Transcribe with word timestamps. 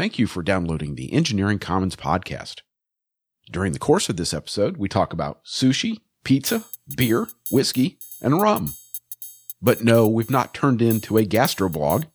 Thank 0.00 0.18
you 0.18 0.26
for 0.26 0.42
downloading 0.42 0.94
the 0.94 1.12
Engineering 1.12 1.58
Commons 1.58 1.94
podcast. 1.94 2.62
During 3.50 3.74
the 3.74 3.78
course 3.78 4.08
of 4.08 4.16
this 4.16 4.32
episode, 4.32 4.78
we 4.78 4.88
talk 4.88 5.12
about 5.12 5.44
sushi, 5.44 6.00
pizza, 6.24 6.64
beer, 6.96 7.28
whiskey, 7.50 7.98
and 8.22 8.40
rum. 8.40 8.72
But 9.60 9.84
no, 9.84 10.08
we've 10.08 10.30
not 10.30 10.54
turned 10.54 10.80
into 10.80 11.18
a 11.18 11.26
gastroblog. 11.26 12.06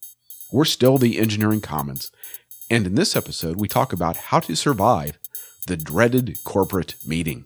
We're 0.52 0.66
still 0.66 0.98
the 0.98 1.20
Engineering 1.20 1.62
Commons. 1.62 2.10
And 2.72 2.88
in 2.88 2.96
this 2.96 3.16
episode, 3.16 3.58
we 3.58 3.68
talk 3.68 3.94
about 3.94 4.18
how 4.18 4.40
to 4.40 4.56
survive 4.56 5.20
the 5.68 5.78
dreaded 5.78 6.44
corporate 6.44 6.96
meeting. 7.06 7.46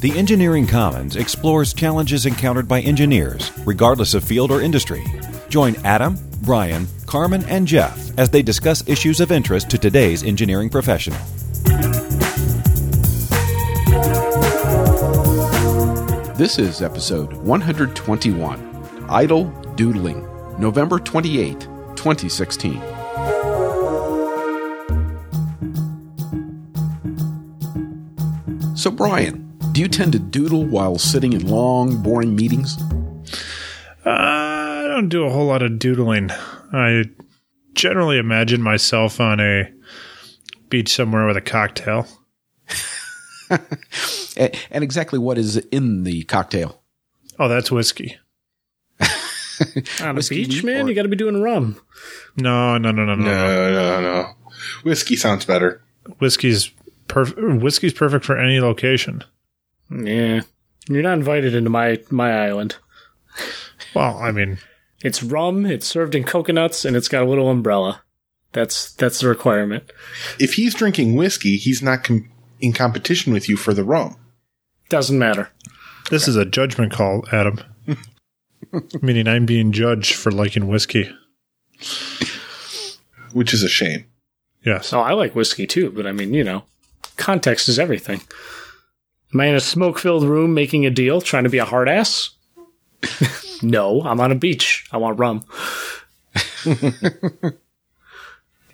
The 0.00 0.16
Engineering 0.16 0.66
Commons 0.66 1.16
explores 1.16 1.74
challenges 1.74 2.24
encountered 2.24 2.66
by 2.66 2.80
engineers, 2.80 3.52
regardless 3.66 4.14
of 4.14 4.24
field 4.24 4.50
or 4.50 4.62
industry. 4.62 5.04
Join 5.50 5.76
Adam, 5.84 6.16
Brian, 6.40 6.88
Carmen, 7.04 7.44
and 7.44 7.68
Jeff 7.68 8.18
as 8.18 8.30
they 8.30 8.40
discuss 8.40 8.82
issues 8.88 9.20
of 9.20 9.30
interest 9.30 9.68
to 9.68 9.76
today's 9.76 10.22
engineering 10.22 10.70
professional. 10.70 11.18
This 16.34 16.58
is 16.58 16.80
episode 16.80 17.34
121 17.34 19.06
Idle 19.10 19.50
Doodling, 19.74 20.26
November 20.58 20.98
28, 20.98 21.60
2016. 21.96 22.80
So, 28.74 28.90
Brian, 28.90 29.49
do 29.72 29.80
you 29.80 29.88
tend 29.88 30.12
to 30.12 30.18
doodle 30.18 30.64
while 30.64 30.98
sitting 30.98 31.32
in 31.32 31.46
long, 31.46 32.02
boring 32.02 32.34
meetings? 32.34 32.76
Uh, 34.04 34.10
I 34.10 34.84
don't 34.88 35.08
do 35.08 35.24
a 35.24 35.30
whole 35.30 35.46
lot 35.46 35.62
of 35.62 35.78
doodling. 35.78 36.30
I 36.72 37.04
generally 37.74 38.18
imagine 38.18 38.62
myself 38.62 39.20
on 39.20 39.40
a 39.40 39.70
beach 40.68 40.92
somewhere 40.94 41.26
with 41.26 41.36
a 41.36 41.40
cocktail. 41.40 42.06
and 43.50 44.84
exactly 44.84 45.18
what 45.18 45.38
is 45.38 45.56
in 45.56 46.04
the 46.04 46.22
cocktail? 46.24 46.82
Oh, 47.38 47.48
that's 47.48 47.70
whiskey. 47.70 48.16
On 50.00 50.08
a 50.10 50.14
Whiskey 50.14 50.46
beach, 50.46 50.64
man, 50.64 50.86
or- 50.86 50.88
you 50.88 50.94
got 50.94 51.02
to 51.02 51.08
be 51.08 51.16
doing 51.16 51.42
rum. 51.42 51.78
No, 52.36 52.78
no, 52.78 52.90
no, 52.92 53.04
no, 53.04 53.14
no. 53.14 53.24
No, 53.24 53.70
no, 53.72 54.00
no. 54.00 54.34
Whiskey 54.84 55.16
sounds 55.16 55.44
better. 55.44 55.82
Whiskey's 56.18 56.70
perfect. 57.08 57.38
Whiskey's 57.62 57.92
perfect 57.92 58.24
for 58.24 58.38
any 58.38 58.60
location. 58.60 59.22
Yeah, 59.90 60.42
you're 60.88 61.02
not 61.02 61.14
invited 61.18 61.54
into 61.54 61.70
my 61.70 61.98
my 62.10 62.46
island. 62.46 62.76
Well, 63.94 64.18
I 64.18 64.30
mean, 64.30 64.58
It's 65.02 65.22
rum. 65.22 65.66
It's 65.66 65.86
served 65.86 66.14
in 66.14 66.24
coconuts, 66.24 66.84
and 66.84 66.96
it's 66.96 67.08
got 67.08 67.22
a 67.22 67.28
little 67.28 67.48
umbrella. 67.50 68.02
That's 68.52 68.92
that's 68.94 69.20
the 69.20 69.28
requirement. 69.28 69.90
If 70.38 70.54
he's 70.54 70.74
drinking 70.74 71.14
whiskey, 71.16 71.56
he's 71.56 71.82
not 71.82 72.04
com- 72.04 72.28
in 72.60 72.72
competition 72.72 73.32
with 73.32 73.48
you 73.48 73.56
for 73.56 73.72
the 73.74 73.84
rum. 73.84 74.16
Doesn't 74.88 75.18
matter. 75.18 75.50
this 76.10 76.26
is 76.28 76.36
a 76.36 76.44
judgment 76.44 76.92
call, 76.92 77.24
Adam. 77.32 77.60
Meaning 79.02 79.26
I'm 79.28 79.46
being 79.46 79.72
judged 79.72 80.14
for 80.14 80.30
liking 80.30 80.66
whiskey. 80.68 81.10
Which 83.32 83.54
is 83.54 83.62
a 83.62 83.68
shame. 83.68 84.04
Yes. 84.64 84.92
Oh, 84.92 85.00
I 85.00 85.12
like 85.12 85.34
whiskey 85.34 85.66
too, 85.66 85.90
but 85.90 86.06
I 86.06 86.12
mean, 86.12 86.34
you 86.34 86.44
know, 86.44 86.64
context 87.16 87.68
is 87.68 87.78
everything. 87.78 88.20
Am 89.32 89.40
I 89.40 89.46
in 89.46 89.54
a 89.54 89.60
smoke-filled 89.60 90.24
room 90.24 90.54
making 90.54 90.86
a 90.86 90.90
deal, 90.90 91.20
trying 91.20 91.44
to 91.44 91.50
be 91.50 91.58
a 91.58 91.64
hard 91.64 91.88
ass? 91.88 92.30
no, 93.62 94.02
I'm 94.02 94.20
on 94.20 94.32
a 94.32 94.34
beach. 94.34 94.86
I 94.92 94.96
want 94.96 95.18
rum. 95.18 95.44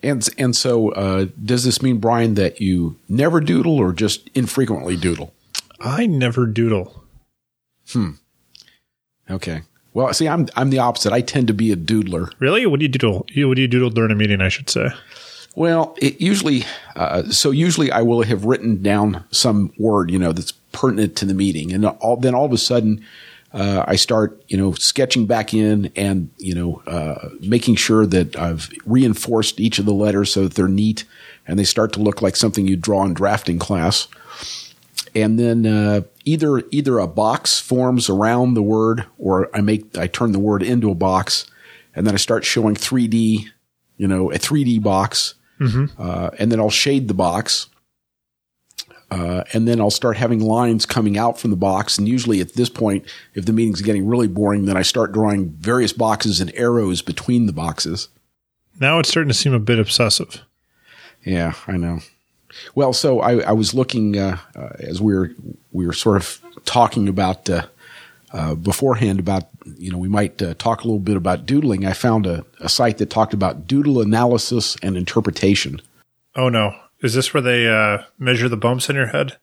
And 0.02 0.28
and 0.38 0.54
so, 0.54 0.90
uh, 0.92 1.26
does 1.44 1.64
this 1.64 1.82
mean, 1.82 1.98
Brian, 1.98 2.34
that 2.34 2.60
you 2.60 2.96
never 3.08 3.40
doodle 3.40 3.76
or 3.76 3.92
just 3.92 4.28
infrequently 4.34 4.94
doodle? 4.96 5.32
I 5.80 6.06
never 6.06 6.46
doodle. 6.46 7.02
Hmm. 7.90 8.10
Okay. 9.28 9.62
Well, 9.94 10.12
see, 10.12 10.28
I'm 10.28 10.46
I'm 10.54 10.70
the 10.70 10.78
opposite. 10.78 11.12
I 11.12 11.22
tend 11.22 11.48
to 11.48 11.54
be 11.54 11.72
a 11.72 11.76
doodler. 11.76 12.30
Really? 12.38 12.66
What 12.66 12.78
do 12.78 12.84
you 12.84 12.88
doodle? 12.90 13.26
You- 13.30 13.48
What 13.48 13.56
do 13.56 13.62
you 13.62 13.68
doodle 13.68 13.90
during 13.90 14.12
a 14.12 14.14
meeting? 14.14 14.40
I 14.42 14.48
should 14.48 14.70
say. 14.70 14.90
Well, 15.56 15.96
it 16.02 16.20
usually, 16.20 16.64
uh, 16.94 17.30
so 17.30 17.50
usually 17.50 17.90
I 17.90 18.02
will 18.02 18.22
have 18.22 18.44
written 18.44 18.82
down 18.82 19.24
some 19.30 19.72
word, 19.78 20.10
you 20.10 20.18
know, 20.18 20.32
that's 20.32 20.52
pertinent 20.52 21.16
to 21.16 21.24
the 21.24 21.32
meeting, 21.32 21.72
and 21.72 21.86
all, 21.86 22.18
then 22.18 22.34
all 22.34 22.44
of 22.44 22.52
a 22.52 22.58
sudden, 22.58 23.02
uh, 23.54 23.82
I 23.88 23.96
start, 23.96 24.44
you 24.48 24.58
know, 24.58 24.74
sketching 24.74 25.24
back 25.24 25.54
in 25.54 25.90
and 25.96 26.28
you 26.36 26.54
know, 26.54 26.82
uh, 26.86 27.30
making 27.40 27.76
sure 27.76 28.04
that 28.04 28.36
I've 28.36 28.68
reinforced 28.84 29.58
each 29.58 29.78
of 29.78 29.86
the 29.86 29.94
letters 29.94 30.30
so 30.30 30.42
that 30.42 30.54
they're 30.54 30.68
neat 30.68 31.04
and 31.46 31.58
they 31.58 31.64
start 31.64 31.94
to 31.94 32.00
look 32.00 32.20
like 32.20 32.36
something 32.36 32.68
you 32.68 32.76
draw 32.76 33.06
in 33.06 33.14
drafting 33.14 33.58
class. 33.58 34.08
And 35.14 35.38
then 35.38 35.64
uh, 35.64 36.02
either 36.26 36.64
either 36.70 36.98
a 36.98 37.06
box 37.06 37.58
forms 37.58 38.10
around 38.10 38.52
the 38.52 38.62
word, 38.62 39.06
or 39.16 39.48
I 39.56 39.62
make 39.62 39.96
I 39.96 40.06
turn 40.06 40.32
the 40.32 40.38
word 40.38 40.62
into 40.62 40.90
a 40.90 40.94
box, 40.94 41.46
and 41.94 42.06
then 42.06 42.12
I 42.12 42.18
start 42.18 42.44
showing 42.44 42.74
3D, 42.74 43.46
you 43.96 44.06
know, 44.06 44.30
a 44.30 44.34
3D 44.34 44.82
box 44.82 45.35
uh, 45.60 46.30
and 46.38 46.52
then 46.52 46.60
I'll 46.60 46.70
shade 46.70 47.08
the 47.08 47.14
box. 47.14 47.68
Uh, 49.08 49.44
and 49.52 49.68
then 49.68 49.80
I'll 49.80 49.90
start 49.90 50.16
having 50.16 50.40
lines 50.40 50.84
coming 50.84 51.16
out 51.16 51.38
from 51.38 51.50
the 51.50 51.56
box. 51.56 51.96
And 51.96 52.08
usually 52.08 52.40
at 52.40 52.54
this 52.54 52.68
point, 52.68 53.06
if 53.34 53.46
the 53.46 53.52
meeting's 53.52 53.80
getting 53.80 54.06
really 54.06 54.26
boring, 54.26 54.64
then 54.64 54.76
I 54.76 54.82
start 54.82 55.12
drawing 55.12 55.50
various 55.50 55.92
boxes 55.92 56.40
and 56.40 56.52
arrows 56.54 57.02
between 57.02 57.46
the 57.46 57.52
boxes. 57.52 58.08
Now 58.80 58.98
it's 58.98 59.08
starting 59.08 59.28
to 59.28 59.34
seem 59.34 59.54
a 59.54 59.60
bit 59.60 59.78
obsessive. 59.78 60.42
Yeah, 61.24 61.54
I 61.68 61.76
know. 61.76 62.00
Well, 62.74 62.92
so 62.92 63.20
I, 63.20 63.40
I 63.40 63.52
was 63.52 63.74
looking 63.74 64.18
uh, 64.18 64.38
uh, 64.54 64.70
as 64.80 65.00
we 65.00 65.14
were 65.14 65.30
we 65.72 65.86
were 65.86 65.92
sort 65.92 66.16
of 66.16 66.40
talking 66.64 67.08
about 67.08 67.48
uh, 68.36 68.54
beforehand 68.54 69.18
about 69.18 69.48
you 69.78 69.90
know 69.90 69.96
we 69.96 70.08
might 70.08 70.42
uh, 70.42 70.52
talk 70.58 70.82
a 70.82 70.84
little 70.84 71.00
bit 71.00 71.16
about 71.16 71.46
doodling. 71.46 71.86
I 71.86 71.94
found 71.94 72.26
a, 72.26 72.44
a 72.60 72.68
site 72.68 72.98
that 72.98 73.08
talked 73.08 73.32
about 73.32 73.66
doodle 73.66 74.02
analysis 74.02 74.76
and 74.82 74.94
interpretation. 74.94 75.80
Oh 76.34 76.50
no! 76.50 76.76
Is 77.00 77.14
this 77.14 77.32
where 77.32 77.40
they 77.40 77.66
uh, 77.66 78.02
measure 78.18 78.50
the 78.50 78.58
bumps 78.58 78.90
in 78.90 78.96
your 78.96 79.06
head? 79.06 79.38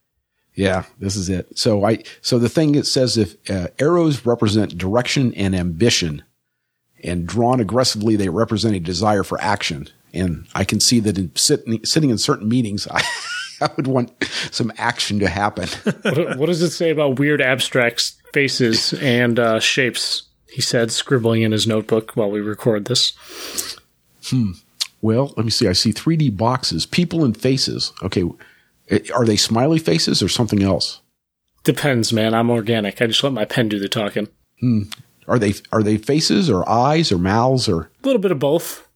Yeah, 0.54 0.84
this 1.00 1.16
is 1.16 1.28
it. 1.28 1.58
So 1.58 1.84
I 1.84 2.04
so 2.20 2.38
the 2.38 2.48
thing 2.48 2.76
it 2.76 2.86
says 2.86 3.18
if 3.18 3.34
uh, 3.50 3.66
arrows 3.80 4.24
represent 4.24 4.78
direction 4.78 5.34
and 5.34 5.56
ambition, 5.56 6.22
and 7.02 7.26
drawn 7.26 7.58
aggressively 7.58 8.14
they 8.14 8.28
represent 8.28 8.76
a 8.76 8.80
desire 8.80 9.24
for 9.24 9.40
action. 9.40 9.88
And 10.12 10.46
I 10.54 10.62
can 10.62 10.78
see 10.78 11.00
that 11.00 11.18
in 11.18 11.34
sitting 11.34 11.84
sitting 11.84 12.10
in 12.10 12.18
certain 12.18 12.48
meetings, 12.48 12.86
I, 12.92 13.02
I 13.60 13.70
would 13.76 13.86
want 13.86 14.12
some 14.50 14.72
action 14.78 15.18
to 15.20 15.28
happen. 15.28 15.68
what, 16.02 16.38
what 16.38 16.46
does 16.46 16.62
it 16.62 16.70
say 16.70 16.90
about 16.90 17.18
weird 17.18 17.40
abstract 17.40 18.12
faces 18.32 18.92
and 18.94 19.38
uh, 19.38 19.60
shapes? 19.60 20.24
He 20.50 20.62
said, 20.62 20.90
scribbling 20.92 21.42
in 21.42 21.52
his 21.52 21.66
notebook 21.66 22.12
while 22.14 22.30
we 22.30 22.40
record 22.40 22.84
this. 22.84 23.12
Hmm. 24.26 24.52
Well, 25.02 25.34
let 25.36 25.44
me 25.44 25.50
see. 25.50 25.68
I 25.68 25.72
see 25.72 25.92
3D 25.92 26.36
boxes, 26.36 26.86
people 26.86 27.24
and 27.24 27.36
faces. 27.36 27.92
Okay, 28.02 28.24
Eh, 28.90 28.98
are 29.14 29.24
they 29.24 29.36
smiley 29.36 29.78
faces 29.78 30.22
or 30.22 30.28
something 30.28 30.62
else? 30.62 31.00
Depends, 31.62 32.12
man. 32.12 32.34
I'm 32.34 32.50
organic. 32.50 33.00
I 33.00 33.06
just 33.06 33.24
let 33.24 33.32
my 33.32 33.44
pen 33.46 33.68
do 33.68 33.78
the 33.78 33.88
talking. 33.88 34.28
Hmm. 34.60 34.82
Are 35.26 35.38
they 35.38 35.54
are 35.72 35.82
they 35.82 35.96
faces 35.96 36.50
or 36.50 36.68
eyes 36.68 37.10
or 37.10 37.16
mouths 37.16 37.66
or 37.68 37.90
A 38.02 38.06
little 38.06 38.20
bit 38.20 38.30
of 38.30 38.38
both. 38.38 38.86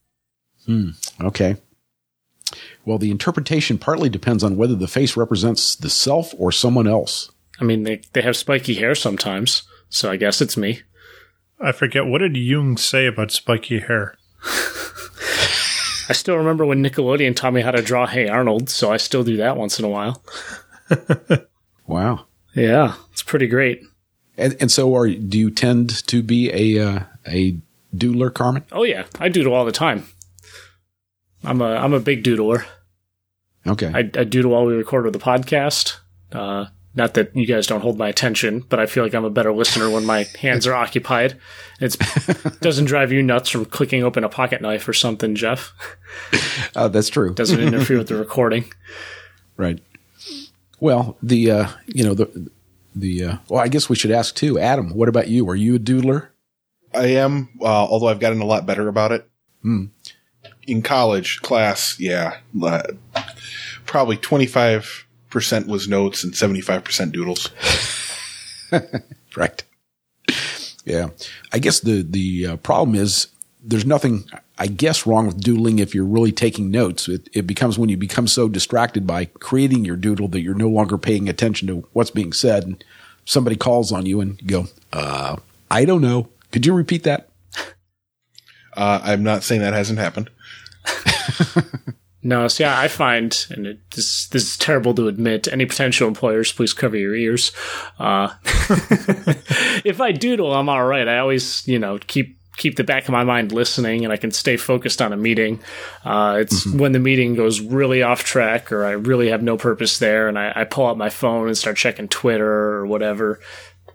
Hmm. 0.66 0.91
Okay. 1.20 1.56
Well, 2.88 2.97
the 2.97 3.10
interpretation 3.10 3.76
partly 3.76 4.09
depends 4.09 4.43
on 4.43 4.56
whether 4.56 4.75
the 4.75 4.88
face 4.88 5.15
represents 5.15 5.76
the 5.76 5.91
self 5.91 6.32
or 6.38 6.50
someone 6.50 6.87
else. 6.87 7.31
I 7.60 7.65
mean, 7.65 7.82
they, 7.82 8.00
they 8.15 8.22
have 8.22 8.34
spiky 8.34 8.76
hair 8.76 8.94
sometimes, 8.94 9.65
so 9.91 10.10
I 10.10 10.16
guess 10.16 10.41
it's 10.41 10.56
me. 10.56 10.81
I 11.60 11.72
forget 11.72 12.06
what 12.06 12.21
did 12.21 12.34
Jung 12.34 12.78
say 12.78 13.04
about 13.04 13.30
spiky 13.30 13.80
hair. 13.80 14.16
I 16.09 16.15
still 16.15 16.36
remember 16.39 16.65
when 16.65 16.83
Nickelodeon 16.83 17.36
taught 17.36 17.53
me 17.53 17.60
how 17.60 17.72
to 17.72 17.83
draw 17.83 18.07
Hey 18.07 18.27
Arnold, 18.27 18.71
so 18.71 18.91
I 18.91 18.97
still 18.97 19.22
do 19.22 19.36
that 19.36 19.59
once 19.59 19.78
in 19.78 19.84
a 19.84 19.91
while. 19.91 20.22
Wow. 21.86 22.27
Yeah, 22.54 22.97
it's 23.12 23.22
pretty 23.22 23.47
great. 23.47 23.83
And, 24.36 24.54
and 24.60 24.71
so, 24.71 24.95
are 24.95 25.09
do 25.09 25.39
you 25.39 25.51
tend 25.51 26.07
to 26.07 26.22
be 26.22 26.51
a 26.53 26.86
uh, 26.86 27.01
a 27.27 27.57
doodler, 27.97 28.33
Carmen? 28.33 28.65
Oh 28.71 28.83
yeah, 28.83 29.07
I 29.18 29.30
doodle 29.30 29.54
all 29.54 29.65
the 29.65 29.72
time. 29.72 30.04
I'm 31.42 31.62
a 31.62 31.77
I'm 31.77 31.95
a 31.95 32.01
big 32.01 32.22
doodler. 32.22 32.66
Okay. 33.66 33.91
I, 33.95 33.99
I 33.99 34.25
doodle 34.25 34.53
while 34.53 34.65
we 34.65 34.75
record 34.75 35.05
with 35.05 35.13
the 35.13 35.19
podcast. 35.19 35.99
Uh, 36.33 36.66
not 36.95 37.15
that 37.15 37.34
you 37.37 37.47
guys 37.47 37.66
don't 37.66 37.81
hold 37.81 37.97
my 37.97 38.09
attention, 38.09 38.65
but 38.69 38.81
I 38.81 38.87
feel 38.87 39.05
like 39.05 39.15
I'm 39.15 39.25
a 39.25 39.31
better 39.31 39.53
listener 39.53 39.89
when 39.89 40.05
my 40.05 40.27
hands 40.41 40.66
are 40.66 40.75
occupied. 40.75 41.39
It 41.81 41.97
doesn't 42.60 42.87
drive 42.87 43.13
you 43.13 43.22
nuts 43.22 43.51
from 43.51 43.66
clicking 43.66 44.03
open 44.03 44.25
a 44.25 44.28
pocket 44.28 44.60
knife 44.60 44.89
or 44.89 44.93
something, 44.93 45.34
Jeff. 45.34 45.72
uh, 46.77 46.89
that's 46.89 47.09
true. 47.09 47.34
Doesn't 47.34 47.60
interfere 47.60 47.99
with 47.99 48.09
the 48.09 48.16
recording. 48.19 48.65
Right. 49.57 49.81
Well, 50.81 51.16
the 51.22 51.51
uh, 51.51 51.69
you 51.87 52.05
know 52.05 52.15
the 52.15 52.51
the 52.95 53.25
uh, 53.25 53.37
well, 53.49 53.60
I 53.60 53.69
guess 53.69 53.89
we 53.89 53.97
should 53.97 54.10
ask 54.10 54.34
too, 54.34 54.59
Adam. 54.59 54.95
What 54.95 55.09
about 55.09 55.28
you? 55.28 55.49
Are 55.49 55.57
you 55.57 55.77
a 55.77 55.78
doodler? 55.78 56.28
I 56.95 57.07
am, 57.07 57.49
uh, 57.60 57.65
although 57.65 58.09
I've 58.09 58.21
gotten 58.21 58.41
a 58.41 58.47
lot 58.47 58.66
better 58.66 58.89
about 58.89 59.13
it. 59.13 59.28
In 60.68 60.82
college 60.82 61.41
class, 61.42 61.98
yeah, 61.98 62.36
uh, 62.62 62.82
probably 63.86 64.18
25% 64.18 65.66
was 65.66 65.88
notes 65.88 66.22
and 66.22 66.34
75% 66.34 67.12
doodles. 67.12 67.50
Right. 69.36 69.62
Yeah. 70.84 71.10
I 71.53 71.59
guess 71.59 71.80
the 71.80 72.03
the 72.03 72.47
uh, 72.47 72.56
problem 72.56 72.97
is 72.97 73.28
there's 73.62 73.86
nothing 73.86 74.24
I 74.59 74.66
guess 74.66 75.06
wrong 75.06 75.26
with 75.26 75.41
doodling 75.41 75.78
if 75.78 75.94
you're 75.94 76.04
really 76.04 76.32
taking 76.32 76.71
notes. 76.71 77.09
It, 77.09 77.28
it 77.32 77.47
becomes 77.47 77.78
when 77.78 77.88
you 77.88 77.97
become 77.97 78.26
so 78.26 78.48
distracted 78.48 79.06
by 79.06 79.26
creating 79.26 79.84
your 79.84 79.97
doodle 79.97 80.28
that 80.28 80.41
you're 80.41 80.54
no 80.54 80.68
longer 80.68 80.98
paying 80.98 81.28
attention 81.28 81.68
to 81.68 81.86
what's 81.92 82.10
being 82.10 82.32
said, 82.32 82.64
and 82.64 82.84
somebody 83.24 83.54
calls 83.54 83.92
on 83.92 84.06
you 84.06 84.21
and 84.21 84.41
you 84.42 84.48
go, 84.48 84.66
"Uh, 84.92 85.36
I 85.71 85.84
don't 85.84 86.03
know. 86.03 86.28
Could 86.50 86.66
you 86.66 86.74
repeat 86.74 87.04
that?" 87.04 87.28
Uh, 88.76 89.00
I'm 89.03 89.22
not 89.22 89.44
saying 89.44 89.60
that 89.60 89.74
hasn't 89.74 89.98
happened. 89.98 90.30
No, 92.20 92.48
so 92.48 92.64
yeah, 92.64 92.78
I 92.78 92.88
find, 92.88 93.46
and 93.50 93.66
it, 93.66 93.90
this 93.92 94.26
this 94.26 94.50
is 94.50 94.56
terrible 94.56 94.92
to 94.94 95.06
admit. 95.06 95.46
Any 95.46 95.66
potential 95.66 96.08
employers, 96.08 96.52
please 96.52 96.72
cover 96.72 96.96
your 96.96 97.14
ears. 97.14 97.52
Uh, 97.98 98.34
if 99.84 100.00
I 100.00 100.10
doodle, 100.10 100.52
I'm 100.52 100.68
all 100.68 100.84
right. 100.84 101.06
I 101.06 101.18
always, 101.18 101.66
you 101.68 101.78
know, 101.78 101.98
keep 101.98 102.36
keep 102.56 102.74
the 102.74 102.82
back 102.82 103.04
of 103.04 103.10
my 103.10 103.22
mind 103.22 103.52
listening, 103.52 104.02
and 104.02 104.12
I 104.12 104.16
can 104.16 104.32
stay 104.32 104.56
focused 104.56 105.00
on 105.00 105.12
a 105.12 105.16
meeting. 105.16 105.60
Uh, 106.04 106.38
it's 106.40 106.66
when 106.66 106.90
the 106.90 106.98
meeting 106.98 107.36
goes 107.36 107.60
really 107.60 108.02
off 108.02 108.24
track, 108.24 108.72
or 108.72 108.84
I 108.84 108.90
really 108.90 109.28
have 109.28 109.42
no 109.42 109.56
purpose 109.56 109.98
there, 109.98 110.26
and 110.26 110.36
I, 110.36 110.52
I 110.54 110.64
pull 110.64 110.86
out 110.86 110.98
my 110.98 111.10
phone 111.10 111.46
and 111.46 111.56
start 111.56 111.76
checking 111.76 112.08
Twitter 112.08 112.52
or 112.52 112.84
whatever. 112.86 113.38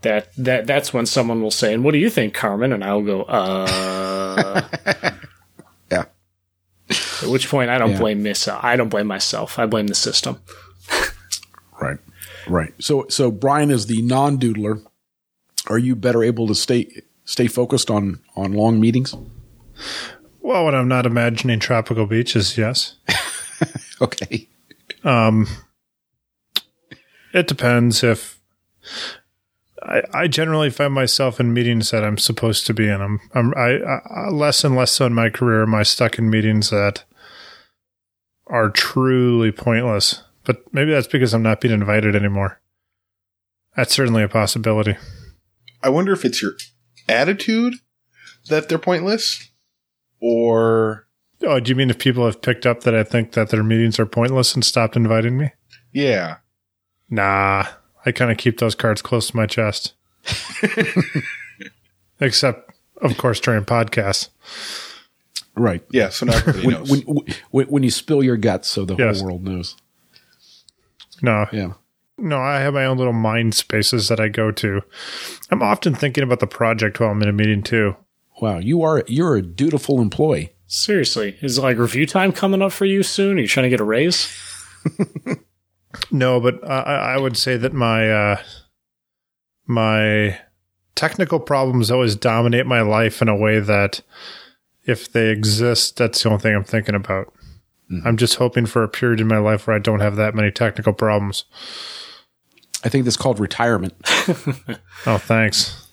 That 0.02 0.34
that 0.38 0.66
that's 0.66 0.94
when 0.94 1.06
someone 1.06 1.42
will 1.42 1.52
say, 1.52 1.74
"And 1.74 1.84
what 1.84 1.92
do 1.92 1.98
you 1.98 2.10
think, 2.10 2.34
Carmen?" 2.34 2.72
And 2.72 2.86
I'll 2.86 3.02
go, 3.02 3.24
"Uh." 3.24 4.62
Yeah. 6.90 6.98
At 7.24 7.30
which 7.30 7.50
point, 7.50 7.70
I 7.70 7.78
don't 7.78 7.92
Yeah. 7.92 8.00
blame 8.00 8.24
Miss. 8.24 8.48
I 8.48 8.76
don't 8.76 8.90
blame 8.90 9.08
myself. 9.08 9.58
I 9.60 9.66
blame 9.66 9.88
the 9.88 9.96
system. 9.96 10.40
Right. 11.82 11.98
Right. 12.48 12.74
So 12.80 13.06
so 13.10 13.32
Brian 13.32 13.72
is 13.72 13.86
the 13.88 14.02
non-doodler. 14.02 14.86
Are 15.68 15.78
you 15.78 15.96
better 15.96 16.24
able 16.24 16.48
to 16.48 16.56
stay 16.56 17.04
stay 17.26 17.48
focused 17.48 17.90
on 17.90 18.20
on 18.36 18.54
long 18.54 18.80
meetings? 18.80 19.16
Well, 20.42 20.66
when 20.66 20.76
I'm 20.76 20.90
not 20.90 21.06
imagining 21.06 21.60
tropical 21.60 22.06
beaches, 22.06 22.58
yes. 22.58 22.96
Okay. 24.02 24.48
Um, 25.06 25.48
It 27.34 27.48
depends 27.48 28.04
if 28.04 28.38
I, 29.84 30.02
I 30.14 30.28
generally 30.28 30.70
find 30.70 30.94
myself 30.94 31.40
in 31.40 31.54
meetings 31.54 31.92
that 31.92 32.04
I'm 32.04 32.18
supposed 32.18 32.66
to 32.68 32.74
be 32.74 32.88
in. 32.88 33.02
I'm, 33.02 33.20
I'm 33.34 33.54
I, 33.56 33.78
I 33.80 34.30
less 34.30 34.64
and 34.64 34.76
less 34.76 34.92
so 34.92 35.06
in 35.06 35.14
my 35.14 35.30
career 35.30 35.64
am 35.64 35.76
I 35.76 35.84
stuck 35.84 36.18
in 36.18 36.30
meetings 36.30 36.70
that 36.70 37.04
are 38.48 38.70
truly 38.70 39.52
pointless. 39.52 40.24
But 40.46 40.64
maybe 40.74 40.92
that's 40.92 41.08
because 41.08 41.34
I'm 41.34 41.44
not 41.44 41.62
being 41.62 41.74
invited 41.74 42.16
anymore. 42.16 42.62
That's 43.76 43.94
certainly 43.94 44.24
a 44.24 44.28
possibility. 44.30 44.98
I 45.82 45.90
wonder 45.90 46.12
if 46.14 46.24
it's 46.26 46.42
your 46.42 46.52
attitude 47.10 47.76
that 48.50 48.70
they're 48.70 48.78
pointless 48.78 49.50
or 50.22 51.08
Oh, 51.46 51.60
do 51.60 51.70
you 51.70 51.76
mean 51.76 51.90
if 51.90 52.00
people 52.00 52.26
have 52.26 52.42
picked 52.42 52.66
up 52.66 52.82
that 52.82 52.96
I 52.96 53.04
think 53.04 53.34
that 53.34 53.50
their 53.50 53.64
meetings 53.64 54.00
are 54.00 54.06
pointless 54.06 54.54
and 54.54 54.64
stopped 54.64 54.96
inviting 54.96 55.38
me? 55.38 55.52
yeah. 55.92 56.38
Nah, 57.10 57.68
I 58.06 58.12
kind 58.12 58.32
of 58.32 58.38
keep 58.38 58.60
those 58.60 58.76
cards 58.76 59.02
close 59.02 59.30
to 59.30 59.36
my 59.38 59.46
chest. 59.46 59.94
Except, 62.20 62.72
of 63.02 63.18
course, 63.18 63.40
during 63.40 63.66
podcasts. 63.66 64.30
Right. 65.56 65.84
Yeah, 65.92 66.10
so 66.10 66.26
now 66.26 66.40
When, 66.64 66.76
when, 66.88 67.02
when, 67.52 67.68
when 67.68 67.84
you 67.84 67.92
spill 67.92 68.24
your 68.24 68.38
guts 68.38 68.68
so 68.68 68.86
the 68.86 68.96
Yes. 68.96 69.20
whole 69.20 69.28
world 69.30 69.44
knows. 69.44 69.76
No, 71.22 71.46
Yeah. 71.52 71.74
no, 72.18 72.40
I 72.40 72.60
have 72.60 72.74
my 72.74 72.86
own 72.86 72.98
little 72.98 73.14
mind 73.14 73.54
spaces 73.56 74.08
that 74.10 74.20
I 74.20 74.28
go 74.30 74.52
to. 74.52 74.82
I'm 75.52 75.62
often 75.62 75.94
thinking 75.96 76.24
about 76.24 76.40
the 76.40 76.48
project 76.48 77.00
while 77.00 77.12
I'm 77.12 77.22
in 77.22 77.30
a 77.30 77.34
meeting 77.34 77.62
too. 77.64 77.96
Wow. 78.42 78.58
You 78.60 78.82
are, 78.82 79.04
you're 79.08 79.36
a 79.36 79.42
dutiful 79.42 80.02
employee. 80.02 80.54
Seriously, 80.66 81.38
is 81.42 81.60
like 81.60 81.78
review 81.78 82.08
time 82.08 82.32
coming 82.32 82.62
up 82.62 82.72
for 82.72 82.86
you 82.86 83.04
soon? 83.04 83.38
Are 83.38 83.42
you 83.42 83.48
trying 83.48 83.66
to 83.66 83.70
get 83.70 83.80
a 83.80 83.84
raise? 83.86 84.28
No, 86.12 86.40
but 86.40 86.64
I, 86.68 86.82
I 86.82 86.96
I 87.14 87.18
would 87.18 87.38
say 87.38 87.58
that 87.58 87.74
my 87.74 88.12
uh, 88.12 88.42
my 89.66 90.40
technical 90.96 91.40
problems 91.40 91.92
always 91.92 92.16
dominate 92.16 92.66
my 92.66 92.82
life 92.82 93.22
in 93.22 93.28
a 93.28 93.36
way 93.36 93.60
that 93.60 94.02
if 94.86 95.12
they 95.12 95.30
exist, 95.30 95.98
that's 95.98 96.22
the 96.24 96.30
only 96.30 96.42
thing 96.42 96.56
I'm 96.56 96.64
thinking 96.64 96.96
about. 96.96 97.34
I'm 98.06 98.18
just 98.18 98.36
hoping 98.36 98.66
for 98.66 98.84
a 98.84 98.90
period 98.90 99.22
in 99.22 99.28
my 99.28 99.38
life 99.38 99.68
where 99.68 99.76
I 99.76 99.80
don't 99.80 100.00
have 100.00 100.16
that 100.16 100.36
many 100.36 100.52
technical 100.52 100.94
problems. 100.94 101.46
I 102.84 102.90
think 102.90 103.06
that's 103.06 103.18
called 103.18 103.40
retirement. 103.40 103.94
Oh, 105.06 105.18
thanks. 105.18 105.86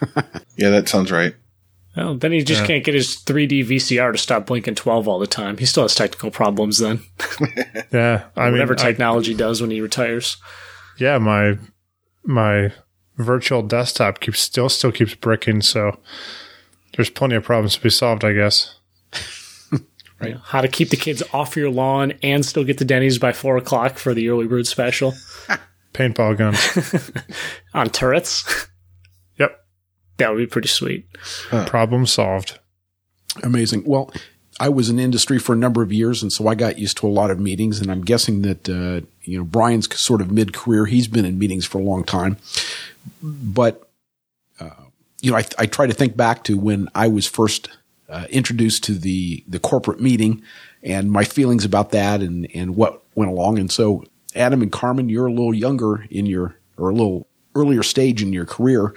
yeah, 0.56 0.68
that 0.68 0.88
sounds 0.88 1.10
right. 1.10 1.34
Well, 1.96 2.14
then 2.16 2.32
he 2.32 2.42
just 2.42 2.62
Yeah. 2.62 2.66
can't 2.68 2.84
get 2.84 2.94
his 2.94 3.16
3D 3.16 3.62
VCR 3.64 4.12
to 4.12 4.18
stop 4.18 4.46
blinking 4.46 4.76
12 4.76 5.06
all 5.06 5.18
the 5.18 5.26
time. 5.26 5.58
He 5.58 5.66
still 5.66 5.82
has 5.84 5.94
technical 5.94 6.30
problems 6.30 6.78
then. 6.78 7.00
Yeah, 7.92 8.24
I 8.36 8.44
mean, 8.44 8.52
Whatever 8.52 8.72
I- 8.74 8.76
technology 8.82 9.34
does 9.34 9.60
when 9.60 9.70
he 9.70 9.80
retires. 9.82 10.38
yeah, 10.98 11.18
my 11.18 11.58
my 12.24 12.72
virtual 13.18 13.60
desktop 13.62 14.20
keeps 14.20 14.40
still 14.40 14.68
still 14.70 14.92
keeps 14.92 15.14
bricking, 15.14 15.60
so 15.60 15.98
there's 16.96 17.10
plenty 17.10 17.34
of 17.36 17.44
problems 17.44 17.74
to 17.74 17.80
be 17.82 17.90
solved, 17.90 18.24
I 18.24 18.32
guess. 18.32 18.76
Right. 20.20 20.36
How 20.44 20.60
to 20.60 20.68
keep 20.68 20.90
the 20.90 20.96
kids 20.96 21.20
off 21.32 21.56
your 21.56 21.68
lawn 21.68 22.12
and 22.22 22.46
still 22.46 22.62
get 22.62 22.78
to 22.78 22.84
Denny's 22.84 23.18
by 23.18 23.32
4 23.32 23.56
o'clock 23.56 23.98
for 23.98 24.14
the 24.14 24.28
early 24.28 24.46
bird 24.46 24.68
special 24.68 25.14
Paintball 25.94 26.38
guns. 26.38 27.10
on 27.74 27.90
turrets. 27.90 28.68
Yep, 30.22 30.28
That 30.28 30.34
would 30.34 30.38
be 30.40 30.46
pretty 30.46 30.68
sweet. 30.68 31.06
problem 31.66 32.06
solved. 32.06 32.58
Amazing. 33.42 33.84
Well, 33.86 34.12
I 34.60 34.68
was 34.68 34.90
in 34.90 34.98
industry 34.98 35.38
for 35.38 35.54
a 35.54 35.56
number 35.56 35.82
of 35.82 35.92
years, 35.92 36.22
and 36.22 36.32
so 36.32 36.46
I 36.46 36.54
got 36.54 36.78
used 36.78 36.98
to 36.98 37.06
a 37.06 37.08
lot 37.08 37.30
of 37.30 37.40
meetings. 37.40 37.80
And 37.80 37.90
I'm 37.90 38.02
guessing 38.04 38.42
that 38.42 38.68
uh, 38.68 39.06
you 39.22 39.38
know 39.38 39.44
Brian's 39.44 39.94
sort 39.98 40.20
of 40.20 40.30
mid 40.30 40.52
career. 40.52 40.86
He's 40.86 41.08
been 41.08 41.24
in 41.24 41.38
meetings 41.38 41.64
for 41.64 41.78
a 41.78 41.82
long 41.82 42.04
time, 42.04 42.36
but 43.22 43.88
uh, 44.60 44.70
you 45.20 45.30
know 45.30 45.36
I, 45.38 45.44
I 45.58 45.66
try 45.66 45.86
to 45.86 45.94
think 45.94 46.16
back 46.16 46.44
to 46.44 46.58
when 46.58 46.88
I 46.94 47.08
was 47.08 47.26
first 47.26 47.68
uh, 48.08 48.26
introduced 48.30 48.84
to 48.84 48.94
the 48.94 49.42
the 49.48 49.58
corporate 49.58 50.00
meeting 50.00 50.42
and 50.82 51.10
my 51.10 51.24
feelings 51.24 51.64
about 51.64 51.90
that 51.90 52.20
and 52.20 52.46
and 52.54 52.76
what 52.76 53.02
went 53.14 53.30
along. 53.30 53.58
And 53.58 53.70
so 53.72 54.04
Adam 54.36 54.62
and 54.62 54.70
Carmen, 54.70 55.08
you're 55.08 55.26
a 55.26 55.32
little 55.32 55.54
younger 55.54 56.06
in 56.10 56.26
your 56.26 56.56
or 56.76 56.90
a 56.90 56.94
little 56.94 57.26
earlier 57.54 57.82
stage 57.82 58.22
in 58.22 58.32
your 58.32 58.46
career. 58.46 58.94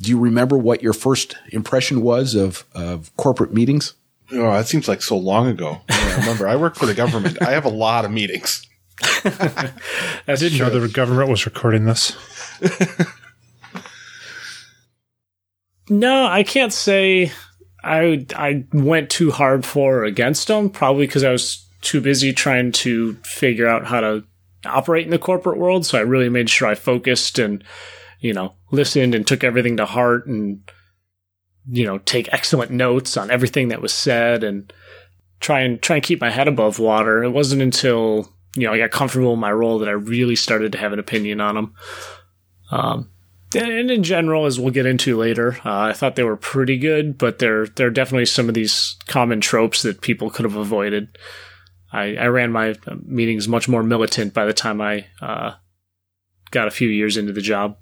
Do 0.00 0.10
you 0.10 0.18
remember 0.18 0.58
what 0.58 0.82
your 0.82 0.92
first 0.92 1.36
impression 1.50 2.02
was 2.02 2.34
of 2.34 2.64
of 2.74 3.14
corporate 3.16 3.52
meetings? 3.52 3.94
Oh, 4.32 4.52
that 4.52 4.66
seems 4.66 4.88
like 4.88 5.02
so 5.02 5.16
long 5.16 5.48
ago. 5.48 5.80
Yeah, 5.90 6.20
remember, 6.20 6.48
I 6.48 6.56
work 6.56 6.76
for 6.76 6.86
the 6.86 6.94
government. 6.94 7.40
I 7.42 7.52
have 7.52 7.64
a 7.64 7.70
lot 7.70 8.04
of 8.04 8.10
meetings. 8.10 8.66
I 9.02 9.72
Didn't 10.26 10.58
know 10.58 10.70
the 10.70 10.88
government 10.88 11.28
was 11.28 11.46
recording 11.46 11.84
this. 11.84 12.16
No, 15.88 16.26
I 16.26 16.42
can't 16.42 16.72
say 16.72 17.32
I 17.82 18.26
I 18.34 18.64
went 18.72 19.10
too 19.10 19.30
hard 19.30 19.66
for 19.66 19.98
or 19.98 20.04
against 20.04 20.48
them. 20.48 20.70
Probably 20.70 21.06
because 21.06 21.24
I 21.24 21.32
was 21.32 21.66
too 21.82 22.00
busy 22.00 22.32
trying 22.32 22.72
to 22.72 23.14
figure 23.24 23.68
out 23.68 23.86
how 23.86 24.00
to 24.00 24.24
operate 24.64 25.04
in 25.04 25.10
the 25.10 25.18
corporate 25.18 25.58
world. 25.58 25.84
So 25.84 25.98
I 25.98 26.02
really 26.02 26.30
made 26.30 26.48
sure 26.48 26.68
I 26.68 26.74
focused 26.74 27.38
and 27.38 27.62
you 28.24 28.32
know 28.32 28.54
listened 28.70 29.14
and 29.14 29.26
took 29.26 29.44
everything 29.44 29.76
to 29.76 29.84
heart 29.84 30.26
and 30.26 30.62
you 31.68 31.84
know 31.84 31.98
take 31.98 32.32
excellent 32.32 32.70
notes 32.70 33.18
on 33.18 33.30
everything 33.30 33.68
that 33.68 33.82
was 33.82 33.92
said 33.92 34.42
and 34.42 34.72
try 35.40 35.60
and 35.60 35.82
try 35.82 35.96
and 35.96 36.04
keep 36.04 36.22
my 36.22 36.30
head 36.30 36.48
above 36.48 36.78
water. 36.78 37.22
It 37.22 37.30
wasn't 37.30 37.60
until 37.60 38.32
you 38.56 38.66
know 38.66 38.72
I 38.72 38.78
got 38.78 38.92
comfortable 38.92 39.34
in 39.34 39.38
my 39.38 39.52
role 39.52 39.78
that 39.78 39.90
I 39.90 39.92
really 39.92 40.36
started 40.36 40.72
to 40.72 40.78
have 40.78 40.94
an 40.94 40.98
opinion 40.98 41.42
on 41.42 41.54
them. 41.54 41.74
Um, 42.70 43.10
and 43.54 43.90
in 43.90 44.02
general, 44.02 44.46
as 44.46 44.58
we'll 44.58 44.72
get 44.72 44.86
into 44.86 45.18
later, 45.18 45.58
uh, 45.62 45.80
I 45.82 45.92
thought 45.92 46.16
they 46.16 46.24
were 46.24 46.38
pretty 46.38 46.78
good, 46.78 47.18
but 47.18 47.40
there 47.40 47.66
there 47.66 47.88
are 47.88 47.98
definitely 47.98 48.24
some 48.24 48.48
of 48.48 48.54
these 48.54 48.96
common 49.06 49.42
tropes 49.42 49.82
that 49.82 50.00
people 50.00 50.30
could 50.30 50.44
have 50.44 50.56
avoided. 50.56 51.18
I, 51.92 52.16
I 52.16 52.26
ran 52.28 52.52
my 52.52 52.70
uh, 52.70 52.96
meetings 53.04 53.48
much 53.48 53.68
more 53.68 53.82
militant 53.82 54.32
by 54.32 54.46
the 54.46 54.54
time 54.54 54.80
I 54.80 55.08
uh, 55.20 55.52
got 56.50 56.68
a 56.68 56.72
few 56.72 56.88
years 56.88 57.18
into 57.18 57.34
the 57.34 57.42
job. 57.42 57.76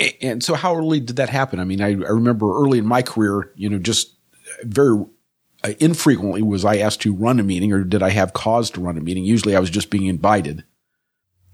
A- 0.00 0.24
And 0.24 0.42
so, 0.42 0.54
how 0.54 0.76
early 0.76 1.00
did 1.00 1.16
that 1.16 1.28
happen? 1.28 1.60
I 1.60 1.64
mean, 1.64 1.80
I, 1.80 1.88
I 1.88 2.10
remember 2.10 2.46
early 2.52 2.78
in 2.78 2.86
my 2.86 3.02
career, 3.02 3.52
you 3.56 3.68
know, 3.68 3.78
just 3.78 4.16
very 4.62 5.04
uh, 5.64 5.72
infrequently 5.80 6.42
was 6.42 6.64
I 6.64 6.76
asked 6.76 7.00
to 7.02 7.14
run 7.14 7.40
a 7.40 7.42
meeting, 7.42 7.72
or 7.72 7.84
did 7.84 8.02
I 8.02 8.10
have 8.10 8.32
cause 8.32 8.70
to 8.70 8.80
run 8.80 8.98
a 8.98 9.00
meeting? 9.00 9.24
Usually, 9.24 9.56
I 9.56 9.60
was 9.60 9.70
just 9.70 9.90
being 9.90 10.06
invited. 10.06 10.64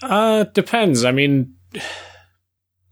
Uh, 0.03 0.45
depends. 0.45 1.05
I 1.05 1.13
mean, 1.13 1.55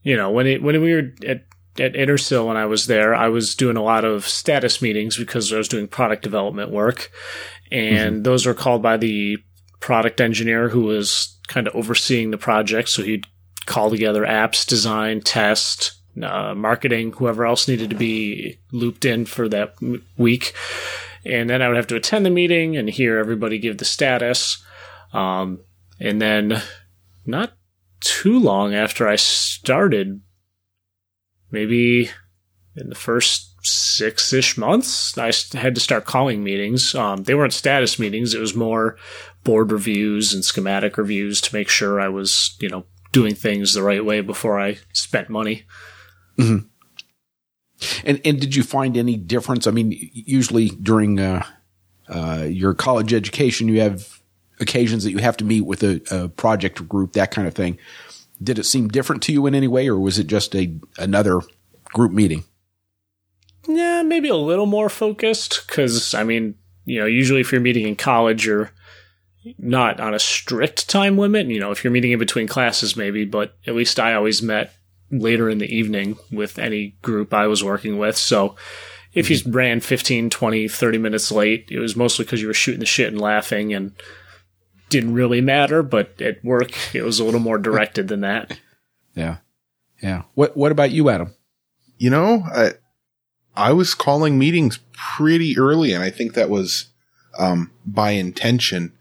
you 0.02 0.16
know, 0.16 0.30
when 0.30 0.46
it 0.46 0.62
when 0.62 0.80
we 0.80 0.94
were 0.94 1.12
at 1.26 1.44
at 1.78 1.94
Intersil 1.94 2.46
when 2.46 2.56
I 2.56 2.66
was 2.66 2.86
there, 2.86 3.14
I 3.14 3.28
was 3.28 3.54
doing 3.54 3.76
a 3.76 3.82
lot 3.82 4.04
of 4.04 4.26
status 4.26 4.82
meetings 4.82 5.16
because 5.16 5.52
I 5.52 5.58
was 5.58 5.68
doing 5.68 5.88
product 5.88 6.22
development 6.22 6.70
work. 6.70 7.10
And 7.70 8.16
mm-hmm. 8.16 8.22
those 8.22 8.46
are 8.46 8.54
called 8.54 8.82
by 8.82 8.98
the 8.98 9.38
product 9.80 10.20
engineer 10.20 10.68
who 10.68 10.82
was 10.82 11.38
kind 11.48 11.66
of 11.66 11.74
overseeing 11.74 12.30
the 12.30 12.38
project. 12.38 12.88
So 12.90 13.02
he'd 13.02 13.26
call 13.66 13.90
together 13.90 14.24
apps, 14.24 14.66
design, 14.66 15.20
test, 15.20 15.92
uh, 16.22 16.54
marketing, 16.54 17.12
whoever 17.12 17.46
else 17.46 17.68
needed 17.68 17.90
to 17.90 17.96
be 17.96 18.58
looped 18.70 19.04
in 19.04 19.24
for 19.24 19.48
that 19.48 19.74
week. 20.16 20.54
And 21.24 21.48
then 21.48 21.62
I 21.62 21.68
would 21.68 21.76
have 21.76 21.86
to 21.88 21.96
attend 21.96 22.26
the 22.26 22.30
meeting 22.30 22.76
and 22.76 22.88
hear 22.88 23.18
everybody 23.18 23.58
give 23.58 23.78
the 23.78 23.84
status. 23.84 24.62
Um, 25.12 25.60
and 26.00 26.20
then 26.20 26.60
not 27.24 27.52
too 28.00 28.38
long 28.38 28.74
after 28.74 29.08
I 29.08 29.16
started, 29.16 30.20
maybe 31.50 32.10
in 32.76 32.88
the 32.88 32.94
first 32.94 33.54
six 33.64 34.32
ish 34.32 34.58
months, 34.58 35.16
I 35.16 35.32
had 35.56 35.74
to 35.76 35.80
start 35.80 36.04
calling 36.04 36.42
meetings. 36.42 36.94
Um, 36.94 37.24
they 37.24 37.34
weren't 37.34 37.52
status 37.52 37.98
meetings. 37.98 38.34
It 38.34 38.40
was 38.40 38.56
more 38.56 38.96
board 39.44 39.70
reviews 39.70 40.34
and 40.34 40.44
schematic 40.44 40.98
reviews 40.98 41.40
to 41.42 41.54
make 41.54 41.68
sure 41.68 42.00
I 42.00 42.08
was, 42.08 42.56
you 42.60 42.68
know, 42.68 42.84
doing 43.12 43.34
things 43.34 43.74
the 43.74 43.82
right 43.82 44.04
way 44.04 44.20
before 44.20 44.58
I 44.58 44.78
spent 44.92 45.28
money. 45.28 45.64
Mm-hmm. 46.38 46.66
And 48.04 48.20
and 48.24 48.40
did 48.40 48.54
you 48.54 48.62
find 48.62 48.96
any 48.96 49.16
difference? 49.16 49.66
I 49.66 49.70
mean, 49.70 49.92
usually 50.12 50.68
during 50.70 51.20
uh, 51.20 51.44
uh, 52.08 52.46
your 52.48 52.74
college 52.74 53.12
education, 53.12 53.68
you 53.68 53.80
have 53.80 54.20
occasions 54.60 55.04
that 55.04 55.10
you 55.10 55.18
have 55.18 55.36
to 55.38 55.44
meet 55.44 55.62
with 55.62 55.82
a, 55.82 56.00
a 56.10 56.28
project 56.28 56.88
group, 56.88 57.12
that 57.12 57.30
kind 57.30 57.48
of 57.48 57.54
thing. 57.54 57.78
Did 58.42 58.58
it 58.58 58.64
seem 58.64 58.88
different 58.88 59.22
to 59.24 59.32
you 59.32 59.46
in 59.46 59.54
any 59.54 59.68
way, 59.68 59.88
or 59.88 59.98
was 59.98 60.18
it 60.18 60.26
just 60.26 60.54
a 60.54 60.74
another 60.98 61.40
group 61.84 62.12
meeting? 62.12 62.44
Yeah, 63.68 64.02
maybe 64.02 64.28
a 64.28 64.36
little 64.36 64.66
more 64.66 64.88
focused 64.88 65.64
because 65.66 66.14
I 66.14 66.24
mean, 66.24 66.54
you 66.84 67.00
know, 67.00 67.06
usually 67.06 67.40
if 67.40 67.52
you're 67.52 67.60
meeting 67.60 67.86
in 67.86 67.96
college, 67.96 68.46
you're 68.46 68.70
not 69.58 70.00
on 70.00 70.14
a 70.14 70.18
strict 70.18 70.88
time 70.88 71.18
limit. 71.18 71.46
You 71.46 71.60
know, 71.60 71.70
if 71.70 71.82
you're 71.82 71.92
meeting 71.92 72.12
in 72.12 72.18
between 72.18 72.46
classes, 72.46 72.96
maybe, 72.96 73.24
but 73.24 73.56
at 73.66 73.74
least 73.74 73.98
I 73.98 74.14
always 74.14 74.42
met 74.42 74.74
later 75.10 75.50
in 75.50 75.58
the 75.58 75.74
evening 75.74 76.16
with 76.30 76.58
any 76.58 76.96
group 77.02 77.34
I 77.34 77.46
was 77.46 77.62
working 77.62 77.98
with. 77.98 78.16
So 78.16 78.56
if 79.12 79.30
you 79.30 79.36
mm-hmm. 79.36 79.52
ran 79.52 79.80
15, 79.80 80.30
20, 80.30 80.68
30 80.68 80.98
minutes 80.98 81.30
late, 81.30 81.68
it 81.70 81.78
was 81.78 81.96
mostly 81.96 82.24
because 82.24 82.40
you 82.40 82.46
were 82.46 82.54
shooting 82.54 82.80
the 82.80 82.86
shit 82.86 83.12
and 83.12 83.20
laughing 83.20 83.74
and 83.74 83.92
didn't 84.88 85.14
really 85.14 85.40
matter. 85.40 85.82
But 85.82 86.20
at 86.20 86.42
work, 86.44 86.94
it 86.94 87.02
was 87.02 87.20
a 87.20 87.24
little 87.24 87.40
more 87.40 87.58
directed 87.58 88.08
than 88.08 88.20
that. 88.20 88.58
Yeah. 89.14 89.36
Yeah. 90.02 90.22
What, 90.32 90.56
what 90.56 90.72
about 90.72 90.90
you, 90.90 91.10
Adam? 91.10 91.34
You 91.98 92.08
know, 92.08 92.44
I, 92.46 92.70
I 93.54 93.74
was 93.74 93.92
calling 93.92 94.38
meetings 94.38 94.78
pretty 94.94 95.58
early 95.58 95.92
and 95.92 96.02
I 96.02 96.08
think 96.08 96.32
that 96.32 96.48
was, 96.48 96.86
um, 97.38 97.70
by 97.84 98.12
intention 98.12 98.94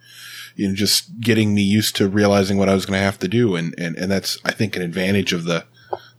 you 0.55 0.67
know, 0.67 0.75
just 0.75 1.19
getting 1.19 1.53
me 1.53 1.61
used 1.61 1.95
to 1.95 2.07
realizing 2.07 2.57
what 2.57 2.69
I 2.69 2.73
was 2.73 2.85
going 2.85 2.97
to 2.99 3.03
have 3.03 3.19
to 3.19 3.27
do. 3.27 3.55
And, 3.55 3.73
and, 3.77 3.95
and 3.97 4.11
that's, 4.11 4.37
I 4.43 4.51
think, 4.51 4.75
an 4.75 4.81
advantage 4.81 5.33
of 5.33 5.45
the, 5.45 5.65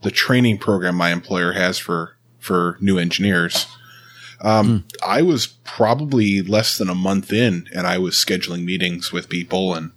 the 0.01 0.11
training 0.11 0.57
program 0.57 0.95
my 0.95 1.11
employer 1.11 1.53
has 1.53 1.77
for, 1.77 2.17
for 2.39 2.77
new 2.81 2.97
engineers. 2.97 3.67
Um, 4.41 4.79
mm. 4.79 4.95
I 5.05 5.21
was 5.21 5.47
probably 5.47 6.41
less 6.41 6.77
than 6.77 6.89
a 6.89 6.95
month 6.95 7.31
in 7.31 7.67
and 7.73 7.87
I 7.87 7.97
was 7.97 8.15
scheduling 8.15 8.65
meetings 8.65 9.11
with 9.11 9.29
people 9.29 9.73
and, 9.73 9.91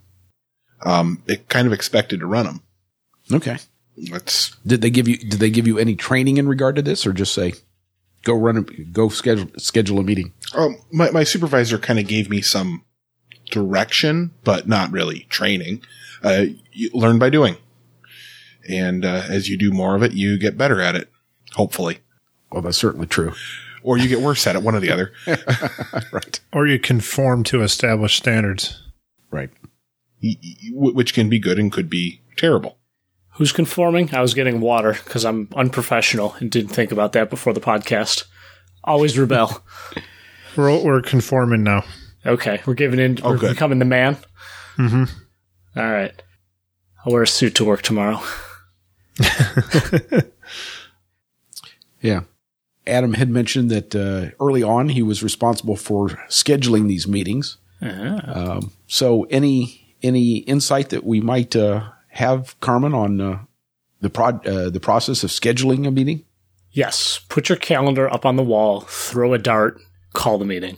um, 0.81 1.23
it 1.27 1.49
kind 1.49 1.67
of 1.67 1.73
expected 1.73 2.19
to 2.19 2.27
run 2.27 2.45
them. 2.45 2.63
Okay. 3.31 3.57
That's, 3.97 4.55
did 4.65 4.81
they 4.81 4.91
give 4.91 5.07
you, 5.07 5.17
did 5.17 5.39
they 5.39 5.49
give 5.49 5.67
you 5.67 5.79
any 5.79 5.95
training 5.95 6.37
in 6.37 6.47
regard 6.47 6.75
to 6.75 6.81
this 6.81 7.05
or 7.05 7.11
just 7.11 7.33
say, 7.33 7.55
go 8.23 8.35
run, 8.35 8.57
a, 8.57 8.61
go 8.61 9.09
schedule, 9.09 9.49
schedule 9.57 9.99
a 9.99 10.03
meeting? 10.03 10.33
Um, 10.53 10.77
my, 10.91 11.09
my 11.09 11.23
supervisor 11.23 11.77
kind 11.77 11.99
of 11.99 12.07
gave 12.07 12.29
me 12.29 12.41
some 12.41 12.83
direction, 13.49 14.31
but 14.43 14.67
not 14.67 14.91
really 14.91 15.21
training. 15.29 15.81
Uh, 16.23 16.45
you 16.71 16.89
learn 16.93 17.19
by 17.19 17.29
doing. 17.29 17.57
And 18.69 19.05
uh, 19.05 19.23
as 19.29 19.49
you 19.49 19.57
do 19.57 19.71
more 19.71 19.95
of 19.95 20.03
it, 20.03 20.13
you 20.13 20.37
get 20.37 20.57
better 20.57 20.81
at 20.81 20.95
it, 20.95 21.09
hopefully. 21.53 21.99
Well, 22.51 22.61
that's 22.61 22.77
certainly 22.77 23.07
true. 23.07 23.33
Or 23.83 23.97
you 23.97 24.07
get 24.09 24.21
worse 24.21 24.45
at 24.47 24.55
it, 24.55 24.63
one 24.63 24.75
or 24.75 24.79
the 24.79 24.91
other. 24.91 25.13
right. 26.11 26.39
Or 26.51 26.67
you 26.67 26.79
conform 26.79 27.43
to 27.45 27.61
established 27.61 28.17
standards. 28.17 28.81
Right. 29.31 29.49
Which 30.71 31.13
can 31.13 31.29
be 31.29 31.39
good 31.39 31.59
and 31.59 31.71
could 31.71 31.89
be 31.89 32.21
terrible. 32.35 32.77
Who's 33.35 33.51
conforming? 33.51 34.13
I 34.15 34.21
was 34.21 34.33
getting 34.33 34.59
water 34.59 34.93
because 34.93 35.23
I'm 35.23 35.47
unprofessional 35.55 36.35
and 36.39 36.49
didn't 36.49 36.71
think 36.71 36.91
about 36.91 37.13
that 37.13 37.29
before 37.29 37.53
the 37.53 37.61
podcast. 37.61 38.25
Always 38.83 39.17
rebel. 39.17 39.63
we're, 40.57 40.83
we're 40.83 41.01
conforming 41.01 41.63
now. 41.63 41.83
Okay, 42.27 42.61
we're 42.65 42.73
giving 42.73 42.99
in. 42.99 43.19
Oh, 43.23 43.31
we're 43.31 43.37
good. 43.37 43.53
becoming 43.53 43.79
the 43.79 43.85
man. 43.85 44.17
Mm-hmm. 44.77 45.03
All 45.79 45.91
right. 45.91 46.13
I'll 47.05 47.13
wear 47.13 47.23
a 47.23 47.27
suit 47.27 47.55
to 47.55 47.65
work 47.65 47.81
tomorrow. 47.81 48.21
yeah. 52.01 52.21
Adam 52.85 53.13
had 53.13 53.29
mentioned 53.29 53.71
that 53.71 53.95
uh, 53.95 54.31
early 54.43 54.63
on 54.63 54.89
he 54.89 55.01
was 55.01 55.23
responsible 55.23 55.75
for 55.75 56.09
scheduling 56.29 56.87
these 56.87 57.07
meetings. 57.07 57.57
Uh-huh. 57.81 58.19
Um, 58.25 58.71
so, 58.87 59.23
any 59.29 59.95
any 60.01 60.37
insight 60.39 60.89
that 60.89 61.03
we 61.03 61.21
might 61.21 61.55
uh, 61.55 61.89
have, 62.09 62.59
Carmen, 62.59 62.93
on 62.93 63.21
uh, 63.21 63.39
the 64.01 64.09
prod, 64.09 64.45
uh, 64.47 64.69
the 64.69 64.79
process 64.79 65.23
of 65.23 65.29
scheduling 65.29 65.87
a 65.87 65.91
meeting? 65.91 66.23
Yes. 66.71 67.19
Put 67.29 67.49
your 67.49 67.57
calendar 67.57 68.11
up 68.11 68.25
on 68.25 68.35
the 68.35 68.43
wall, 68.43 68.81
throw 68.81 69.33
a 69.33 69.37
dart, 69.37 69.79
call 70.13 70.37
the 70.37 70.45
meeting. 70.45 70.77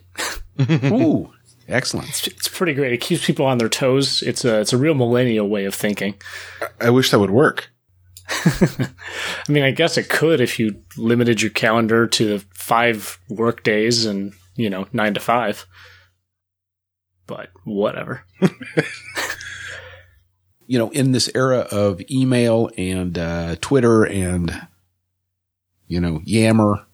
Ooh, 0.62 1.32
Excellent. 1.70 2.10
It's, 2.10 2.28
it's, 2.28 2.48
pretty 2.48 2.74
great. 2.74 2.94
It 2.94 3.02
keeps 3.02 3.26
people 3.26 3.46
on 3.46 3.60
their 3.60 3.70
toes. 3.70 4.24
It's 4.24 4.44
a 4.44 4.60
it's 4.60 4.74
a 4.74 4.78
real 4.78 4.96
millennial 4.96 5.48
way 5.48 5.66
of 5.66 5.76
thinking. 5.76 6.16
I 6.82 6.90
wish 6.90 7.12
that 7.12 7.20
would 7.20 7.30
work. 7.30 7.70
I 8.30 8.90
mean, 9.48 9.64
I 9.64 9.72
guess 9.72 9.98
it 9.98 10.10
could 10.10 10.42
if 10.42 10.60
you 10.60 10.82
limited 10.98 11.42
your 11.42 11.52
calendar 11.52 12.08
to 12.08 12.40
five 12.54 13.20
work 13.30 13.64
days 13.64 14.06
and 14.06 14.34
you 14.56 14.70
know 14.70 14.88
nine 14.94 15.14
to 15.14 15.20
five. 15.20 15.68
But 17.28 17.50
whatever. 17.64 18.24
you 20.66 20.80
know, 20.80 20.90
in 20.90 21.12
this 21.12 21.30
era 21.36 21.68
of 21.72 22.02
email 22.10 22.72
and 22.78 23.18
uh, 23.18 23.58
Twitter 23.62 24.04
and 24.04 24.68
you 25.88 26.02
know 26.02 26.22
Yammer, 26.24 26.88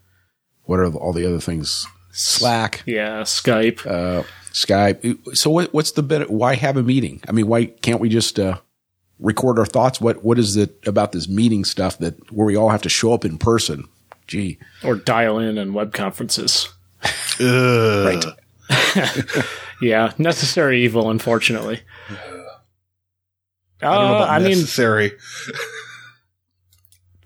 what 0.63 0.79
are 0.79 0.94
all 0.94 1.13
the 1.13 1.25
other 1.25 1.39
things? 1.39 1.88
Slack, 2.15 2.81
yeah, 2.86 3.22
Skype. 3.24 3.86
Uh, 3.86 4.24
Skype. 4.53 5.36
So 5.36 5.50
what, 5.50 5.74
what's 5.74 5.91
the 5.91 6.01
bit? 6.01 6.29
Why 6.29 6.55
have 6.55 6.77
a 6.77 6.84
meeting? 6.84 7.22
I 7.27 7.34
mean, 7.34 7.45
why 7.48 7.65
can't 7.65 8.00
we 8.00 8.07
just 8.07 8.39
uh, 8.39 8.60
record 9.19 9.60
our 9.60 9.65
thoughts? 9.65 10.00
What 10.00 10.24
what 10.24 10.39
is 10.39 10.55
it 10.55 10.79
about 10.88 11.12
this 11.12 11.27
meeting 11.27 11.65
stuff 11.65 11.98
that 11.98 12.31
where 12.31 12.45
we 12.45 12.55
all 12.55 12.69
have 12.69 12.81
to 12.84 12.89
show 12.89 13.13
up 13.13 13.25
in 13.25 13.38
person? 13.38 13.89
Gee, 14.27 14.57
or 14.81 14.95
dial 14.95 15.39
in 15.39 15.57
and 15.57 15.75
web 15.75 15.93
conferences. 15.93 16.74
right. 17.39 18.24
yeah, 19.81 20.13
necessary 20.17 20.84
evil, 20.84 21.10
unfortunately. 21.10 21.81
I 23.81 23.93
don't 23.93 24.07
know 24.07 24.15
about 24.15 24.29
uh, 24.29 24.31
I 24.31 24.39
necessary. 24.39 25.12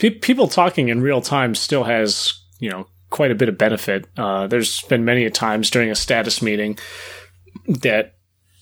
Mean, 0.02 0.20
people 0.20 0.48
talking 0.48 0.90
in 0.90 1.02
real 1.02 1.22
time 1.22 1.54
still 1.54 1.84
has 1.84 2.34
you 2.60 2.72
know 2.72 2.88
quite 3.10 3.32
a 3.32 3.36
bit 3.36 3.50
of 3.50 3.58
benefit. 3.58 4.08
Uh, 4.18 4.48
there's 4.48 4.82
been 4.84 5.06
many 5.06 5.26
a 5.26 5.32
times 5.32 5.70
during 5.70 5.90
a 5.90 5.96
status 5.96 6.42
meeting 6.42 6.78
that 7.68 8.16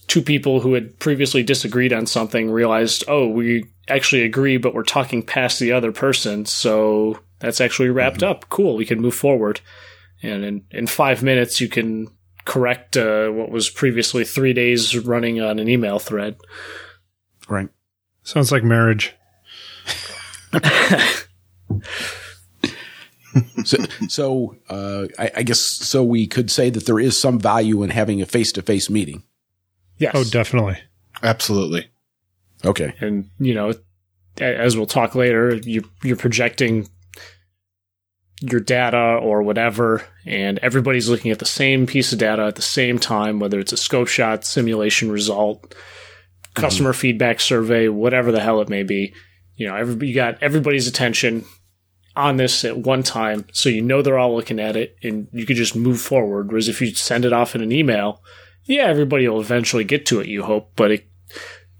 two 0.07 0.21
people 0.21 0.61
who 0.61 0.73
had 0.73 0.97
previously 0.99 1.43
disagreed 1.43 1.93
on 1.93 2.05
something 2.05 2.49
realized, 2.49 3.03
oh, 3.07 3.27
we 3.27 3.65
actually 3.87 4.23
agree, 4.23 4.57
but 4.57 4.73
we're 4.73 4.83
talking 4.83 5.21
past 5.21 5.59
the 5.59 5.71
other 5.71 5.91
person. 5.91 6.45
So 6.45 7.19
that's 7.39 7.61
actually 7.61 7.89
wrapped 7.89 8.21
mm-hmm. 8.21 8.31
up. 8.31 8.49
Cool. 8.49 8.75
We 8.75 8.85
can 8.85 9.01
move 9.01 9.15
forward. 9.15 9.61
And 10.23 10.43
in, 10.43 10.65
in 10.71 10.87
five 10.87 11.21
minutes, 11.23 11.61
you 11.61 11.67
can 11.69 12.07
correct 12.45 12.95
uh, 12.97 13.29
what 13.29 13.51
was 13.51 13.69
previously 13.69 14.23
three 14.23 14.53
days 14.53 14.97
running 14.97 15.41
on 15.41 15.59
an 15.59 15.67
email 15.67 15.99
thread. 15.99 16.37
Right. 17.49 17.69
Sounds 18.23 18.51
like 18.51 18.63
marriage. 18.63 19.13
so, 23.65 23.77
so 24.07 24.55
uh, 24.69 25.07
I, 25.17 25.31
I, 25.37 25.43
guess 25.43 25.59
so. 25.59 26.03
We 26.03 26.27
could 26.27 26.51
say 26.51 26.69
that 26.69 26.85
there 26.85 26.99
is 26.99 27.19
some 27.19 27.39
value 27.39 27.83
in 27.83 27.89
having 27.89 28.21
a 28.21 28.25
face-to-face 28.25 28.89
meeting. 28.89 29.23
Yes. 29.97 30.13
Oh, 30.15 30.23
definitely. 30.23 30.77
Absolutely. 31.23 31.89
Okay. 32.65 32.93
And 32.99 33.29
you 33.39 33.53
know, 33.53 33.73
as 34.39 34.77
we'll 34.77 34.85
talk 34.85 35.15
later, 35.15 35.55
you 35.55 35.83
you're 36.03 36.15
projecting 36.15 36.87
your 38.41 38.59
data 38.59 39.19
or 39.21 39.41
whatever, 39.41 40.03
and 40.25 40.59
everybody's 40.59 41.09
looking 41.09 41.31
at 41.31 41.39
the 41.39 41.45
same 41.45 41.87
piece 41.87 42.13
of 42.13 42.19
data 42.19 42.43
at 42.43 42.55
the 42.55 42.61
same 42.61 42.99
time, 42.99 43.39
whether 43.39 43.59
it's 43.59 43.73
a 43.73 43.77
scope 43.77 44.07
shot, 44.07 44.45
simulation 44.45 45.11
result, 45.11 45.73
customer 46.53 46.91
mm-hmm. 46.91 46.99
feedback 46.99 47.39
survey, 47.39 47.87
whatever 47.87 48.31
the 48.31 48.39
hell 48.39 48.61
it 48.61 48.69
may 48.69 48.83
be. 48.83 49.13
You 49.55 49.67
know, 49.67 49.75
every, 49.75 50.07
you 50.07 50.13
got 50.13 50.41
everybody's 50.43 50.87
attention 50.87 51.45
on 52.17 52.37
this 52.37 52.65
at 52.65 52.77
one 52.79 53.03
time, 53.03 53.45
so 53.53 53.69
you 53.69 53.81
know 53.81 54.01
they're 54.01 54.17
all 54.19 54.35
looking 54.35 54.59
at 54.59 54.75
it, 54.75 54.97
and 55.03 55.27
you 55.31 55.45
could 55.45 55.55
just 55.55 55.75
move 55.75 56.01
forward. 56.01 56.49
Whereas 56.49 56.67
if 56.67 56.81
you 56.81 56.93
send 56.93 57.25
it 57.25 57.33
off 57.33 57.55
in 57.55 57.61
an 57.61 57.71
email, 57.71 58.21
yeah, 58.65 58.83
everybody 58.87 59.27
will 59.27 59.39
eventually 59.39 59.83
get 59.83 60.05
to 60.07 60.19
it. 60.19 60.27
You 60.27 60.43
hope, 60.43 60.71
but 60.75 60.91
it, 60.91 61.07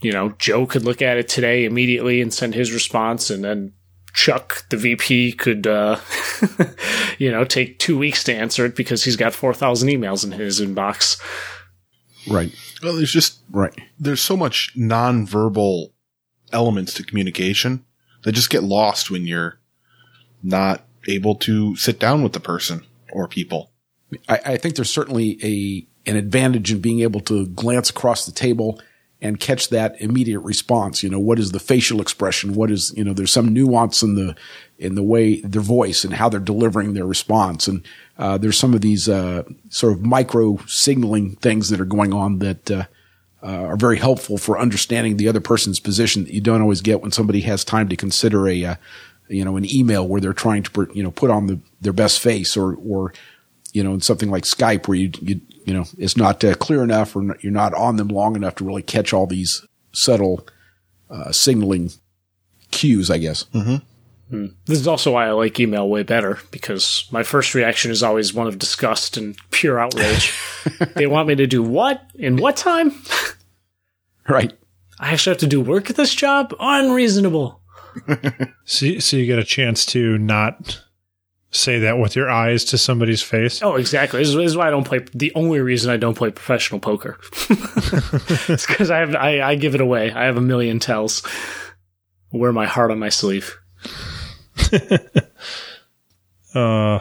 you 0.01 0.12
know, 0.12 0.29
Joe 0.38 0.65
could 0.65 0.84
look 0.84 1.01
at 1.01 1.17
it 1.17 1.27
today 1.27 1.65
immediately 1.65 2.22
and 2.22 2.34
send 2.34 2.53
his 2.53 2.72
response, 2.72 3.29
and 3.29 3.44
then 3.44 3.74
Chuck, 4.13 4.65
the 4.70 4.77
VP, 4.77 5.34
could, 5.34 5.67
uh, 5.67 6.00
you 7.20 7.32
know, 7.32 7.44
take 7.44 7.77
two 7.79 7.98
weeks 7.98 8.24
to 8.24 8.34
answer 8.34 8.65
it 8.65 8.75
because 8.75 9.03
he's 9.03 9.15
got 9.15 9.34
4,000 9.34 9.89
emails 9.89 10.24
in 10.25 10.32
his 10.32 10.60
inbox. 10.60 11.22
Right. 12.27 12.51
Well, 12.82 12.96
there's 12.96 13.12
just, 13.12 13.39
Right. 13.51 13.74
there's 14.00 14.22
so 14.22 14.36
much 14.36 14.74
nonverbal 14.75 15.91
elements 16.51 16.94
to 16.96 17.03
communication 17.03 17.86
that 18.24 18.32
just 18.32 18.50
get 18.50 18.63
lost 18.63 19.12
when 19.12 19.27
you're 19.27 19.60
not 20.44 20.84
able 21.08 21.36
to 21.36 21.75
sit 21.75 22.00
down 22.00 22.24
with 22.24 22.34
the 22.34 22.39
person 22.39 22.86
or 23.12 23.27
people. 23.27 23.72
I, 24.27 24.39
I 24.46 24.58
think 24.58 24.75
there's 24.75 24.89
certainly 24.89 25.38
a 25.44 25.88
an 26.10 26.15
advantage 26.15 26.72
in 26.72 26.79
being 26.79 27.01
able 27.01 27.20
to 27.22 27.48
glance 27.48 27.89
across 27.89 28.25
the 28.25 28.32
table 28.32 28.79
and 29.22 29.39
catch 29.39 29.70
that 29.70 30.00
immediate 30.00 30.39
response. 30.41 31.01
You 31.01 31.10
know, 31.10 31.20
what 31.20 31.39
is 31.39 31.51
the 31.51 31.60
facial 31.60 32.01
expression? 32.01 32.53
What 32.53 32.72
is 32.72 32.94
you 32.96 33.03
know? 33.03 33.13
There's 33.13 33.34
some 33.34 33.53
nuance 33.53 34.03
in 34.03 34.15
the 34.15 34.36
in 34.77 34.96
the 34.96 35.03
way 35.03 35.41
their 35.41 35.62
voice 35.62 36.03
and 36.03 36.13
how 36.13 36.29
they're 36.29 36.39
delivering 36.39 36.94
their 36.94 37.06
response, 37.06 37.67
and 37.67 37.86
uh, 38.17 38.38
there's 38.38 38.58
some 38.58 38.74
of 38.74 38.82
these 38.82 39.10
uh, 39.10 39.44
sort 39.70 39.94
of 39.94 40.06
micro 40.06 40.58
signaling 40.67 41.36
things 41.38 41.70
that 41.70 41.82
are 41.82 41.86
going 41.86 42.13
on 42.13 42.39
that. 42.39 42.72
Uh, 42.72 42.86
uh, 43.44 43.65
are 43.65 43.77
very 43.77 44.00
helpful 44.00 44.39
for 44.39 44.58
understanding 44.58 45.15
the 45.15 45.27
other 45.27 45.39
person's 45.39 45.79
position 45.79 46.24
that 46.24 46.34
you 46.34 46.41
don't 46.41 46.60
always 46.60 46.82
get 46.82 47.01
when 47.01 47.12
somebody 47.12 47.41
has 47.41 47.63
time 47.63 47.88
to 47.88 47.96
consider 47.96 48.48
a, 48.48 48.65
uh, 48.65 48.75
you 49.30 49.44
know, 49.46 49.58
an 49.58 49.66
email 49.74 50.08
where 50.08 50.22
they're 50.22 50.34
trying 50.34 50.64
to, 50.64 50.88
you 50.94 51.04
know, 51.04 51.12
put 51.12 51.30
on 51.30 51.48
the, 51.48 51.60
their 51.82 51.94
best 51.94 52.20
face 52.20 52.56
or, 52.56 52.76
or, 52.76 53.14
you 53.74 53.84
know, 53.84 53.94
in 53.94 54.02
something 54.02 54.30
like 54.30 54.44
Skype 54.44 54.88
where 54.88 54.98
you, 54.98 55.12
you, 55.22 55.42
you 55.66 55.74
know, 55.74 55.86
it's 55.98 56.18
not 56.18 56.44
uh, 56.44 56.56
clear 56.56 56.84
enough 56.84 57.16
or 57.16 57.22
not, 57.22 57.44
you're 57.44 57.52
not 57.52 57.74
on 57.74 57.98
them 57.98 58.08
long 58.08 58.36
enough 58.36 58.56
to 58.56 58.66
really 58.66 58.84
catch 58.84 59.14
all 59.14 59.28
these 59.28 59.66
subtle, 59.92 60.48
uh, 61.10 61.32
signaling 61.32 61.92
cues, 62.72 63.12
I 63.12 63.18
guess. 63.18 63.46
This 64.66 64.80
is 64.80 64.88
also 64.88 65.14
why 65.14 65.28
I 65.28 65.32
like 65.32 65.60
email 65.60 65.88
way 65.88 66.04
better 66.04 66.40
because 66.52 67.08
my 67.12 67.24
first 67.24 67.56
reaction 67.56 67.92
is 67.92 68.04
always 68.04 68.34
one 68.34 68.48
of 68.48 68.60
disgust 68.60 69.16
and 69.16 69.38
pure 69.52 69.80
outrage. 69.80 70.38
they 70.96 71.08
want 71.08 71.30
me 71.30 71.36
to 71.36 71.48
do 71.48 71.64
what? 71.64 72.04
In 72.16 72.36
what 72.36 72.58
time? 72.58 72.94
Right. 74.28 74.52
I 75.00 75.12
actually 75.14 75.32
have 75.32 75.40
to 75.40 75.48
do 75.48 75.62
work 75.62 75.90
at 75.90 75.96
this 75.96 76.14
job? 76.14 76.54
Unreasonable. 76.60 77.62
So, 78.66 79.00
so 79.00 79.18
you 79.18 79.25
get 79.25 79.39
a 79.39 79.44
chance 79.46 79.86
to 79.88 80.18
not 80.18 80.82
say 81.51 81.80
that 81.80 81.98
with 81.98 82.16
your 82.16 82.30
eyes 82.30 82.66
to 82.66 82.77
somebody's 82.77 83.22
face. 83.22 83.62
Oh, 83.63 83.75
exactly. 83.75 84.20
This 84.20 84.30
is, 84.30 84.36
this 84.36 84.46
is 84.48 84.58
why 84.58 84.68
I 84.68 84.72
don't 84.72 84.84
play. 84.84 85.00
The 85.13 85.32
only 85.36 85.60
reason 85.62 85.89
I 85.89 85.96
don't 85.98 86.18
play 86.18 86.30
professional 86.32 86.80
poker, 86.82 87.18
it's 87.50 88.66
because 88.68 88.92
I 88.92 89.00
have 89.00 89.16
I, 89.16 89.42
I 89.42 89.56
give 89.56 89.74
it 89.74 89.82
away. 89.82 90.12
I 90.12 90.25
have 90.25 90.36
a 90.38 90.42
million 90.42 90.80
tells. 90.80 91.25
Wear 92.32 92.51
my 92.51 92.66
heart 92.66 92.92
on 92.92 93.00
my 93.00 93.10
sleeve. 93.10 93.56
Uh, 96.56 97.00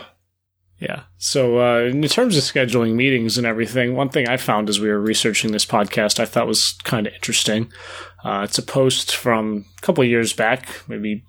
Yeah. 0.79 1.05
So, 1.17 1.59
uh, 1.61 1.79
in 1.85 2.03
terms 2.03 2.37
of 2.37 2.43
scheduling 2.43 2.95
meetings 2.95 3.39
and 3.39 3.47
everything, 3.47 3.95
one 3.95 4.11
thing 4.11 4.29
I 4.29 4.37
found 4.37 4.69
as 4.69 4.79
we 4.79 4.89
were 4.89 5.01
researching 5.01 5.53
this 5.53 5.65
podcast 5.65 6.21
I 6.21 6.27
thought 6.27 6.47
was 6.47 6.73
kind 6.85 7.07
of 7.07 7.15
interesting. 7.15 7.73
Uh, 8.27 8.43
it's 8.43 8.59
a 8.59 8.63
post 8.63 9.15
from 9.15 9.65
a 9.79 9.81
couple 9.83 10.03
years 10.03 10.33
back, 10.33 10.83
maybe 10.89 11.23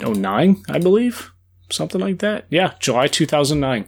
09, 0.00 0.62
I 0.70 0.78
believe. 0.78 1.30
Something 1.70 2.00
like 2.00 2.20
that. 2.20 2.46
Yeah, 2.48 2.72
July 2.78 3.06
2009 3.08 3.86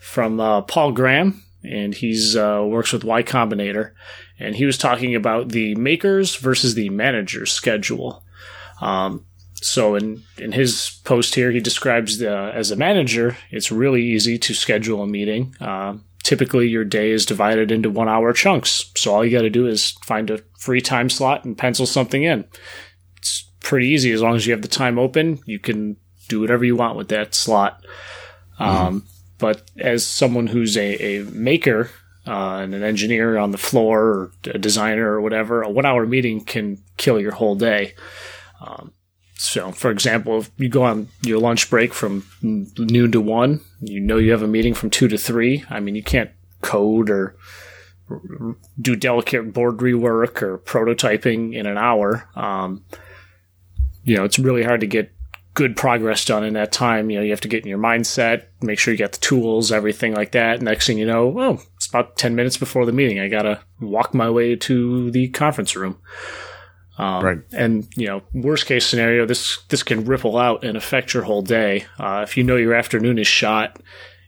from 0.00 0.40
uh, 0.40 0.62
Paul 0.62 0.92
Graham, 0.92 1.44
and 1.62 1.94
he's 1.94 2.34
uh, 2.34 2.64
works 2.66 2.94
with 2.94 3.04
Y 3.04 3.22
Combinator. 3.22 3.92
And 4.38 4.56
he 4.56 4.64
was 4.64 4.78
talking 4.78 5.14
about 5.14 5.50
the 5.50 5.74
makers 5.74 6.36
versus 6.36 6.74
the 6.74 6.88
managers 6.88 7.52
schedule. 7.52 8.24
Um, 8.80 9.26
so 9.56 9.94
in 9.94 10.22
in 10.38 10.52
his 10.52 11.02
post 11.04 11.34
here, 11.34 11.50
he 11.50 11.60
describes 11.60 12.16
the 12.16 12.30
as 12.54 12.70
a 12.70 12.76
manager, 12.76 13.36
it's 13.50 13.70
really 13.70 14.02
easy 14.02 14.38
to 14.38 14.54
schedule 14.54 15.02
a 15.02 15.06
meeting. 15.06 15.54
Um, 15.60 16.04
typically, 16.28 16.68
your 16.68 16.84
day 16.84 17.10
is 17.10 17.24
divided 17.24 17.72
into 17.72 17.88
one 17.88 18.06
hour 18.06 18.34
chunks. 18.34 18.92
So 18.96 19.14
all 19.14 19.24
you 19.24 19.30
got 19.30 19.44
to 19.44 19.50
do 19.50 19.66
is 19.66 19.92
find 20.04 20.28
a 20.28 20.42
free 20.58 20.82
time 20.82 21.08
slot 21.08 21.46
and 21.46 21.56
pencil 21.56 21.86
something 21.86 22.22
in. 22.22 22.44
It's 23.16 23.50
pretty 23.60 23.88
easy 23.88 24.12
as 24.12 24.20
long 24.20 24.36
as 24.36 24.46
you 24.46 24.52
have 24.52 24.60
the 24.60 24.68
time 24.68 24.98
open. 24.98 25.40
You 25.46 25.58
can 25.58 25.96
do 26.28 26.42
whatever 26.42 26.66
you 26.66 26.76
want 26.76 26.98
with 26.98 27.08
that 27.08 27.34
slot. 27.34 27.82
Um, 28.58 29.06
but 29.38 29.70
as 29.78 30.06
someone 30.06 30.48
who's 30.48 30.76
a, 30.76 31.02
a 31.02 31.24
maker 31.24 31.90
uh, 32.26 32.58
and 32.62 32.74
an 32.74 32.82
engineer 32.82 33.38
on 33.38 33.50
the 33.50 33.56
floor 33.56 34.02
or 34.02 34.32
a 34.52 34.58
designer 34.58 35.10
or 35.10 35.22
whatever, 35.22 35.62
a 35.62 35.70
one 35.70 35.86
hour 35.86 36.04
meeting 36.04 36.44
can 36.44 36.76
kill 36.98 37.18
your 37.18 37.32
whole 37.32 37.54
day. 37.54 37.94
Um, 38.60 38.92
so, 39.38 39.70
for 39.70 39.92
example, 39.92 40.38
if 40.38 40.50
you 40.56 40.68
go 40.68 40.82
on 40.82 41.08
your 41.22 41.38
lunch 41.38 41.70
break 41.70 41.94
from 41.94 42.26
noon 42.42 43.12
to 43.12 43.20
one, 43.20 43.60
you 43.80 44.00
know 44.00 44.18
you 44.18 44.32
have 44.32 44.42
a 44.42 44.48
meeting 44.48 44.74
from 44.74 44.90
two 44.90 45.06
to 45.06 45.16
three. 45.16 45.64
I 45.70 45.78
mean, 45.78 45.94
you 45.94 46.02
can't 46.02 46.30
code 46.60 47.08
or 47.08 47.36
do 48.80 48.96
delicate 48.96 49.52
board 49.52 49.78
rework 49.78 50.42
or 50.42 50.58
prototyping 50.58 51.54
in 51.54 51.66
an 51.66 51.78
hour. 51.78 52.28
Um, 52.34 52.84
you 54.02 54.16
know, 54.16 54.24
it's 54.24 54.40
really 54.40 54.64
hard 54.64 54.80
to 54.80 54.88
get 54.88 55.12
good 55.54 55.76
progress 55.76 56.24
done 56.24 56.42
in 56.42 56.54
that 56.54 56.72
time. 56.72 57.08
You 57.08 57.18
know, 57.18 57.24
you 57.24 57.30
have 57.30 57.40
to 57.42 57.48
get 57.48 57.62
in 57.62 57.68
your 57.68 57.78
mindset, 57.78 58.46
make 58.60 58.80
sure 58.80 58.92
you 58.92 58.98
got 58.98 59.12
the 59.12 59.20
tools, 59.20 59.70
everything 59.70 60.14
like 60.14 60.32
that. 60.32 60.62
Next 60.62 60.88
thing 60.88 60.98
you 60.98 61.06
know, 61.06 61.38
oh, 61.38 61.60
it's 61.76 61.86
about 61.86 62.16
10 62.16 62.34
minutes 62.34 62.56
before 62.56 62.86
the 62.86 62.92
meeting. 62.92 63.20
I 63.20 63.28
got 63.28 63.42
to 63.42 63.60
walk 63.80 64.14
my 64.14 64.30
way 64.30 64.56
to 64.56 65.12
the 65.12 65.28
conference 65.28 65.76
room. 65.76 65.98
Um, 66.98 67.24
Right. 67.24 67.38
And 67.52 67.86
you 67.96 68.06
know, 68.06 68.22
worst 68.34 68.66
case 68.66 68.84
scenario, 68.86 69.24
this 69.24 69.62
this 69.68 69.82
can 69.82 70.04
ripple 70.04 70.36
out 70.36 70.64
and 70.64 70.76
affect 70.76 71.14
your 71.14 71.22
whole 71.22 71.42
day. 71.42 71.86
Uh, 71.98 72.20
if 72.24 72.36
you 72.36 72.44
know 72.44 72.56
your 72.56 72.74
afternoon 72.74 73.18
is 73.18 73.26
shot, 73.26 73.80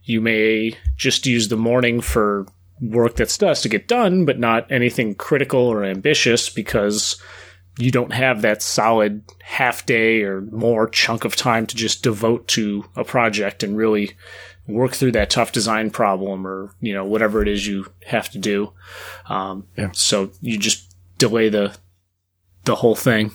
you 0.04 0.20
may 0.20 0.76
just 0.96 1.26
use 1.26 1.48
the 1.48 1.56
morning 1.56 2.00
for 2.00 2.46
work 2.80 3.16
that's 3.16 3.36
does 3.36 3.60
to 3.62 3.68
get 3.68 3.88
done, 3.88 4.24
but 4.24 4.38
not 4.38 4.70
anything 4.70 5.14
critical 5.14 5.60
or 5.60 5.84
ambitious 5.84 6.48
because 6.48 7.20
you 7.78 7.90
don't 7.90 8.12
have 8.12 8.42
that 8.42 8.62
solid 8.62 9.22
half 9.42 9.84
day 9.86 10.22
or 10.22 10.40
more 10.40 10.88
chunk 10.88 11.24
of 11.24 11.36
time 11.36 11.66
to 11.66 11.76
just 11.76 12.02
devote 12.02 12.46
to 12.48 12.84
a 12.96 13.04
project 13.04 13.62
and 13.62 13.76
really 13.76 14.12
work 14.66 14.92
through 14.92 15.12
that 15.12 15.30
tough 15.30 15.52
design 15.52 15.90
problem 15.90 16.46
or 16.46 16.72
you 16.80 16.92
know 16.94 17.04
whatever 17.04 17.42
it 17.42 17.48
is 17.48 17.66
you 17.66 17.86
have 18.06 18.30
to 18.30 18.38
do. 18.38 18.72
Um, 19.28 19.66
Yeah. 19.76 19.90
So 19.92 20.30
you 20.40 20.58
just 20.58 20.94
delay 21.18 21.48
the 21.48 21.76
the 22.70 22.76
whole 22.76 22.94
thing. 22.94 23.32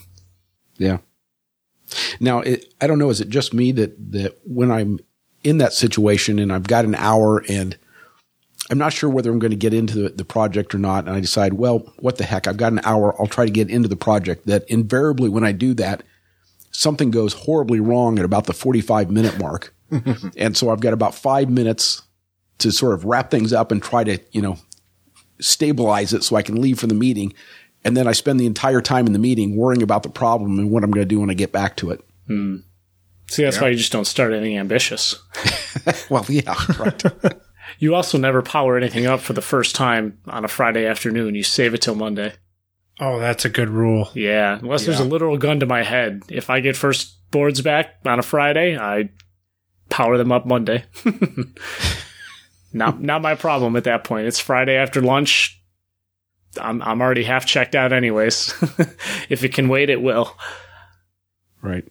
Yeah. 0.78 0.98
Now, 2.18 2.40
it, 2.40 2.72
I 2.80 2.86
don't 2.86 2.98
know. 2.98 3.10
Is 3.10 3.20
it 3.20 3.28
just 3.28 3.52
me 3.52 3.70
that 3.72 4.12
that 4.12 4.38
when 4.44 4.70
I'm 4.70 4.98
in 5.44 5.58
that 5.58 5.72
situation 5.72 6.38
and 6.38 6.52
I've 6.52 6.66
got 6.66 6.84
an 6.84 6.94
hour 6.94 7.44
and 7.48 7.76
I'm 8.70 8.78
not 8.78 8.92
sure 8.92 9.10
whether 9.10 9.30
I'm 9.30 9.38
going 9.38 9.52
to 9.52 9.56
get 9.56 9.74
into 9.74 10.02
the, 10.02 10.08
the 10.08 10.24
project 10.24 10.74
or 10.74 10.78
not, 10.78 11.06
and 11.06 11.14
I 11.14 11.20
decide, 11.20 11.52
well, 11.52 11.92
what 11.98 12.16
the 12.16 12.24
heck? 12.24 12.48
I've 12.48 12.56
got 12.56 12.72
an 12.72 12.80
hour. 12.82 13.14
I'll 13.20 13.28
try 13.28 13.44
to 13.44 13.52
get 13.52 13.70
into 13.70 13.88
the 13.88 13.96
project. 13.96 14.46
That 14.46 14.68
invariably, 14.68 15.28
when 15.28 15.44
I 15.44 15.52
do 15.52 15.74
that, 15.74 16.02
something 16.72 17.10
goes 17.10 17.34
horribly 17.34 17.78
wrong 17.78 18.18
at 18.18 18.24
about 18.24 18.46
the 18.46 18.54
45 18.54 19.10
minute 19.10 19.38
mark, 19.38 19.74
and 20.36 20.56
so 20.56 20.70
I've 20.70 20.80
got 20.80 20.94
about 20.94 21.14
five 21.14 21.48
minutes 21.48 22.02
to 22.58 22.72
sort 22.72 22.94
of 22.94 23.04
wrap 23.04 23.30
things 23.30 23.52
up 23.52 23.70
and 23.70 23.82
try 23.82 24.02
to, 24.02 24.18
you 24.32 24.40
know, 24.40 24.56
stabilize 25.38 26.14
it 26.14 26.24
so 26.24 26.36
I 26.36 26.42
can 26.42 26.60
leave 26.60 26.80
for 26.80 26.86
the 26.86 26.94
meeting. 26.94 27.34
And 27.86 27.96
then 27.96 28.08
I 28.08 28.12
spend 28.12 28.40
the 28.40 28.46
entire 28.46 28.80
time 28.80 29.06
in 29.06 29.12
the 29.12 29.18
meeting 29.18 29.56
worrying 29.56 29.82
about 29.82 30.02
the 30.02 30.08
problem 30.10 30.58
and 30.58 30.70
what 30.70 30.82
I'm 30.82 30.90
going 30.90 31.06
to 31.06 31.08
do 31.08 31.20
when 31.20 31.30
I 31.30 31.34
get 31.34 31.52
back 31.52 31.76
to 31.76 31.90
it. 31.90 32.00
Hmm. 32.26 32.56
See, 33.28 33.44
that's 33.44 33.60
why 33.60 33.68
you 33.68 33.76
just 33.76 33.92
don't 33.92 34.04
start 34.04 34.32
anything 34.32 34.58
ambitious. 34.58 35.14
Well, 36.10 36.24
yeah, 36.28 36.54
right. 36.78 37.02
You 37.78 37.94
also 37.94 38.16
never 38.16 38.42
power 38.42 38.76
anything 38.76 39.06
up 39.06 39.20
for 39.20 39.32
the 39.34 39.42
first 39.42 39.74
time 39.74 40.18
on 40.26 40.44
a 40.44 40.48
Friday 40.48 40.86
afternoon. 40.86 41.34
You 41.34 41.42
save 41.42 41.74
it 41.74 41.82
till 41.82 41.94
Monday. 41.94 42.32
oh, 43.00 43.18
that's 43.18 43.44
a 43.44 43.48
good 43.50 43.68
rule. 43.68 44.08
Yeah, 44.14 44.58
unless 44.58 44.86
there's 44.86 45.00
a 45.00 45.04
literal 45.04 45.36
gun 45.36 45.60
to 45.60 45.66
my 45.66 45.82
head. 45.82 46.22
If 46.28 46.48
I 46.48 46.60
get 46.60 46.76
first 46.76 47.16
boards 47.30 47.60
back 47.60 47.96
on 48.04 48.18
a 48.18 48.22
Friday, 48.22 48.78
I 48.78 49.10
power 49.90 50.16
them 50.16 50.32
up 50.32 50.46
Monday. 50.46 50.84
not 52.72 53.00
not 53.00 53.22
my 53.22 53.34
problem 53.34 53.76
at 53.76 53.84
that 53.84 54.04
point. 54.04 54.26
It's 54.26 54.40
Friday 54.40 54.76
after 54.76 55.00
lunch. 55.02 55.55
I'm 56.58 56.82
I'm 56.82 57.00
already 57.00 57.24
half 57.24 57.46
checked 57.46 57.74
out 57.74 57.92
anyways. 57.92 58.54
if 59.28 59.44
it 59.44 59.54
can 59.54 59.68
wait, 59.68 59.90
it 59.90 60.02
will. 60.02 60.36
right. 61.62 61.84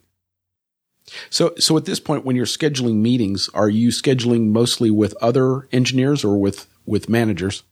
So, 1.29 1.53
so 1.59 1.77
at 1.77 1.85
this 1.85 1.99
point, 1.99 2.25
when 2.25 2.35
you're 2.35 2.45
scheduling 2.45 2.95
meetings, 2.95 3.49
are 3.53 3.69
you 3.69 3.89
scheduling 3.89 4.47
mostly 4.47 4.89
with 4.89 5.15
other 5.21 5.67
engineers 5.71 6.23
or 6.23 6.37
with, 6.37 6.67
with 6.85 7.09
managers? 7.09 7.63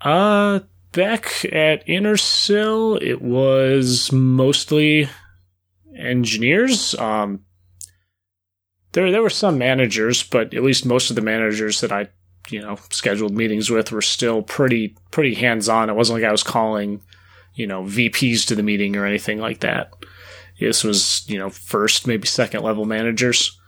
Uh, 0.00 0.60
back 0.92 1.44
at 1.46 1.86
Intersil, 1.86 3.00
it 3.00 3.22
was 3.22 4.12
mostly 4.12 5.08
engineers. 5.96 6.94
Um, 6.96 7.44
there 8.92 9.10
there 9.10 9.22
were 9.22 9.30
some 9.30 9.58
managers, 9.58 10.22
but 10.22 10.52
at 10.54 10.62
least 10.62 10.84
most 10.84 11.10
of 11.10 11.16
the 11.16 11.22
managers 11.22 11.80
that 11.80 11.92
I 11.92 12.08
you 12.48 12.60
know 12.60 12.78
scheduled 12.90 13.32
meetings 13.32 13.70
with 13.70 13.92
were 13.92 14.02
still 14.02 14.42
pretty 14.42 14.96
pretty 15.10 15.34
hands 15.34 15.68
on. 15.68 15.90
It 15.90 15.96
wasn't 15.96 16.20
like 16.20 16.28
I 16.28 16.32
was 16.32 16.42
calling 16.42 17.02
you 17.54 17.66
know 17.66 17.82
VPs 17.82 18.46
to 18.46 18.54
the 18.54 18.62
meeting 18.62 18.96
or 18.96 19.06
anything 19.06 19.38
like 19.38 19.60
that. 19.60 19.92
This 20.58 20.84
was 20.84 21.24
you 21.28 21.38
know 21.38 21.50
first 21.50 22.06
maybe 22.06 22.26
second 22.26 22.62
level 22.62 22.84
managers. 22.84 23.58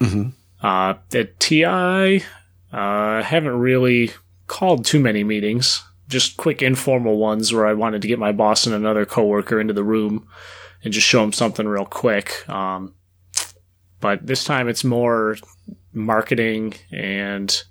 Mm-hmm. 0.00 0.30
Uh, 0.62 0.94
at 1.14 1.38
TI, 1.40 2.24
uh, 2.72 3.22
haven't 3.22 3.58
really 3.58 4.10
called 4.46 4.84
too 4.84 5.00
many 5.00 5.24
meetings. 5.24 5.82
Just 6.08 6.36
quick 6.36 6.62
informal 6.62 7.18
ones 7.18 7.52
where 7.52 7.66
I 7.66 7.72
wanted 7.72 8.02
to 8.02 8.08
get 8.08 8.18
my 8.18 8.32
boss 8.32 8.66
and 8.66 8.74
another 8.74 9.04
coworker 9.04 9.60
into 9.60 9.74
the 9.74 9.84
room 9.84 10.28
and 10.84 10.92
just 10.92 11.06
show 11.06 11.20
them 11.20 11.32
something 11.32 11.66
real 11.66 11.84
quick. 11.84 12.48
Um, 12.48 12.94
but 14.00 14.26
this 14.26 14.44
time 14.44 14.68
it's 14.68 14.84
more 14.84 15.36
marketing 15.92 16.74
and 16.92 17.62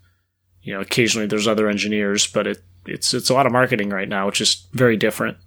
you 0.66 0.74
know 0.74 0.82
occasionally 0.82 1.28
there's 1.28 1.48
other 1.48 1.70
engineers, 1.70 2.28
but 2.28 2.48
it 2.48 2.64
it's 2.86 3.14
it's 3.14 3.30
a 3.30 3.34
lot 3.34 3.46
of 3.46 3.52
marketing 3.52 3.90
right 3.90 4.10
now, 4.10 4.26
which 4.26 4.42
is 4.42 4.68
very 4.74 4.98
different. 4.98 5.38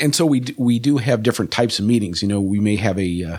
And, 0.00 0.14
so 0.14 0.26
we 0.26 0.40
d- 0.40 0.54
we 0.58 0.80
do 0.80 0.96
have 0.96 1.22
different 1.22 1.52
types 1.52 1.78
of 1.78 1.84
meetings. 1.84 2.22
You 2.22 2.28
know, 2.28 2.40
we 2.40 2.58
may 2.58 2.74
have 2.76 2.98
a 2.98 3.22
uh, 3.22 3.36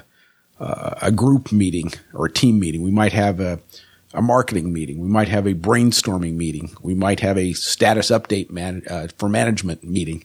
uh, 0.60 0.96
a 1.02 1.12
group 1.12 1.52
meeting 1.52 1.91
or 2.13 2.28
a 2.28 2.32
team 2.32 2.60
meeting. 2.60 2.84
We 2.84 2.91
might 2.91 3.12
have 3.12 3.39
a 3.39 3.60
a 4.13 4.22
marketing 4.22 4.72
meeting. 4.72 5.00
We 5.00 5.10
might 5.10 5.28
have 5.28 5.46
a 5.46 5.54
brainstorming 5.54 6.36
meeting. 6.36 6.76
We 6.82 6.94
might 6.94 7.20
have 7.20 7.38
a 7.38 7.52
status 7.52 8.12
update 8.12 8.50
man, 8.50 8.84
uh, 8.89 9.08
for 9.18 9.28
management 9.28 9.84
meeting. 9.84 10.24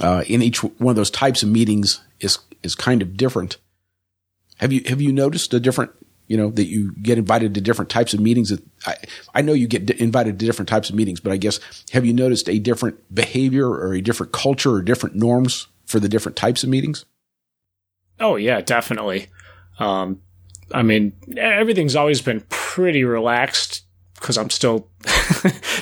Uh, 0.00 0.24
in 0.26 0.40
each 0.40 0.62
one 0.62 0.92
of 0.92 0.96
those 0.96 1.10
types 1.10 1.42
of 1.42 1.50
meetings 1.50 2.00
is 2.20 2.38
is 2.62 2.74
kind 2.74 3.02
of 3.02 3.16
different. 3.16 3.58
Have 4.56 4.72
you 4.72 4.82
have 4.86 5.02
you 5.02 5.12
noticed 5.12 5.52
a 5.52 5.60
different 5.60 5.90
you 6.26 6.36
know 6.36 6.50
that 6.50 6.66
you 6.66 6.94
get 7.02 7.18
invited 7.18 7.54
to 7.54 7.60
different 7.60 7.90
types 7.90 8.14
of 8.14 8.20
meetings? 8.20 8.50
That 8.50 8.62
I 8.86 8.96
I 9.34 9.42
know 9.42 9.52
you 9.52 9.66
get 9.66 9.86
d- 9.86 9.94
invited 9.98 10.38
to 10.38 10.46
different 10.46 10.68
types 10.68 10.90
of 10.90 10.96
meetings, 10.96 11.20
but 11.20 11.32
I 11.32 11.36
guess 11.36 11.60
have 11.92 12.04
you 12.04 12.12
noticed 12.12 12.48
a 12.48 12.58
different 12.58 13.14
behavior 13.14 13.68
or 13.68 13.94
a 13.94 14.00
different 14.00 14.32
culture 14.32 14.72
or 14.72 14.82
different 14.82 15.16
norms 15.16 15.68
for 15.86 16.00
the 16.00 16.08
different 16.08 16.36
types 16.36 16.62
of 16.62 16.70
meetings? 16.70 17.04
Oh 18.20 18.36
yeah, 18.36 18.60
definitely. 18.60 19.26
Um, 19.78 20.20
I 20.72 20.82
mean, 20.82 21.12
everything's 21.36 21.96
always 21.96 22.22
been 22.22 22.42
pretty 22.48 23.04
relaxed 23.04 23.82
because 24.14 24.38
I'm 24.38 24.50
still 24.50 24.88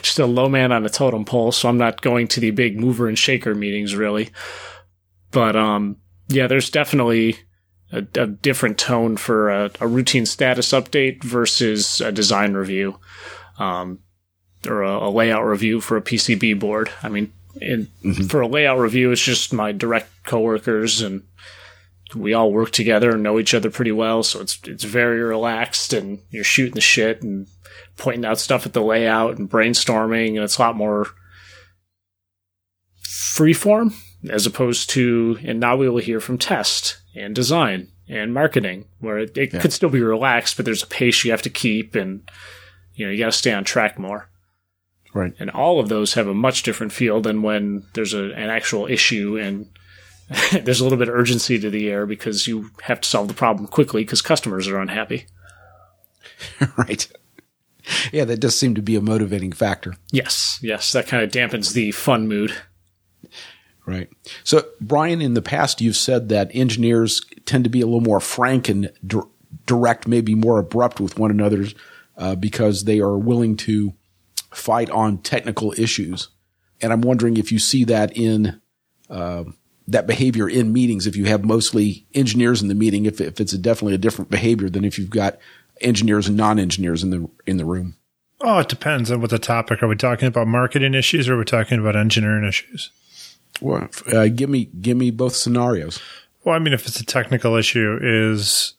just 0.03 0.19
a 0.19 0.27
low 0.27 0.49
man 0.49 0.73
on 0.73 0.83
the 0.83 0.89
totem 0.89 1.25
pole, 1.25 1.53
so 1.53 1.69
I'm 1.69 1.79
not 1.79 2.01
going 2.01 2.27
to 2.29 2.41
the 2.41 2.51
big 2.51 2.81
mover 2.81 3.09
and 3.09 3.19
shaker 3.19 3.55
meetings 3.55 3.95
really. 3.95 4.31
But 5.31 5.55
um, 5.55 5.97
yeah, 6.29 6.47
there's 6.47 6.71
definitely 6.71 7.37
a, 7.93 8.07
a 8.15 8.27
different 8.27 8.79
tone 8.79 9.17
for 9.17 9.51
a, 9.51 9.71
a, 9.81 9.89
routine 9.89 10.27
status 10.27 10.71
update 10.71 11.23
versus 11.25 12.01
a 12.01 12.13
design 12.13 12.55
review, 12.55 12.99
um, 13.59 13.99
or 14.67 14.83
a, 14.83 15.09
a, 15.09 15.11
layout 15.11 15.45
review 15.45 15.81
for 15.81 15.97
a 15.97 16.03
PCB 16.03 16.59
board. 16.59 16.91
I 17.03 17.09
mean, 17.09 17.33
in, 17.61 17.89
mm-hmm. 18.05 18.25
for 18.25 18.41
a 18.41 18.49
layout 18.49 18.79
review, 18.79 19.11
it's 19.11 19.23
just 19.23 19.53
my 19.53 19.73
direct 19.73 20.11
coworkers 20.25 21.03
and 21.03 21.23
we 22.15 22.35
all 22.35 22.53
work 22.53 22.71
together 22.71 23.13
and 23.13 23.23
know 23.23 23.39
each 23.39 23.55
other 23.55 23.71
pretty 23.71 23.93
well, 23.93 24.25
so 24.25 24.41
it's 24.41 24.59
it's 24.65 24.83
very 24.83 25.21
relaxed 25.21 25.93
and 25.93 26.19
you're 26.31 26.43
shooting 26.43 26.75
the 26.75 26.81
shit 26.81 27.23
and 27.23 27.47
pointing 27.97 28.25
out 28.25 28.39
stuff 28.41 28.67
at 28.67 28.73
the 28.73 28.83
layout 28.83 29.39
and 29.39 29.49
brainstorming, 29.49 30.31
and 30.31 30.39
it's 30.39 30.59
a 30.59 30.63
lot 30.63 30.77
more 30.77 31.07
freeform 33.05 33.95
as 34.29 34.47
opposed 34.47 34.91
to. 34.91 35.39
And 35.45 35.61
now 35.61 35.77
we 35.77 35.89
will 35.89 35.99
hear 35.99 36.21
from 36.21 36.39
test 36.39 37.01
and 37.15 37.35
design 37.35 37.89
and 38.09 38.35
marketing, 38.35 38.87
where 38.99 39.19
it, 39.19 39.37
it 39.37 39.53
yeah. 39.53 39.61
could 39.61 39.73
still 39.73 39.89
be 39.89 40.03
relaxed, 40.03 40.57
but 40.57 40.65
there's 40.65 40.83
a 40.83 40.89
pace 40.89 41.25
you 41.25 41.31
have 41.31 41.43
to 41.43 41.51
keep, 41.51 41.95
and 41.95 42.29
you 42.95 43.07
know 43.07 43.13
you 43.13 43.19
got 43.19 43.27
to 43.27 43.33
stay 43.33 43.53
on 43.53 43.65
track 43.65 43.99
more. 43.99 44.29
Right. 45.15 45.33
And 45.39 45.51
all 45.51 45.81
of 45.81 45.89
those 45.89 46.15
have 46.15 46.29
a 46.29 46.35
much 46.35 46.63
different 46.63 46.93
feel 46.93 47.21
than 47.21 47.43
when 47.43 47.85
there's 47.95 48.15
a, 48.15 48.33
an 48.33 48.49
actual 48.49 48.87
issue 48.87 49.39
and 49.39 49.69
there's 50.63 50.81
a 50.81 50.85
little 50.85 50.99
bit 50.99 51.09
of 51.09 51.15
urgency 51.15 51.59
to 51.59 51.71
the 51.71 51.89
air 51.89 52.07
because 52.07 52.47
you 52.47 52.71
have 52.83 53.01
to 53.01 53.09
solve 53.09 53.29
the 53.29 53.35
problem 53.35 53.67
quickly 53.67 54.05
because 54.05 54.23
customers 54.23 54.69
are 54.69 54.79
unhappy. 54.79 55.27
right. 56.77 57.09
Yeah, 58.13 58.25
that 58.25 58.41
does 58.41 58.57
seem 58.57 58.75
to 58.77 58.83
be 58.83 58.95
a 58.95 59.01
motivating 59.01 59.53
factor. 59.53 59.95
Yes, 60.13 60.59
yes, 60.63 60.93
that 60.93 61.09
kind 61.09 61.25
of 61.25 61.31
dampens 61.31 61.73
the 61.73 61.91
fun 61.93 62.29
mood. 62.29 62.55
Right. 63.87 64.09
So, 64.45 64.65
Brian, 64.81 65.21
in 65.21 65.35
the 65.35 65.43
past, 65.43 65.81
you've 65.81 65.97
said 65.97 66.29
that 66.29 66.51
engineers 66.55 67.23
tend 67.45 67.65
to 67.65 67.71
be 67.71 67.81
a 67.81 67.87
little 67.87 68.01
more 68.01 68.21
frank 68.21 68.69
and 68.69 68.93
di- 69.05 69.21
direct, 69.67 70.07
maybe 70.07 70.35
more 70.35 70.59
abrupt 70.59 71.01
with 71.01 71.19
one 71.19 71.31
another 71.31 71.67
uh, 72.17 72.35
because 72.35 72.85
they 72.85 73.01
are 73.01 73.19
willing 73.19 73.57
to 73.57 73.95
fight 74.53 74.91
on 74.91 75.19
technical 75.19 75.73
issues. 75.77 76.29
And 76.81 76.93
I'm 76.93 77.01
wondering 77.01 77.37
if 77.37 77.51
you 77.51 77.59
see 77.59 77.85
that 77.85 78.17
in 78.17 78.61
uh, 79.09 79.45
that 79.91 80.07
behavior 80.07 80.49
in 80.49 80.73
meetings 80.73 81.07
if 81.07 81.17
you 81.17 81.25
have 81.25 81.45
mostly 81.45 82.07
engineers 82.15 82.63
in 82.63 82.69
the 82.69 82.75
meeting 82.75 83.07
if, 83.07 83.21
if 83.21 83.41
it's 83.41 83.53
a 83.53 83.59
definitely 83.59 83.95
a 83.95 83.99
different 83.99 84.31
behavior 84.31 84.71
than 84.71 84.85
if 84.85 84.99
you've 84.99 85.11
got 85.11 85.39
engineers 85.81 86.29
and 86.29 86.37
non-engineers 86.37 87.03
in 87.03 87.11
the 87.11 87.29
in 87.47 87.57
the 87.57 87.65
room 87.65 87.97
oh 88.41 88.61
it 88.61 88.69
depends 88.69 89.11
on 89.11 89.21
what 89.21 89.31
the 89.31 89.39
topic 89.39 89.83
are 89.83 89.89
we 89.89 89.97
talking 89.97 90.29
about 90.29 90.47
marketing 90.47 90.95
issues 90.95 91.29
or 91.29 91.35
are 91.35 91.39
we 91.39 91.45
talking 91.45 91.79
about 91.81 91.97
engineering 91.97 92.47
issues 92.47 92.93
well 93.61 93.89
uh, 94.13 94.29
give 94.29 94.51
me 94.51 94.67
give 94.81 94.97
me 94.97 95.11
both 95.11 95.35
scenarios 95.35 96.01
well 96.45 96.55
i 96.55 96.59
mean 96.59 96.73
if 96.73 96.87
it's 96.87 97.01
a 97.01 97.05
technical 97.05 97.57
issue 97.57 97.99
is 98.03 98.75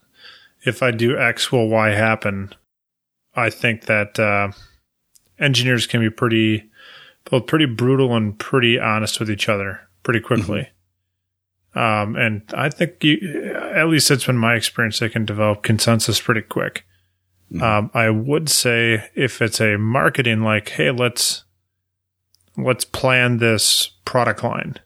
if 0.66 0.84
i 0.84 0.92
do 0.92 1.18
x 1.18 1.52
will 1.52 1.70
y 1.70 1.90
happen 1.90 2.54
i 3.36 3.50
think 3.50 3.86
that 3.86 4.20
uh, 4.20 4.52
engineers 5.40 5.88
can 5.88 6.02
be 6.02 6.10
pretty 6.10 6.70
both 7.30 7.48
pretty 7.48 7.66
brutal 7.66 8.16
and 8.16 8.40
pretty 8.40 8.80
honest 8.80 9.20
with 9.20 9.30
each 9.30 9.48
other 9.48 9.82
pretty 10.04 10.20
quickly 10.20 10.62
mm-hmm. 10.62 10.76
Um, 11.74 12.18
and 12.18 12.42
I 12.54 12.70
think 12.70 13.04
you, 13.04 13.54
at 13.56 13.88
least 13.88 14.10
that's 14.10 14.26
been 14.26 14.38
my 14.38 14.56
experience. 14.56 15.00
They 15.00 15.10
can 15.10 15.26
develop 15.26 15.64
consensus 15.64 16.20
pretty 16.20 16.42
quick. 16.42 16.86
Mm-hmm. 17.52 17.64
Um, 17.64 17.92
I 17.94 18.10
would 18.10 18.50
say 18.50 19.10
if 19.16 19.42
it's 19.42 19.62
a 19.62 19.78
marketing, 19.78 20.42
like, 20.42 20.70
hey, 20.70 20.92
let's 20.92 21.44
let's 22.58 22.86
plan 22.86 23.38
this 23.38 23.92
product 24.06 24.44
line. 24.44 24.78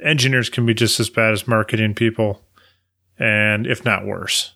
Engineers 0.00 0.48
can 0.48 0.66
be 0.66 0.74
just 0.74 1.00
as 1.00 1.08
bad 1.08 1.32
as 1.32 1.48
marketing 1.48 1.94
people, 1.94 2.42
and 3.18 3.66
if 3.66 3.84
not 3.84 4.06
worse. 4.06 4.52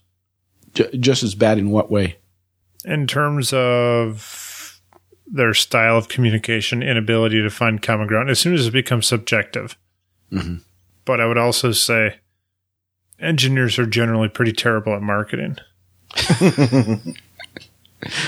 just 1.00 1.22
as 1.22 1.34
bad 1.34 1.58
in 1.58 1.70
what 1.70 1.90
way? 1.90 2.16
In 2.84 3.06
terms 3.06 3.52
of 3.52 4.80
their 5.26 5.54
style 5.54 5.96
of 5.96 6.08
communication, 6.08 6.82
inability 6.82 7.42
to 7.42 7.50
find 7.50 7.82
common 7.82 8.06
ground. 8.06 8.30
As 8.30 8.38
soon 8.38 8.54
as 8.54 8.66
it 8.66 8.72
becomes 8.72 9.06
subjective. 9.06 9.76
Mm-hmm 10.30 10.58
but 11.08 11.20
I 11.22 11.26
would 11.26 11.38
also 11.38 11.72
say 11.72 12.16
engineers 13.18 13.78
are 13.78 13.86
generally 13.86 14.28
pretty 14.28 14.52
terrible 14.52 14.94
at 14.94 15.00
marketing. 15.00 15.56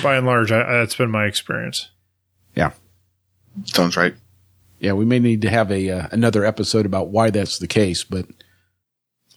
By 0.03 0.16
and 0.16 0.25
large, 0.25 0.51
I, 0.51 0.62
that's 0.62 0.94
been 0.96 1.11
my 1.11 1.27
experience. 1.27 1.90
Yeah, 2.57 2.70
sounds 3.65 3.97
right. 3.97 4.15
Yeah, 4.79 4.93
we 4.93 5.05
may 5.05 5.19
need 5.19 5.43
to 5.43 5.51
have 5.51 5.71
a 5.71 5.91
uh, 5.91 6.09
another 6.11 6.45
episode 6.45 6.87
about 6.87 7.09
why 7.09 7.31
that's 7.31 7.59
the 7.59 7.67
case, 7.67 8.05
but 8.05 8.27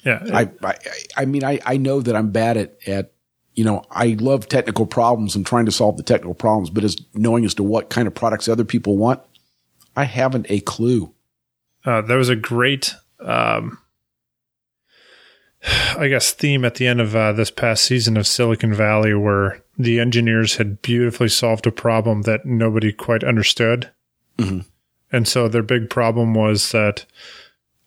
yeah, 0.03 0.23
I, 0.33 0.49
I 0.63 0.75
I 1.17 1.25
mean 1.25 1.43
I 1.43 1.59
I 1.65 1.77
know 1.77 2.01
that 2.01 2.15
I'm 2.15 2.31
bad 2.31 2.57
at 2.57 2.77
at 2.87 3.13
you 3.53 3.65
know 3.65 3.83
I 3.91 4.17
love 4.19 4.47
technical 4.47 4.85
problems 4.85 5.35
and 5.35 5.45
trying 5.45 5.65
to 5.65 5.71
solve 5.71 5.97
the 5.97 6.03
technical 6.03 6.33
problems, 6.33 6.69
but 6.69 6.83
as 6.83 6.97
knowing 7.13 7.45
as 7.45 7.53
to 7.55 7.63
what 7.63 7.89
kind 7.89 8.07
of 8.07 8.15
products 8.15 8.47
other 8.47 8.65
people 8.65 8.97
want, 8.97 9.21
I 9.95 10.05
haven't 10.05 10.47
a 10.49 10.61
clue. 10.61 11.13
Uh, 11.85 12.01
there 12.01 12.17
was 12.17 12.29
a 12.29 12.35
great 12.35 12.95
um, 13.19 13.79
I 15.97 16.07
guess, 16.09 16.31
theme 16.31 16.65
at 16.65 16.75
the 16.75 16.87
end 16.87 16.99
of 16.99 17.15
uh, 17.15 17.31
this 17.31 17.51
past 17.51 17.85
season 17.85 18.17
of 18.17 18.27
Silicon 18.27 18.73
Valley, 18.73 19.13
where 19.13 19.63
the 19.77 19.99
engineers 19.99 20.57
had 20.57 20.81
beautifully 20.81 21.29
solved 21.29 21.65
a 21.65 21.71
problem 21.71 22.23
that 22.23 22.45
nobody 22.45 22.91
quite 22.91 23.23
understood. 23.23 23.89
Mm-hmm. 24.37 24.59
And 25.11 25.27
so 25.27 25.47
their 25.47 25.63
big 25.63 25.89
problem 25.89 26.33
was 26.33 26.71
that 26.71 27.05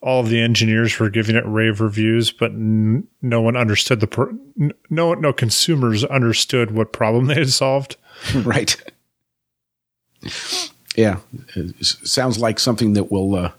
all 0.01 0.21
of 0.21 0.29
the 0.29 0.39
engineers 0.39 0.97
were 0.99 1.09
giving 1.09 1.35
it 1.35 1.45
rave 1.45 1.81
reviews, 1.81 2.31
but 2.31 2.51
n- 2.51 3.07
no 3.21 3.41
one 3.41 3.57
understood 3.57 3.99
the 3.99 4.07
pro- 4.07 4.37
no 4.89 5.13
no 5.13 5.33
consumers 5.33 6.03
understood 6.05 6.71
what 6.71 6.93
problem 6.93 7.25
they 7.25 7.35
had 7.35 7.49
solved. 7.49 7.97
right. 8.35 8.75
Yeah, 10.95 11.17
it 11.55 11.85
sounds 11.85 12.39
like 12.39 12.59
something 12.59 12.93
that 12.93 13.11
will 13.11 13.35
uh, 13.35 13.51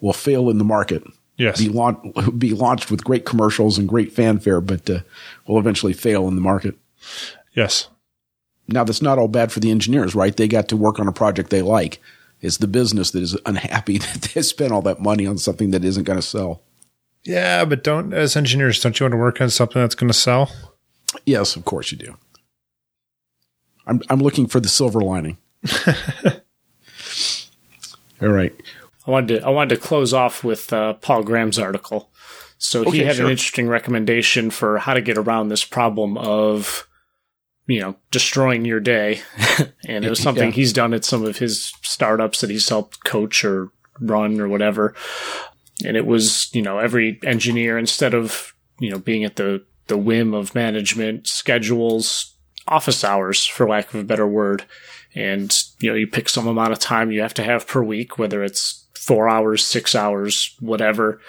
will 0.00 0.12
fail 0.12 0.48
in 0.50 0.58
the 0.58 0.64
market 0.64 1.02
yes. 1.36 1.58
be, 1.58 1.68
launch, 1.68 1.98
be 2.38 2.52
launched 2.52 2.90
with 2.90 3.04
great 3.04 3.24
commercials 3.24 3.78
and 3.78 3.88
great 3.88 4.12
fanfare, 4.12 4.60
but 4.60 4.88
uh, 4.88 5.00
will 5.46 5.58
eventually 5.58 5.92
fail 5.92 6.28
in 6.28 6.34
the 6.34 6.40
market. 6.40 6.76
Yes. 7.54 7.88
Now, 8.68 8.84
that's 8.84 9.02
not 9.02 9.18
all 9.18 9.28
bad 9.28 9.52
for 9.52 9.60
the 9.60 9.70
engineers, 9.70 10.14
right? 10.14 10.36
They 10.36 10.48
got 10.48 10.68
to 10.68 10.76
work 10.76 10.98
on 10.98 11.06
a 11.06 11.12
project 11.12 11.50
they 11.50 11.62
like. 11.62 12.00
It's 12.46 12.58
the 12.58 12.68
business 12.68 13.10
that 13.10 13.22
is 13.22 13.36
unhappy 13.44 13.98
that 13.98 14.30
they 14.34 14.42
spent 14.42 14.72
all 14.72 14.82
that 14.82 15.00
money 15.00 15.26
on 15.26 15.38
something 15.38 15.72
that 15.72 15.84
isn't 15.84 16.04
going 16.04 16.18
to 16.18 16.22
sell. 16.22 16.62
Yeah, 17.24 17.64
but 17.64 17.82
don't 17.82 18.14
as 18.14 18.36
engineers, 18.36 18.80
don't 18.80 18.98
you 18.98 19.04
want 19.04 19.12
to 19.12 19.18
work 19.18 19.40
on 19.40 19.50
something 19.50 19.82
that's 19.82 19.96
going 19.96 20.08
to 20.08 20.14
sell? 20.14 20.50
Yes, 21.24 21.56
of 21.56 21.64
course 21.64 21.90
you 21.90 21.98
do. 21.98 22.16
I'm 23.86 24.00
I'm 24.08 24.20
looking 24.20 24.46
for 24.46 24.60
the 24.60 24.68
silver 24.68 25.00
lining. 25.00 25.38
All 28.22 28.28
right. 28.28 28.54
I 29.06 29.10
wanted 29.10 29.40
to 29.40 29.46
I 29.46 29.50
wanted 29.50 29.74
to 29.74 29.80
close 29.80 30.12
off 30.12 30.44
with 30.44 30.72
uh, 30.72 30.94
Paul 30.94 31.24
Graham's 31.24 31.58
article. 31.58 32.10
So 32.58 32.90
he 32.90 33.00
had 33.00 33.16
sure. 33.16 33.26
an 33.26 33.30
interesting 33.30 33.68
recommendation 33.68 34.50
for 34.50 34.78
how 34.78 34.94
to 34.94 35.02
get 35.02 35.18
around 35.18 35.48
this 35.48 35.64
problem 35.64 36.16
of 36.16 36.88
you 37.66 37.80
know 37.80 37.96
destroying 38.10 38.64
your 38.64 38.80
day, 38.80 39.20
and 39.86 40.04
it 40.04 40.10
was 40.10 40.20
something 40.20 40.48
Yeah. 40.50 40.54
he's 40.54 40.72
done 40.72 40.94
at 40.94 41.04
some 41.04 41.24
of 41.24 41.38
his 41.38 41.72
startups 41.82 42.40
that 42.40 42.50
he's 42.50 42.68
helped 42.68 43.04
coach 43.04 43.44
or 43.44 43.70
run 44.00 44.40
or 44.40 44.48
whatever. 44.48 44.94
And 45.84 45.96
it 45.96 46.06
was 46.06 46.52
you 46.54 46.62
know 46.62 46.78
every 46.78 47.18
engineer 47.24 47.76
instead 47.78 48.14
of 48.14 48.54
you 48.80 48.90
know 48.90 48.98
being 48.98 49.24
at 49.24 49.36
the 49.36 49.64
the 49.88 49.98
whim 49.98 50.34
of 50.34 50.54
management 50.54 51.26
schedules 51.26 52.34
office 52.68 53.04
hours 53.04 53.46
for 53.46 53.68
lack 53.68 53.94
of 53.94 54.00
a 54.00 54.04
better 54.04 54.26
word 54.26 54.64
and 55.14 55.62
you 55.78 55.88
know 55.88 55.94
you 55.96 56.06
pick 56.06 56.28
some 56.28 56.48
amount 56.48 56.72
of 56.72 56.80
time 56.80 57.12
you 57.12 57.20
have 57.22 57.32
to 57.34 57.44
have 57.44 57.64
per 57.68 57.80
week 57.82 58.18
whether 58.18 58.42
it's 58.42 58.88
four 58.96 59.28
hours 59.28 59.64
six 59.64 59.94
hours 59.94 60.56
whatever 60.58 61.20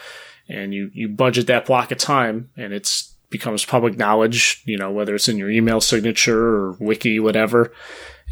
and 0.50 0.74
you 0.74 0.90
you 0.96 1.08
budget 1.08 1.46
that 1.46 1.66
block 1.68 1.92
of 1.92 2.00
time 2.00 2.50
and 2.58 2.74
it's 2.74 3.14
becomes 3.30 3.66
public 3.66 3.98
knowledge 3.98 4.62
you 4.66 4.78
know 4.78 4.92
whether 4.92 5.16
it's 5.16 5.28
in 5.28 5.38
your 5.38 5.50
email 5.50 5.82
signature 5.82 6.40
or 6.40 6.72
wiki 6.80 7.20
whatever. 7.20 7.72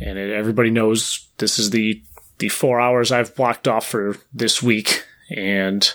And 0.01 0.17
it, 0.17 0.31
everybody 0.31 0.69
knows 0.69 1.27
this 1.37 1.57
is 1.59 1.69
the 1.69 2.01
the 2.39 2.49
four 2.49 2.79
hours 2.79 3.11
i've 3.11 3.35
blocked 3.35 3.67
off 3.67 3.87
for 3.87 4.17
this 4.33 4.61
week. 4.61 5.05
And 5.35 5.91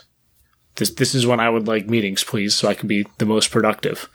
this 0.76 0.90
this 0.90 1.14
is 1.14 1.26
when 1.26 1.40
i 1.40 1.50
would 1.50 1.68
like 1.68 1.86
meetings 1.86 2.24
please 2.24 2.54
so 2.54 2.68
i 2.68 2.74
can 2.74 2.88
be 2.88 3.06
the 3.18 3.26
most 3.26 3.50
productive. 3.50 4.08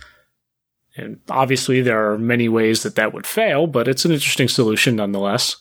And 0.98 1.20
obviously 1.30 1.82
there 1.82 2.12
are 2.12 2.18
many 2.18 2.48
ways 2.48 2.84
that 2.84 2.96
that 2.96 3.14
would 3.14 3.28
fail 3.28 3.68
but 3.68 3.88
it's 3.88 4.06
an 4.06 4.12
interesting 4.12 4.48
solution 4.48 4.96
nonetheless. 4.96 5.58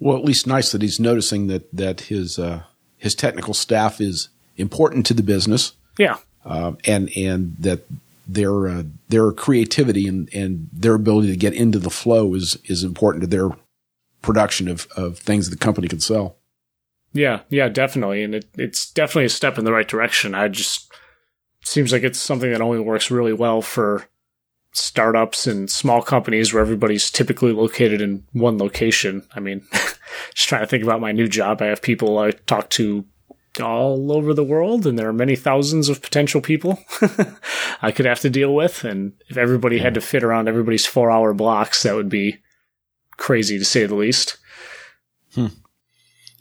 Well, 0.00 0.16
at 0.16 0.24
least 0.24 0.46
nice 0.46 0.72
that 0.72 0.82
he's 0.82 1.00
noticing 1.00 1.46
that 1.46 1.74
that 1.74 2.02
his 2.02 2.38
uh, 2.38 2.64
his 2.96 3.14
technical 3.14 3.54
staff 3.54 4.00
is 4.00 4.28
important 4.56 5.06
to 5.06 5.14
the 5.14 5.22
business, 5.22 5.72
yeah. 5.98 6.16
Um, 6.44 6.78
and 6.84 7.10
and 7.16 7.56
that 7.60 7.86
their 8.26 8.68
uh, 8.68 8.82
their 9.08 9.32
creativity 9.32 10.06
and, 10.06 10.28
and 10.32 10.68
their 10.72 10.94
ability 10.94 11.28
to 11.28 11.36
get 11.36 11.54
into 11.54 11.78
the 11.78 11.90
flow 11.90 12.34
is 12.34 12.56
is 12.64 12.82
important 12.82 13.22
to 13.22 13.26
their 13.26 13.50
production 14.22 14.68
of 14.68 14.86
of 14.96 15.18
things 15.18 15.50
the 15.50 15.56
company 15.56 15.88
can 15.88 16.00
sell. 16.00 16.36
Yeah, 17.12 17.40
yeah, 17.48 17.68
definitely, 17.68 18.22
and 18.22 18.34
it, 18.34 18.46
it's 18.54 18.90
definitely 18.90 19.26
a 19.26 19.30
step 19.30 19.58
in 19.58 19.64
the 19.64 19.72
right 19.72 19.86
direction. 19.86 20.34
I 20.34 20.48
just 20.48 20.92
seems 21.62 21.92
like 21.92 22.02
it's 22.02 22.18
something 22.18 22.50
that 22.50 22.60
only 22.60 22.80
works 22.80 23.10
really 23.10 23.32
well 23.32 23.62
for 23.62 24.04
startups 24.72 25.46
and 25.46 25.70
small 25.70 26.02
companies 26.02 26.52
where 26.52 26.60
everybody's 26.60 27.10
typically 27.10 27.52
located 27.52 28.00
in 28.00 28.24
one 28.32 28.58
location. 28.58 29.22
I 29.34 29.40
mean, 29.40 29.64
just 30.34 30.48
trying 30.48 30.62
to 30.62 30.66
think 30.66 30.82
about 30.82 31.00
my 31.00 31.12
new 31.12 31.28
job. 31.28 31.62
I 31.62 31.66
have 31.66 31.80
people 31.80 32.18
I 32.18 32.32
talk 32.32 32.70
to 32.70 33.04
all 33.60 34.12
over 34.12 34.34
the 34.34 34.44
world, 34.44 34.86
and 34.86 34.98
there 34.98 35.08
are 35.08 35.12
many 35.12 35.36
thousands 35.36 35.88
of 35.88 36.02
potential 36.02 36.40
people 36.40 36.78
I 37.82 37.92
could 37.92 38.06
have 38.06 38.20
to 38.20 38.30
deal 38.30 38.54
with. 38.54 38.84
And 38.84 39.12
if 39.28 39.36
everybody 39.36 39.78
had 39.78 39.94
to 39.94 40.00
fit 40.00 40.22
around 40.24 40.48
everybody's 40.48 40.86
four-hour 40.86 41.34
blocks, 41.34 41.82
that 41.82 41.94
would 41.94 42.08
be 42.08 42.38
crazy 43.16 43.58
to 43.58 43.64
say 43.64 43.86
the 43.86 43.94
least. 43.94 44.38
You 45.36 45.50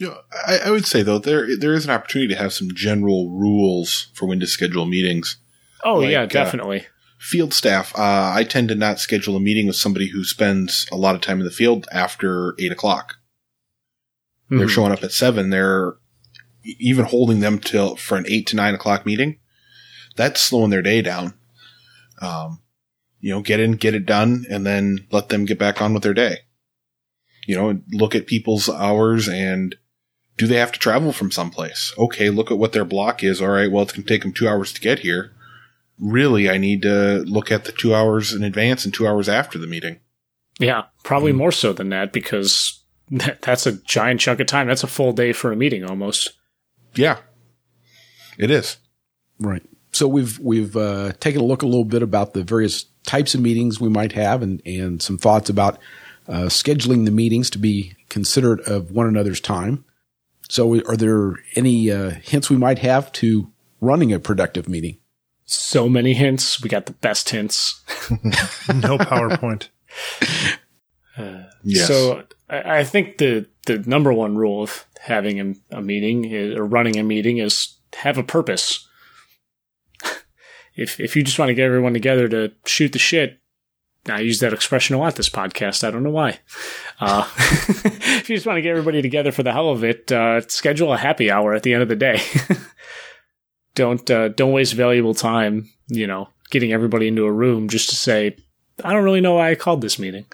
know, 0.10 0.18
I, 0.48 0.58
I 0.66 0.72
would 0.72 0.86
say 0.88 1.04
though 1.04 1.20
there 1.20 1.56
there 1.58 1.74
is 1.74 1.86
an 1.86 1.92
opportunity 1.92 2.34
to 2.34 2.40
have 2.40 2.52
some 2.54 2.70
general 2.74 3.30
rules 3.30 4.08
for 4.14 4.26
when 4.26 4.40
to 4.40 4.48
schedule 4.48 4.86
meetings. 4.86 5.38
Oh 5.84 6.00
Like, 6.00 6.12
yeah, 6.12 6.24
uh, 6.24 6.26
definitely. 6.26 6.86
Field 7.20 7.54
staff, 7.54 7.94
uh, 7.98 8.32
I 8.36 8.44
tend 8.44 8.70
to 8.70 8.76
not 8.76 9.00
schedule 9.00 9.36
a 9.38 9.40
meeting 9.40 9.68
with 9.68 9.76
somebody 9.78 10.08
who 10.10 10.24
spends 10.26 10.88
a 10.92 10.98
lot 10.98 11.16
of 11.16 11.22
time 11.22 11.40
in 11.40 11.46
the 11.46 11.52
field 11.52 11.88
after 11.92 12.54
eight 12.60 12.72
o'clock. 12.72 13.16
They're 14.50 14.68
Mhm. 14.68 14.70
showing 14.72 14.92
up 14.92 15.04
at 15.04 15.12
seven. 15.14 15.50
They're 15.52 15.94
even 16.64 17.06
holding 17.06 17.40
them 17.40 17.60
till 17.60 17.96
for 17.96 18.18
an 18.18 18.26
eight 18.28 18.48
to 18.48 18.56
nine 18.56 18.74
o'clock 18.74 19.06
meeting. 19.06 19.38
That's 20.16 20.40
slowing 20.42 20.70
their 20.70 20.82
day 20.82 21.02
down. 21.02 21.34
Um, 22.22 22.62
you 23.20 23.32
know, 23.32 23.42
get 23.42 23.60
in, 23.60 23.74
get 23.74 23.96
it 23.96 24.06
done, 24.06 24.46
and 24.50 24.66
then 24.66 25.08
let 25.12 25.30
them 25.30 25.46
get 25.46 25.58
back 25.60 25.82
on 25.82 25.94
with 25.94 26.04
their 26.04 26.14
day. 26.14 26.40
You 27.48 27.56
know, 27.56 27.82
look 27.92 28.16
at 28.16 28.28
people's 28.28 28.70
hours 28.70 29.28
and 29.28 29.76
do 30.38 30.48
they 30.48 30.56
have 30.56 30.72
to 30.72 30.80
travel 30.80 31.12
from 31.12 31.32
someplace? 31.32 31.94
Okay, 31.98 32.30
look 32.30 32.52
at 32.52 32.58
what 32.58 32.72
their 32.74 32.86
block 32.86 33.24
is. 33.24 33.42
All 33.42 33.50
right, 33.50 33.72
well, 33.72 33.84
it's 33.84 33.94
going 33.94 34.04
to 34.04 34.10
take 34.10 34.22
them 34.22 34.34
two 34.34 34.48
hours 34.48 34.72
to 34.74 34.82
get 34.82 35.00
here. 35.00 35.32
Really, 36.00 36.50
I 36.50 36.58
need 36.58 36.82
to 36.84 37.24
look 37.28 37.52
at 37.52 37.66
the 37.66 37.72
two 37.72 37.94
hours 37.94 38.34
in 38.34 38.44
advance 38.44 38.84
and 38.86 38.94
two 38.94 39.08
hours 39.08 39.30
after 39.30 39.58
the 39.60 39.68
meeting. 39.68 40.00
Yeah, 40.60 40.84
probably 41.04 41.32
Hmm. 41.32 41.38
more 41.40 41.52
so 41.52 41.74
than 41.74 41.90
that 41.90 42.14
because 42.14 42.80
that, 43.12 43.42
that's 43.42 43.66
a 43.66 43.74
giant 43.84 44.22
chunk 44.22 44.40
of 44.40 44.48
time. 44.48 44.68
That's 44.68 44.84
a 44.84 44.88
full 44.88 45.14
day 45.14 45.34
for 45.34 45.52
a 45.52 45.56
meeting 45.56 45.84
almost. 45.84 46.32
Yeah, 46.96 47.18
it 48.38 48.52
is. 48.52 48.78
Right. 49.40 49.64
So 49.92 50.08
we've 50.08 50.40
we've 50.40 50.76
uh, 50.76 51.14
taken 51.20 51.42
a 51.42 51.46
look 51.46 51.62
a 51.62 51.68
little 51.68 51.86
bit 51.86 52.02
about 52.02 52.34
the 52.34 52.44
various 52.44 52.86
types 53.06 53.36
of 53.36 53.42
meetings 53.42 53.80
we 53.80 53.90
might 53.90 54.14
have, 54.14 54.42
and 54.42 54.62
and 54.66 55.02
some 55.02 55.18
thoughts 55.18 55.50
about 55.50 55.80
uh, 56.28 56.44
scheduling 56.44 57.06
the 57.06 57.12
meetings 57.12 57.50
to 57.52 57.58
be 57.58 57.96
considerate 58.10 58.62
of 58.68 58.92
one 58.92 59.08
another's 59.08 59.42
time. 59.42 59.86
So, 60.50 60.82
are 60.88 60.98
there 60.98 61.36
any 61.56 61.92
uh, 61.92 62.12
hints 62.12 62.50
we 62.50 62.58
might 62.58 62.80
have 62.80 63.12
to 63.14 63.52
running 63.82 64.14
a 64.14 64.20
productive 64.20 64.68
meeting? 64.68 64.98
So 65.46 65.90
many 65.90 66.14
hints. 66.14 66.62
We 66.62 66.70
got 66.70 66.86
the 66.86 66.94
best 66.94 67.30
hints. 67.30 67.82
No 68.74 68.98
PowerPoint. 68.98 69.70
Yes. 71.64 71.88
So 71.88 72.24
I, 72.50 72.80
I 72.80 72.84
think 72.84 73.20
the 73.20 73.46
the 73.68 73.78
number 73.80 74.12
one 74.12 74.36
rule 74.36 74.64
of 74.64 74.86
having 75.04 75.40
a, 75.72 75.78
a 75.78 75.82
meeting 75.82 76.34
or 76.58 76.66
running 76.66 76.98
a 76.98 77.04
meeting 77.04 77.38
is 77.38 77.76
have 77.98 78.18
a 78.18 78.24
purpose. 78.24 78.88
if 80.76 81.00
if 81.00 81.16
you 81.16 81.24
just 81.24 81.38
want 81.38 81.50
to 81.50 81.54
get 81.54 81.66
everyone 81.66 81.94
together 81.94 82.28
to 82.30 82.52
shoot 82.66 82.94
the 82.94 83.00
shit, 83.00 83.40
I 84.08 84.22
use 84.22 84.40
that 84.40 84.54
expression 84.54 84.96
a 84.96 85.00
lot 85.00 85.16
this 85.16 85.30
podcast. 85.30 85.86
I 85.86 85.92
don't 85.92 86.04
know 86.04 86.10
why. 86.10 86.40
Uh, 87.00 87.30
if 87.38 88.30
you 88.30 88.36
just 88.36 88.48
want 88.48 88.58
to 88.58 88.62
get 88.62 88.72
everybody 88.72 89.02
together 89.02 89.32
for 89.32 89.44
the 89.44 89.52
hell 89.52 89.70
of 89.70 89.84
it, 89.84 90.12
uh, 90.12 90.42
schedule 90.48 90.94
a 90.94 90.98
happy 90.98 91.30
hour 91.30 91.54
at 91.54 91.64
the 91.64 91.74
end 91.74 91.84
of 91.84 91.90
the 91.90 91.96
day. 91.96 92.22
don't 93.76 94.10
uh, 94.10 94.30
don't 94.30 94.54
waste 94.54 94.74
valuable 94.74 95.14
time. 95.14 95.70
You 95.88 96.08
know, 96.08 96.30
getting 96.50 96.72
everybody 96.72 97.10
into 97.10 97.26
a 97.26 97.32
room 97.32 97.68
just 97.68 97.90
to 97.90 97.96
say, 97.96 98.38
I 98.84 98.94
don't 98.94 99.04
really 99.04 99.22
know 99.22 99.36
why 99.36 99.52
I 99.52 99.56
called 99.56 99.82
this 99.82 100.00
meeting. 100.00 100.26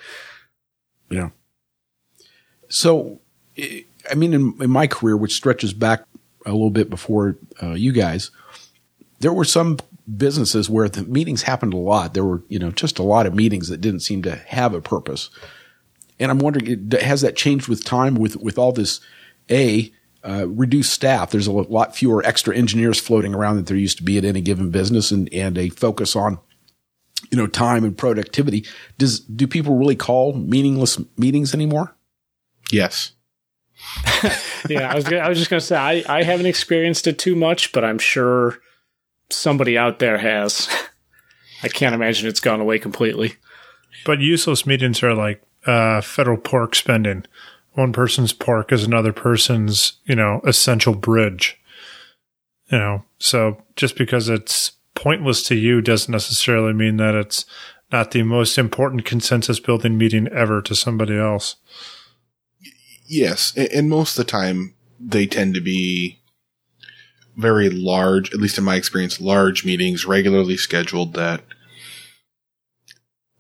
Yeah. 1.10 1.30
So, 2.70 3.20
I 4.10 4.16
mean, 4.16 4.34
in, 4.34 4.56
in 4.62 4.70
my 4.70 4.88
career, 4.88 5.18
which 5.18 5.34
stretches 5.34 5.74
back 5.74 6.04
a 6.46 6.52
little 6.52 6.70
bit 6.70 6.90
before 6.90 7.38
uh, 7.62 7.72
you 7.72 7.92
guys, 7.92 8.32
there 9.20 9.34
were 9.34 9.46
some 9.46 9.78
businesses 10.18 10.70
where 10.70 10.90
the 10.90 11.04
meetings 11.04 11.44
happened 11.44 11.74
a 11.74 11.78
lot. 11.78 12.14
There 12.14 12.26
were, 12.26 12.44
you 12.48 12.60
know, 12.60 12.72
just 12.72 13.00
a 13.00 13.04
lot 13.04 13.26
of 13.26 13.36
meetings 13.36 13.68
that 13.70 13.82
didn't 13.82 14.00
seem 14.02 14.22
to 14.24 14.36
have 14.36 14.74
a 14.74 14.82
purpose. 14.82 15.30
And 16.20 16.32
I'm 16.32 16.40
wondering, 16.40 16.92
has 16.92 17.22
that 17.22 17.36
changed 17.36 17.68
with 17.68 17.86
time 17.86 18.16
with, 18.16 18.36
with 18.38 18.58
all 18.58 18.72
this, 18.72 19.00
A, 19.50 19.92
uh, 20.24 20.48
reduced 20.48 20.92
staff? 20.92 21.32
There's 21.32 21.48
a 21.48 21.52
lot 21.52 21.96
fewer 21.96 22.26
extra 22.26 22.56
engineers 22.56 23.00
floating 23.00 23.34
around 23.34 23.58
that 23.58 23.68
there 23.68 23.78
used 23.78 23.98
to 23.98 24.04
be 24.04 24.18
at 24.18 24.26
any 24.26 24.42
given 24.42 24.70
business 24.72 25.12
and, 25.12 25.32
and 25.34 25.58
a 25.58 25.70
focus 25.70 26.16
on 26.16 26.40
you 27.32 27.38
know, 27.38 27.48
time 27.48 27.84
and 27.84 27.98
productivity. 27.98 28.66
Does 28.98 29.20
do 29.20 29.48
people 29.48 29.78
really 29.78 29.96
call 29.96 30.34
meaningless 30.34 31.00
meetings 31.18 31.54
anymore? 31.54 31.96
yes. 32.72 33.12
Yeah, 34.70 34.92
I 34.92 34.96
was 34.96 35.06
I 35.06 35.30
was 35.30 35.38
just 35.38 35.50
gonna 35.50 35.62
say 35.62 35.78
I, 35.78 36.04
I 36.08 36.24
haven't 36.24 36.46
experienced 36.46 37.08
it 37.08 37.18
too 37.18 37.36
much, 37.36 37.72
but 37.72 37.84
I'm 37.84 38.00
sure 38.00 38.60
somebody 39.30 39.78
out 39.78 40.00
there 40.00 40.18
has. 40.18 40.70
I 41.64 41.68
can't 41.68 41.96
imagine 41.96 42.28
it's 42.28 42.40
gone 42.40 42.62
away 42.62 42.80
completely. 42.80 43.36
But 44.06 44.20
useless 44.20 44.66
meetings 44.66 45.04
are 45.04 45.14
like 45.14 45.42
uh, 45.66 46.02
federal 46.02 46.38
pork 46.38 46.76
spending. 46.76 47.26
One 47.74 47.94
person's 47.94 48.34
pork 48.34 48.72
is 48.72 48.84
another 48.84 49.14
person's, 49.14 49.94
you 50.06 50.16
know, 50.16 50.42
essential 50.46 50.96
bridge. 50.96 51.60
You 52.72 52.78
know, 52.78 53.04
so 53.20 53.62
just 53.76 53.98
because 53.98 54.30
it's 54.30 54.74
pointless 54.96 55.44
to 55.44 55.56
you 55.56 55.82
doesn't 55.82 56.12
necessarily 56.12 56.74
mean 56.74 56.98
that 56.98 57.16
it's 57.16 57.46
not 57.92 58.12
the 58.12 58.24
most 58.24 58.58
important 58.58 59.06
consensus 59.06 59.60
building 59.60 59.98
meeting 59.98 60.28
ever 60.28 60.62
to 60.62 60.76
somebody 60.76 61.18
else. 61.18 61.56
Yes, 63.10 63.54
a- 63.58 63.76
and 63.76 63.90
most 63.90 64.18
of 64.18 64.24
the 64.26 64.32
time 64.32 64.76
they 65.00 65.26
tend 65.26 65.56
to 65.56 65.62
be 65.62 66.20
very 67.36 67.70
large, 67.70 68.32
at 68.34 68.40
least 68.40 68.58
in 68.58 68.64
my 68.64 68.76
experience, 68.76 69.20
large 69.20 69.66
meetings, 69.66 70.06
regularly 70.06 70.58
scheduled 70.58 71.14
that 71.16 71.44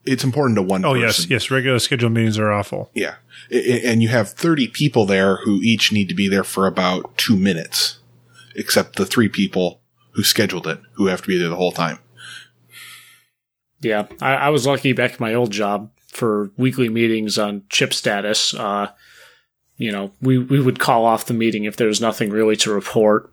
it's 0.05 0.23
important 0.23 0.55
to 0.55 0.61
one 0.63 0.83
Oh, 0.85 0.93
person. 0.93 1.25
yes, 1.29 1.29
yes. 1.29 1.51
Regular 1.51 1.77
scheduled 1.79 2.13
meetings 2.13 2.39
are 2.39 2.51
awful. 2.51 2.89
Yeah. 2.95 3.15
I- 3.51 3.55
I- 3.57 3.81
And 3.85 4.01
you 4.01 4.07
have 4.09 4.31
30 4.31 4.67
people 4.67 5.05
there 5.05 5.37
who 5.43 5.59
each 5.61 5.91
need 5.91 6.09
to 6.09 6.15
be 6.15 6.27
there 6.27 6.43
for 6.45 6.65
about 6.65 7.15
two 7.17 7.35
minutes, 7.37 7.99
except 8.55 8.95
the 8.95 9.05
three 9.05 9.29
people 9.29 9.81
who 10.13 10.23
scheduled 10.23 10.65
it, 10.65 10.79
who 10.93 11.07
have 11.07 11.21
to 11.21 11.27
be 11.27 11.37
there 11.37 11.49
the 11.49 11.55
whole 11.57 11.71
time. 11.73 11.99
Yeah, 13.81 14.07
I, 14.21 14.33
I 14.35 14.49
was 14.49 14.65
lucky 14.65 14.93
back 14.93 15.13
at 15.13 15.19
my 15.19 15.33
old 15.33 15.51
job 15.51 15.91
for 16.07 16.51
weekly 16.57 16.89
meetings 16.89 17.37
on 17.37 17.63
chip 17.69 17.93
status. 17.93 18.53
Uh, 18.53 18.87
you 19.79 19.93
know, 19.93 20.11
we, 20.21 20.37
we 20.37 20.59
would 20.59 20.77
call 20.77 21.05
off 21.05 21.25
the 21.25 21.33
meeting 21.33 21.63
if 21.63 21.77
there 21.77 21.87
was 21.87 22.01
nothing 22.01 22.29
really 22.29 22.57
to 22.57 22.71
report 22.71 23.31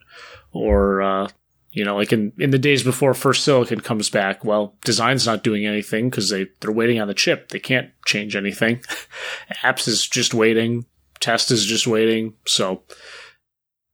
or, 0.52 1.02
uh, 1.02 1.28
you 1.72 1.84
know, 1.84 1.96
like 1.96 2.12
in, 2.12 2.32
in 2.38 2.50
the 2.50 2.58
days 2.58 2.84
before 2.84 3.14
first 3.14 3.44
silicon 3.44 3.80
comes 3.80 4.08
back, 4.08 4.44
well, 4.44 4.76
design's 4.84 5.26
not 5.26 5.42
doing 5.42 5.66
anything 5.66 6.08
because 6.08 6.30
they, 6.30 6.46
they're 6.60 6.72
waiting 6.72 7.00
on 7.00 7.08
the 7.08 7.14
chip. 7.14 7.48
They 7.48 7.58
can't 7.58 7.90
change 8.06 8.36
anything. 8.36 8.76
Apps 9.64 9.88
is 9.88 10.06
just 10.06 10.32
waiting. 10.32 10.86
Test 11.18 11.50
is 11.50 11.66
just 11.66 11.88
waiting. 11.88 12.34
So 12.46 12.84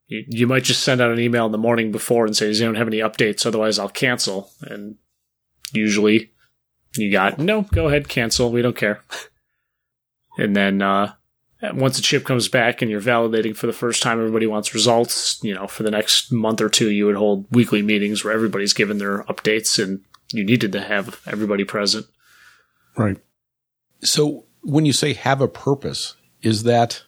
you, 0.07 0.23
you 0.29 0.47
might 0.47 0.65
just 0.65 0.83
send 0.83 1.01
out 1.01 1.11
an 1.11 1.21
email 1.21 1.47
in 1.47 1.53
the 1.53 1.59
morning 1.59 1.91
before 1.91 2.27
and 2.27 2.37
say, 2.37 2.49
does 2.49 2.61
anyone 2.61 2.77
have 2.77 2.87
any 2.87 2.99
updates? 2.99 3.47
Otherwise 3.47 3.79
I'll 3.79 3.89
cancel. 3.89 4.51
And 4.61 4.97
usually 5.73 6.33
you 6.97 7.11
got, 7.11 7.39
no, 7.39 7.63
go 7.63 7.89
ahead, 7.89 8.11
cancel. 8.11 8.53
We 8.53 8.61
don't 8.61 8.77
care. 8.77 9.03
and 10.39 10.55
then, 10.55 10.83
uh, 10.83 11.15
once 11.71 11.97
the 11.97 12.03
chip 12.03 12.25
comes 12.25 12.49
back 12.49 12.83
and 12.83 12.91
you're 12.91 13.01
validating 13.01 13.57
for 13.57 13.67
the 13.67 13.73
first 13.73 14.03
time, 14.03 14.19
everybody 14.19 14.47
wants 14.47 14.75
results. 14.75 15.43
You 15.43 15.55
know, 15.55 15.67
for 15.67 15.85
the 15.85 15.91
next 15.91 16.33
month 16.33 16.61
or 16.61 16.69
two, 16.69 16.91
you 16.91 17.07
would 17.07 17.17
hold 17.17 17.47
weekly 17.51 17.83
meetings 17.83 18.25
where 18.25 18.33
everybody's 18.33 18.73
given 18.73 18.99
their 18.99 19.23
updates 19.25 19.83
and 19.83 20.01
you 20.33 20.45
needed 20.45 20.73
to 20.73 20.81
have 20.81 21.21
everybody 21.27 21.65
present. 21.65 22.07
Right. 22.97 23.19
So 24.03 24.47
when 24.63 24.85
you 24.85 24.93
say 24.93 25.13
have 25.13 25.41
a 25.41 25.49
purpose, 25.49 26.17
is 26.41 26.65
that, 26.65 27.03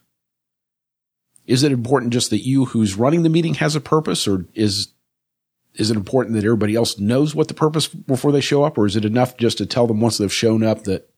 is 1.47 1.65
it 1.65 1.73
important 1.73 2.13
just 2.13 2.31
that 2.31 2.47
you 2.47 2.67
who's 2.67 2.95
running 2.95 3.25
the 3.25 3.29
meeting 3.29 3.55
has 3.55 3.75
a 3.75 3.81
purpose 3.81 4.29
or 4.29 4.47
is, 4.55 4.89
is 5.75 5.91
it 5.91 5.97
important 5.97 6.37
that 6.37 6.45
everybody 6.45 6.77
else 6.77 6.99
knows 7.01 7.35
what 7.35 7.49
the 7.49 7.55
purpose 7.55 7.89
before 7.89 8.31
they 8.31 8.41
show 8.41 8.63
up 8.63 8.79
or 8.79 8.87
is 8.87 8.95
it 8.95 9.05
enough 9.05 9.37
just 9.37 9.59
to 9.59 9.67
tell 9.67 9.89
them 9.89 10.01
once 10.01 10.19
they've 10.19 10.33
shown 10.33 10.63
up 10.63 10.85
that 10.85 11.11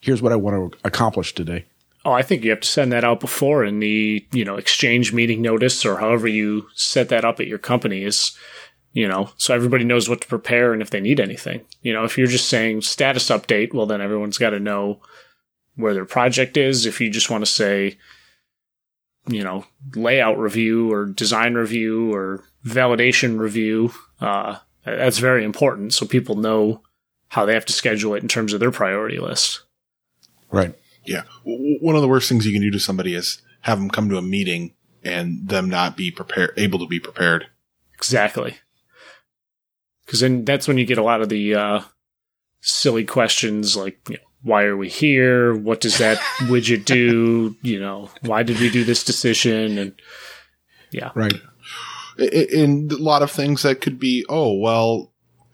here's 0.00 0.20
what 0.20 0.32
I 0.32 0.36
want 0.36 0.72
to 0.72 0.78
accomplish 0.84 1.34
today? 1.34 1.64
Oh, 2.04 2.12
I 2.12 2.22
think 2.22 2.44
you 2.44 2.50
have 2.50 2.60
to 2.60 2.68
send 2.68 2.92
that 2.92 3.04
out 3.04 3.20
before 3.20 3.64
in 3.64 3.80
the, 3.80 4.26
you 4.32 4.44
know, 4.44 4.56
exchange 4.56 5.12
meeting 5.12 5.40
notice 5.40 5.84
or 5.86 5.98
however 5.98 6.28
you 6.28 6.68
set 6.74 7.08
that 7.08 7.24
up 7.24 7.40
at 7.40 7.46
your 7.46 7.58
company 7.58 8.04
is, 8.04 8.36
you 8.92 9.08
know, 9.08 9.30
so 9.38 9.54
everybody 9.54 9.84
knows 9.84 10.08
what 10.08 10.20
to 10.20 10.26
prepare 10.26 10.72
and 10.72 10.82
if 10.82 10.90
they 10.90 11.00
need 11.00 11.18
anything. 11.18 11.62
You 11.82 11.92
know, 11.92 12.04
if 12.04 12.18
you're 12.18 12.26
just 12.26 12.48
saying 12.48 12.82
status 12.82 13.30
update, 13.30 13.72
well, 13.72 13.86
then 13.86 14.02
everyone's 14.02 14.38
got 14.38 14.50
to 14.50 14.60
know 14.60 15.00
where 15.76 15.94
their 15.94 16.04
project 16.04 16.56
is. 16.56 16.86
If 16.86 17.00
you 17.00 17.10
just 17.10 17.30
want 17.30 17.44
to 17.44 17.50
say, 17.50 17.98
you 19.26 19.42
know, 19.42 19.64
layout 19.94 20.38
review 20.38 20.92
or 20.92 21.06
design 21.06 21.54
review 21.54 22.12
or 22.12 22.44
validation 22.66 23.38
review, 23.38 23.92
uh, 24.20 24.58
that's 24.84 25.18
very 25.18 25.44
important 25.44 25.94
so 25.94 26.06
people 26.06 26.36
know 26.36 26.82
how 27.28 27.44
they 27.46 27.54
have 27.54 27.64
to 27.66 27.72
schedule 27.72 28.14
it 28.14 28.22
in 28.22 28.28
terms 28.28 28.52
of 28.52 28.60
their 28.60 28.70
priority 28.70 29.18
list. 29.18 29.62
Right. 30.50 30.74
Yeah. 31.06 31.22
One 31.44 31.96
of 31.96 32.02
the 32.02 32.08
worst 32.08 32.28
things 32.28 32.46
you 32.46 32.52
can 32.52 32.62
do 32.62 32.70
to 32.70 32.80
somebody 32.80 33.14
is 33.14 33.42
have 33.62 33.78
them 33.78 33.90
come 33.90 34.08
to 34.08 34.18
a 34.18 34.22
meeting 34.22 34.74
and 35.02 35.48
them 35.48 35.68
not 35.68 35.96
be 35.96 36.10
prepared, 36.10 36.52
able 36.56 36.78
to 36.78 36.86
be 36.86 37.00
prepared. 37.00 37.46
Exactly. 37.94 38.58
Cause 40.06 40.20
then 40.20 40.44
that's 40.44 40.68
when 40.68 40.78
you 40.78 40.84
get 40.84 40.98
a 40.98 41.02
lot 41.02 41.22
of 41.22 41.28
the, 41.28 41.54
uh, 41.54 41.80
silly 42.60 43.04
questions 43.04 43.76
like, 43.76 43.98
you 44.08 44.16
know, 44.16 44.22
why 44.42 44.64
are 44.64 44.76
we 44.76 44.88
here? 44.88 45.54
What 45.54 45.80
does 45.80 45.98
that 45.98 46.18
widget 46.40 46.84
do? 46.84 47.56
You 47.62 47.80
know, 47.80 48.10
why 48.22 48.42
did 48.42 48.60
we 48.60 48.70
do 48.70 48.84
this 48.84 49.02
decision? 49.02 49.78
And 49.78 49.94
yeah. 50.90 51.10
Right. 51.14 51.34
And 52.18 52.92
a 52.92 52.96
lot 52.96 53.22
of 53.22 53.30
things 53.30 53.62
that 53.62 53.80
could 53.80 53.98
be, 53.98 54.24
oh, 54.28 54.54
well, 54.58 55.12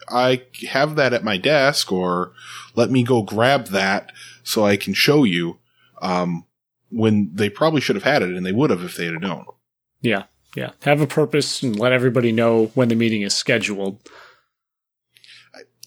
I 0.08 0.42
have 0.68 0.96
that 0.96 1.12
at 1.12 1.24
my 1.24 1.36
desk 1.36 1.90
or 1.92 2.32
let 2.74 2.90
me 2.90 3.02
go 3.02 3.22
grab 3.22 3.68
that 3.68 4.12
so 4.42 4.64
I 4.64 4.76
can 4.76 4.94
show 4.94 5.24
you, 5.24 5.58
um, 6.02 6.44
when 6.90 7.30
they 7.34 7.48
probably 7.48 7.80
should 7.80 7.96
have 7.96 8.02
had 8.04 8.22
it 8.22 8.30
and 8.30 8.44
they 8.44 8.52
would 8.52 8.70
have 8.70 8.82
if 8.82 8.96
they 8.96 9.06
had 9.06 9.20
known. 9.20 9.46
Yeah. 10.00 10.24
Yeah. 10.56 10.72
Have 10.82 11.00
a 11.00 11.06
purpose 11.06 11.62
and 11.62 11.78
let 11.78 11.92
everybody 11.92 12.32
know 12.32 12.66
when 12.74 12.88
the 12.88 12.94
meeting 12.94 13.22
is 13.22 13.34
scheduled. 13.34 14.00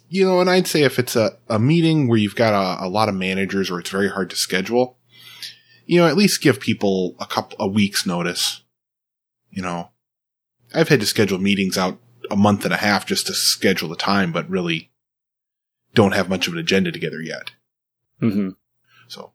You 0.07 0.25
know, 0.25 0.39
and 0.39 0.49
I'd 0.49 0.67
say 0.67 0.83
if 0.83 0.99
it's 0.99 1.15
a, 1.15 1.37
a 1.49 1.59
meeting 1.59 2.07
where 2.07 2.19
you've 2.19 2.35
got 2.35 2.53
a, 2.53 2.85
a 2.85 2.87
lot 2.87 3.09
of 3.09 3.15
managers 3.15 3.69
or 3.69 3.79
it's 3.79 3.89
very 3.89 4.09
hard 4.09 4.29
to 4.29 4.35
schedule, 4.35 4.97
you 5.85 5.99
know, 5.99 6.07
at 6.07 6.15
least 6.15 6.41
give 6.41 6.59
people 6.59 7.15
a 7.19 7.25
couple, 7.25 7.57
a 7.59 7.67
week's 7.67 8.05
notice. 8.05 8.61
You 9.49 9.63
know, 9.63 9.89
I've 10.73 10.89
had 10.89 10.99
to 11.01 11.05
schedule 11.05 11.39
meetings 11.39 11.77
out 11.77 11.99
a 12.31 12.35
month 12.35 12.63
and 12.63 12.73
a 12.73 12.77
half 12.77 13.05
just 13.05 13.27
to 13.27 13.33
schedule 13.33 13.89
the 13.89 13.95
time, 13.95 14.31
but 14.31 14.49
really 14.49 14.91
don't 15.93 16.13
have 16.13 16.29
much 16.29 16.47
of 16.47 16.53
an 16.53 16.59
agenda 16.59 16.91
together 16.91 17.21
yet. 17.21 17.51
Mm-hmm. 18.23 18.49
So 19.07 19.33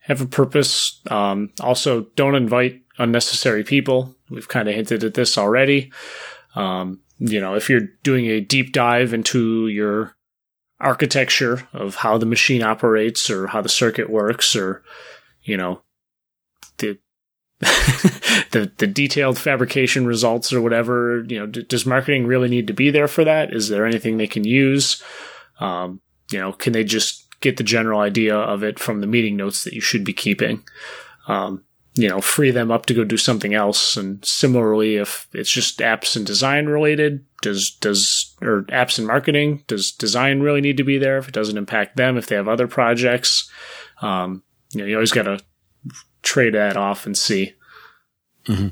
have 0.00 0.20
a 0.20 0.26
purpose. 0.26 1.00
Um, 1.10 1.50
also, 1.60 2.02
don't 2.16 2.34
invite 2.34 2.82
unnecessary 2.98 3.64
people. 3.64 4.14
We've 4.30 4.48
kind 4.48 4.68
of 4.68 4.74
hinted 4.74 5.04
at 5.04 5.14
this 5.14 5.36
already. 5.36 5.92
Um, 6.54 7.00
you 7.18 7.40
know, 7.40 7.54
if 7.54 7.68
you're 7.70 7.88
doing 8.02 8.26
a 8.26 8.40
deep 8.40 8.72
dive 8.72 9.12
into 9.12 9.68
your 9.68 10.16
architecture 10.80 11.66
of 11.72 11.96
how 11.96 12.18
the 12.18 12.26
machine 12.26 12.62
operates 12.62 13.30
or 13.30 13.46
how 13.46 13.62
the 13.62 13.68
circuit 13.68 14.10
works 14.10 14.54
or, 14.54 14.82
you 15.42 15.56
know, 15.56 15.82
the 16.78 16.98
the 17.60 18.70
the 18.76 18.86
detailed 18.86 19.38
fabrication 19.38 20.06
results 20.06 20.52
or 20.52 20.60
whatever, 20.60 21.24
you 21.26 21.38
know, 21.38 21.46
d- 21.46 21.62
does 21.62 21.86
marketing 21.86 22.26
really 22.26 22.48
need 22.48 22.66
to 22.66 22.74
be 22.74 22.90
there 22.90 23.08
for 23.08 23.24
that? 23.24 23.54
Is 23.54 23.68
there 23.68 23.86
anything 23.86 24.18
they 24.18 24.26
can 24.26 24.44
use? 24.44 25.02
Um, 25.58 26.00
you 26.30 26.38
know, 26.38 26.52
can 26.52 26.74
they 26.74 26.84
just 26.84 27.25
get 27.46 27.56
the 27.56 27.64
general 27.64 28.00
idea 28.00 28.36
of 28.36 28.62
it 28.62 28.78
from 28.78 29.00
the 29.00 29.06
meeting 29.06 29.36
notes 29.36 29.64
that 29.64 29.72
you 29.72 29.80
should 29.80 30.04
be 30.04 30.12
keeping. 30.12 30.62
Um, 31.28 31.64
you 31.98 32.08
know, 32.08 32.20
free 32.20 32.50
them 32.50 32.70
up 32.70 32.84
to 32.86 32.94
go 32.94 33.04
do 33.04 33.16
something 33.16 33.54
else. 33.54 33.96
And 33.96 34.22
similarly, 34.22 34.96
if 34.96 35.28
it's 35.32 35.50
just 35.50 35.78
apps 35.78 36.14
and 36.14 36.26
design 36.26 36.66
related, 36.66 37.24
does, 37.40 37.70
does, 37.70 38.36
or 38.42 38.64
apps 38.64 38.98
and 38.98 39.06
marketing, 39.06 39.64
does 39.66 39.92
design 39.92 40.40
really 40.40 40.60
need 40.60 40.76
to 40.76 40.84
be 40.84 40.98
there 40.98 41.16
if 41.16 41.26
it 41.26 41.34
doesn't 41.34 41.56
impact 41.56 41.96
them, 41.96 42.18
if 42.18 42.26
they 42.26 42.36
have 42.36 42.48
other 42.48 42.68
projects? 42.68 43.50
Um, 44.02 44.42
you 44.72 44.80
know, 44.80 44.86
you 44.86 44.94
always 44.94 45.12
got 45.12 45.22
to 45.22 45.40
trade 46.22 46.52
that 46.52 46.76
off 46.76 47.06
and 47.06 47.16
see. 47.16 47.54
Mm-hmm. 48.44 48.68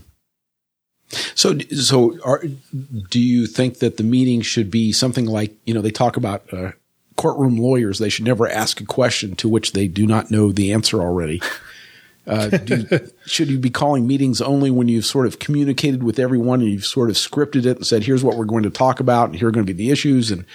So, 1.34 1.58
so 1.58 2.18
are, 2.24 2.42
do 3.10 3.20
you 3.20 3.46
think 3.46 3.78
that 3.78 3.96
the 3.96 4.02
meeting 4.02 4.42
should 4.42 4.70
be 4.70 4.92
something 4.92 5.24
like, 5.24 5.54
you 5.64 5.72
know, 5.72 5.80
they 5.80 5.90
talk 5.90 6.18
about, 6.18 6.52
uh, 6.52 6.72
courtroom 7.16 7.56
lawyers, 7.56 7.98
they 7.98 8.08
should 8.08 8.24
never 8.24 8.48
ask 8.48 8.80
a 8.80 8.86
question 8.86 9.36
to 9.36 9.48
which 9.48 9.72
they 9.72 9.88
do 9.88 10.06
not 10.06 10.30
know 10.30 10.52
the 10.52 10.72
answer 10.72 11.00
already. 11.00 11.40
Uh, 12.26 12.48
do, 12.48 12.86
should 13.26 13.50
you 13.50 13.58
be 13.58 13.68
calling 13.68 14.06
meetings 14.06 14.40
only 14.40 14.70
when 14.70 14.88
you've 14.88 15.04
sort 15.04 15.26
of 15.26 15.38
communicated 15.38 16.02
with 16.02 16.18
everyone 16.18 16.62
and 16.62 16.70
you've 16.70 16.86
sort 16.86 17.10
of 17.10 17.16
scripted 17.16 17.66
it 17.66 17.76
and 17.76 17.86
said, 17.86 18.02
here's 18.02 18.24
what 18.24 18.38
we're 18.38 18.46
going 18.46 18.62
to 18.62 18.70
talk 18.70 18.98
about 18.98 19.28
and 19.28 19.38
here 19.38 19.48
are 19.48 19.50
going 19.50 19.66
to 19.66 19.74
be 19.74 19.76
the 19.76 19.90
issues 19.90 20.30
and 20.30 20.46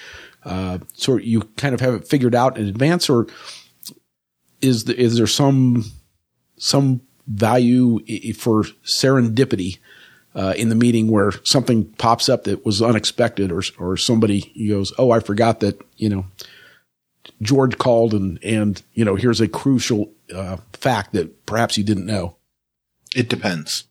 uh, 0.44 0.78
so 0.94 1.16
you 1.16 1.42
kind 1.56 1.72
of 1.72 1.80
have 1.80 1.94
it 1.94 2.08
figured 2.08 2.34
out 2.34 2.58
in 2.58 2.66
advance 2.66 3.08
or 3.08 3.28
is, 4.60 4.84
the, 4.84 5.00
is 5.00 5.16
there 5.16 5.28
some 5.28 5.84
some 6.56 7.00
value 7.26 8.00
for 8.34 8.64
serendipity 8.84 9.78
uh, 10.34 10.54
in 10.56 10.68
the 10.68 10.74
meeting 10.74 11.08
where 11.08 11.32
something 11.44 11.84
pops 11.94 12.28
up 12.28 12.44
that 12.44 12.64
was 12.64 12.82
unexpected 12.82 13.50
or 13.50 13.62
or 13.78 13.96
somebody 13.96 14.52
goes, 14.68 14.92
oh, 14.98 15.10
I 15.10 15.20
forgot 15.20 15.60
that 15.60 15.80
you 15.96 16.08
know 16.08 16.26
George 17.42 17.78
called 17.78 18.14
and 18.14 18.42
and 18.42 18.82
you 18.94 19.04
know 19.04 19.14
here's 19.14 19.40
a 19.40 19.48
crucial 19.48 20.12
uh, 20.34 20.58
fact 20.72 21.12
that 21.12 21.46
perhaps 21.46 21.76
you 21.78 21.84
didn't 21.84 22.06
know. 22.06 22.36
It 23.14 23.28
depends. 23.28 23.84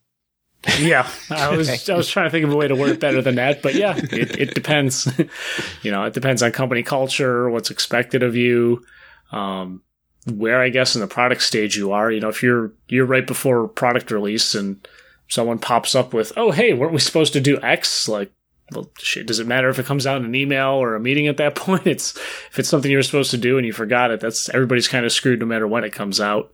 yeah, 0.79 1.09
I 1.29 1.55
was 1.55 1.89
I 1.89 1.95
was 1.95 2.09
trying 2.09 2.25
to 2.25 2.31
think 2.31 2.45
of 2.45 2.51
a 2.51 2.55
way 2.55 2.67
to 2.67 2.75
word 2.75 2.91
it 2.91 2.99
better 2.99 3.21
than 3.21 3.35
that, 3.35 3.61
but 3.61 3.75
yeah, 3.75 3.95
it, 3.95 4.37
it 4.37 4.53
depends. 4.53 5.07
you 5.81 5.91
know, 5.91 6.03
it 6.03 6.13
depends 6.13 6.43
on 6.43 6.51
company 6.51 6.83
culture, 6.83 7.49
what's 7.49 7.71
expected 7.71 8.23
of 8.23 8.35
you, 8.35 8.83
um, 9.31 9.81
where 10.27 10.61
I 10.61 10.67
guess 10.67 10.95
in 10.95 11.01
the 11.01 11.07
product 11.07 11.43
stage 11.43 11.77
you 11.77 11.93
are. 11.93 12.11
You 12.11 12.19
know, 12.19 12.27
if 12.27 12.43
you're 12.43 12.73
you're 12.89 13.05
right 13.05 13.25
before 13.25 13.69
product 13.69 14.11
release 14.11 14.53
and 14.53 14.85
someone 15.29 15.59
pops 15.59 15.95
up 15.95 16.13
with, 16.13 16.33
"Oh, 16.35 16.51
hey, 16.51 16.73
weren't 16.73 16.93
we 16.93 16.99
supposed 16.99 17.33
to 17.33 17.41
do 17.41 17.61
X?" 17.61 18.09
Like, 18.09 18.31
well, 18.73 18.89
shit, 18.97 19.27
does 19.27 19.39
it 19.39 19.47
matter 19.47 19.69
if 19.69 19.79
it 19.79 19.85
comes 19.85 20.05
out 20.05 20.17
in 20.17 20.25
an 20.25 20.35
email 20.35 20.69
or 20.69 20.95
a 20.95 20.99
meeting 20.99 21.27
at 21.27 21.37
that 21.37 21.55
point? 21.55 21.87
It's 21.87 22.15
if 22.17 22.59
it's 22.59 22.69
something 22.69 22.89
you 22.89 22.97
were 22.97 23.03
supposed 23.03 23.31
to 23.31 23.37
do 23.37 23.57
and 23.57 23.65
you 23.65 23.73
forgot 23.73 24.11
it, 24.11 24.19
that's 24.19 24.49
everybody's 24.49 24.87
kind 24.87 25.05
of 25.05 25.11
screwed 25.11 25.39
no 25.39 25.45
matter 25.45 25.67
when 25.67 25.83
it 25.83 25.93
comes 25.93 26.19
out. 26.19 26.51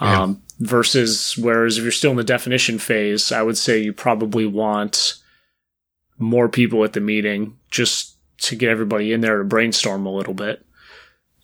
Yeah. 0.00 0.22
Um, 0.22 0.42
versus 0.58 1.36
whereas 1.38 1.78
if 1.78 1.82
you're 1.82 1.92
still 1.92 2.10
in 2.10 2.16
the 2.16 2.24
definition 2.24 2.78
phase, 2.78 3.32
I 3.32 3.42
would 3.42 3.56
say 3.56 3.78
you 3.78 3.92
probably 3.92 4.46
want 4.46 5.14
more 6.18 6.48
people 6.48 6.84
at 6.84 6.92
the 6.92 7.00
meeting 7.00 7.56
just 7.70 8.16
to 8.38 8.56
get 8.56 8.70
everybody 8.70 9.12
in 9.12 9.20
there 9.20 9.38
to 9.38 9.44
brainstorm 9.44 10.06
a 10.06 10.12
little 10.12 10.34
bit. 10.34 10.64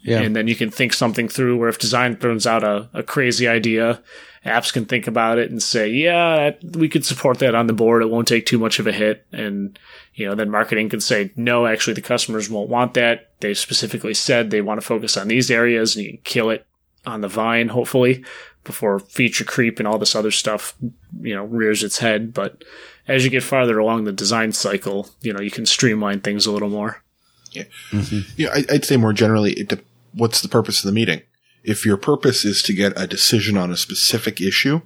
Yeah. 0.01 0.21
And 0.21 0.35
then 0.35 0.49
you 0.49 0.57
can 0.57 0.71
think 0.71 0.93
something 0.93 1.29
through 1.29 1.59
where 1.59 1.69
if 1.69 1.79
design 1.79 2.17
throws 2.17 2.47
out 2.47 2.65
a, 2.65 2.89
a 2.93 3.03
crazy 3.03 3.47
idea, 3.47 4.03
apps 4.45 4.73
can 4.73 4.85
think 4.85 5.07
about 5.07 5.39
it 5.39 5.51
and 5.51 5.63
say, 5.63 5.89
yeah, 5.89 6.51
we 6.75 6.89
could 6.89 7.05
support 7.05 7.39
that 7.39 7.55
on 7.55 7.69
the 7.69 7.73
board. 7.73 8.03
It 8.03 8.11
won't 8.11 8.27
take 8.27 8.45
too 8.45 8.59
much 8.59 8.79
of 8.79 8.87
a 8.87 8.93
hit. 8.93 9.27
And, 9.31 9.79
you 10.15 10.27
know, 10.27 10.35
then 10.35 10.51
marketing 10.51 10.89
can 10.89 11.01
say, 11.01 11.33
no, 11.37 11.67
actually 11.67 11.95
the 11.95 12.03
customers 12.03 12.51
won't 12.51 12.69
want 12.69 12.95
that. 12.95 13.31
They 13.41 13.55
specifically 13.55 14.15
said 14.15 14.51
they 14.51 14.61
want 14.61 14.81
to 14.81 14.87
focus 14.87 15.17
on 15.17 15.29
these 15.29 15.51
areas 15.51 15.97
and 15.97 16.05
you 16.05 16.11
can 16.13 16.21
kill 16.25 16.51
it 16.51 16.67
on 17.07 17.21
the 17.21 17.29
vine, 17.29 17.69
hopefully, 17.69 18.25
before 18.65 18.99
feature 18.99 19.45
creep 19.45 19.79
and 19.79 19.89
all 19.89 19.99
this 19.99 20.15
other 20.15 20.31
stuff, 20.31 20.75
you 21.21 21.35
know, 21.35 21.45
rears 21.45 21.83
its 21.83 21.99
head. 21.99 22.35
But 22.35 22.63
as 23.09 23.25
you 23.25 23.31
get 23.31 23.43
farther 23.43 23.79
along 23.79 24.05
the 24.05 24.13
design 24.13 24.53
cycle, 24.53 25.09
you 25.21 25.33
know, 25.33 25.41
you 25.41 25.51
can 25.51 25.67
streamline 25.67 26.21
things 26.21 26.47
a 26.47 26.53
little 26.53 26.69
more. 26.69 27.03
Yeah. 27.51 27.65
Mm-hmm. 27.91 28.31
Yeah. 28.37 28.51
I, 28.53 28.65
I'd 28.71 28.85
say 28.85 28.97
more 28.97 29.13
generally, 29.13 29.53
it 29.55 29.69
de- 29.69 29.81
what's 30.13 30.43
the 30.43 30.49
purpose 30.49 30.85
of 30.85 30.89
the 30.89 30.95
meeting? 30.95 31.23
If 31.65 31.87
your 31.87 31.97
purpose 31.97 32.45
is 32.45 32.63
to 32.65 32.73
get 32.73 32.93
a 32.97 33.07
decision 33.07 33.57
on 33.57 33.71
a 33.71 33.77
specific 33.77 34.41
issue, 34.41 34.83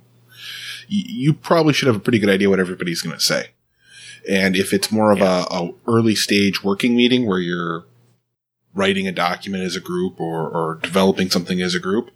you 0.88 1.32
probably 1.32 1.72
should 1.72 1.88
have 1.88 1.96
a 1.96 2.00
pretty 2.00 2.18
good 2.18 2.30
idea 2.30 2.48
what 2.48 2.60
everybody's 2.60 3.02
going 3.02 3.16
to 3.16 3.22
say. 3.22 3.48
And 4.28 4.56
if 4.56 4.72
it's 4.72 4.90
more 4.90 5.12
of 5.12 5.20
a, 5.20 5.46
a 5.50 5.70
early 5.86 6.14
stage 6.14 6.64
working 6.64 6.96
meeting 6.96 7.26
where 7.26 7.38
you're 7.38 7.84
writing 8.74 9.06
a 9.06 9.12
document 9.12 9.64
as 9.64 9.76
a 9.76 9.80
group 9.80 10.20
or, 10.20 10.48
or 10.48 10.78
developing 10.82 11.30
something 11.30 11.62
as 11.62 11.74
a 11.74 11.80
group, 11.80 12.10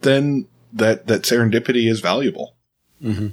then 0.00 0.46
that, 0.72 1.06
that 1.08 1.22
serendipity 1.22 1.90
is 1.90 2.00
valuable. 2.00 2.54
Mm-hmm. 3.02 3.28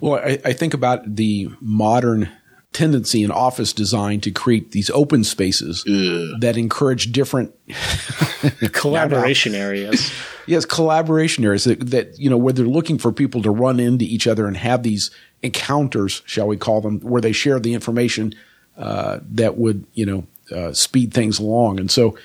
Well, 0.00 0.14
I, 0.14 0.40
I 0.44 0.52
think 0.52 0.74
about 0.74 1.16
the 1.16 1.50
modern 1.60 2.30
tendency 2.74 3.22
in 3.22 3.30
office 3.30 3.72
design 3.72 4.20
to 4.20 4.30
create 4.30 4.72
these 4.72 4.90
open 4.90 5.24
spaces 5.24 5.84
Ugh. 5.88 6.40
that 6.40 6.56
encourage 6.56 7.12
different 7.12 7.54
Collaboration 8.72 9.54
areas. 9.54 10.12
yes 10.46 10.64
collaboration 10.64 11.44
areas 11.44 11.64
that, 11.64 11.80
that 11.90 12.18
you 12.18 12.28
know 12.28 12.36
where 12.36 12.52
they're 12.52 12.66
looking 12.66 12.98
for 12.98 13.12
people 13.12 13.42
to 13.42 13.50
run 13.50 13.80
into 13.80 14.04
each 14.04 14.26
other 14.26 14.46
and 14.46 14.56
have 14.56 14.82
these 14.82 15.10
encounters 15.42 16.22
shall 16.26 16.46
we 16.46 16.56
call 16.56 16.80
them 16.80 17.00
where 17.00 17.22
they 17.22 17.32
share 17.32 17.58
the 17.58 17.74
information 17.74 18.34
uh, 18.76 19.20
that 19.22 19.56
would 19.56 19.86
you 19.94 20.04
know 20.04 20.26
uh, 20.54 20.72
speed 20.72 21.14
things 21.14 21.38
along 21.38 21.80
and 21.80 21.90
so 21.90 22.16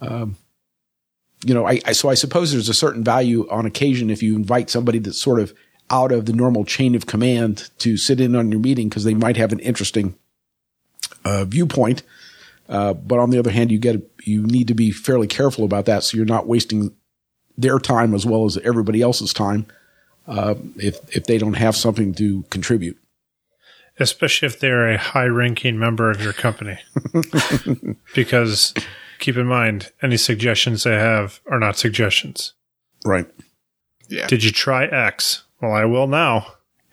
um, 0.00 0.36
you 1.44 1.52
know 1.52 1.66
I, 1.66 1.80
I 1.84 1.92
so 1.92 2.08
I 2.08 2.14
suppose 2.14 2.52
there's 2.52 2.68
a 2.68 2.74
certain 2.74 3.04
value 3.04 3.48
on 3.50 3.66
occasion 3.66 4.10
if 4.10 4.22
you 4.22 4.36
invite 4.36 4.70
somebody 4.70 4.98
that's 4.98 5.20
sort 5.20 5.40
of 5.40 5.52
out 5.90 6.12
of 6.12 6.26
the 6.26 6.32
normal 6.32 6.64
chain 6.64 6.94
of 6.94 7.06
command 7.06 7.70
to 7.78 7.96
sit 7.96 8.20
in 8.20 8.34
on 8.34 8.50
your 8.50 8.60
meeting 8.60 8.88
because 8.88 9.04
they 9.04 9.14
might 9.14 9.36
have 9.36 9.52
an 9.52 9.60
interesting 9.60 10.14
uh, 11.24 11.44
viewpoint 11.44 12.02
uh, 12.68 12.92
but 12.94 13.18
on 13.18 13.30
the 13.30 13.38
other 13.38 13.50
hand, 13.50 13.70
you 13.70 13.78
get 13.78 13.96
you 14.24 14.42
need 14.42 14.68
to 14.68 14.74
be 14.74 14.90
fairly 14.90 15.26
careful 15.28 15.64
about 15.64 15.86
that, 15.86 16.02
so 16.02 16.16
you're 16.16 16.26
not 16.26 16.48
wasting 16.48 16.92
their 17.56 17.78
time 17.78 18.12
as 18.14 18.26
well 18.26 18.44
as 18.44 18.58
everybody 18.58 19.02
else's 19.02 19.32
time 19.32 19.66
uh, 20.26 20.54
if 20.76 20.98
if 21.14 21.26
they 21.26 21.38
don't 21.38 21.54
have 21.54 21.76
something 21.76 22.12
to 22.14 22.42
contribute. 22.50 22.98
especially 23.98 24.46
if 24.46 24.60
they're 24.60 24.90
a 24.90 24.98
high 24.98 25.26
ranking 25.26 25.78
member 25.78 26.10
of 26.10 26.20
your 26.22 26.32
company. 26.32 26.78
because 28.14 28.74
keep 29.18 29.36
in 29.36 29.46
mind, 29.46 29.92
any 30.02 30.16
suggestions 30.16 30.82
they 30.82 30.96
have 30.96 31.40
are 31.50 31.58
not 31.58 31.78
suggestions. 31.78 32.52
Right. 33.04 33.26
Yeah. 34.08 34.26
Did 34.26 34.44
you 34.44 34.50
try 34.50 34.86
X? 34.86 35.44
Well, 35.60 35.72
I 35.72 35.84
will 35.84 36.06
now. 36.06 36.46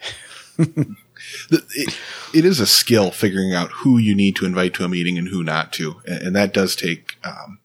it, 0.57 1.99
it 2.33 2.45
is 2.45 2.59
a 2.59 2.67
skill 2.67 3.11
figuring 3.11 3.53
out 3.53 3.71
who 3.71 3.97
you 3.97 4.15
need 4.15 4.35
to 4.37 4.45
invite 4.45 4.73
to 4.75 4.85
a 4.85 4.89
meeting 4.89 5.17
and 5.17 5.27
who 5.27 5.43
not 5.43 5.73
to, 5.73 6.01
and, 6.05 6.27
and 6.27 6.35
that 6.35 6.53
does 6.53 6.75
take 6.75 7.17
um, 7.23 7.59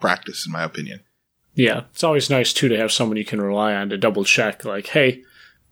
practice, 0.00 0.46
in 0.46 0.52
my 0.52 0.62
opinion. 0.62 1.00
Yeah, 1.54 1.84
it's 1.92 2.04
always 2.04 2.30
nice 2.30 2.52
too 2.52 2.68
to 2.68 2.76
have 2.76 2.92
someone 2.92 3.16
you 3.16 3.24
can 3.24 3.40
rely 3.40 3.74
on 3.74 3.90
to 3.90 3.98
double 3.98 4.24
check. 4.24 4.64
Like, 4.64 4.88
hey, 4.88 5.22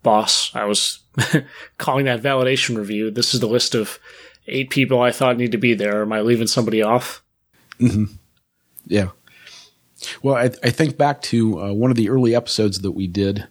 boss, 0.03 0.55
I 0.55 0.65
was 0.65 1.01
calling 1.79 2.05
that 2.07 2.23
validation 2.23 2.77
review. 2.77 3.11
This 3.11 3.35
is 3.35 3.41
the 3.41 3.47
list 3.47 3.75
of 3.75 3.99
eight 4.47 4.71
people 4.71 5.01
I 5.01 5.13
thought 5.13 5.37
need 5.37 5.53
to 5.53 5.59
be 5.59 5.75
there. 5.75 6.03
Am 6.03 6.13
I 6.13 6.21
leaving 6.21 6.47
somebody 6.47 6.83
off? 6.83 7.23
Yeah. 8.87 9.11
Well, 10.23 10.37
I, 10.37 10.51
I 10.63 10.71
think 10.71 10.97
back 10.97 11.23
to 11.23 11.61
uh, 11.61 11.73
one 11.73 11.91
of 11.91 11.97
the 11.97 12.09
early 12.09 12.35
episodes 12.35 12.81
that 12.81 12.93
we 12.93 13.07
did, 13.07 13.47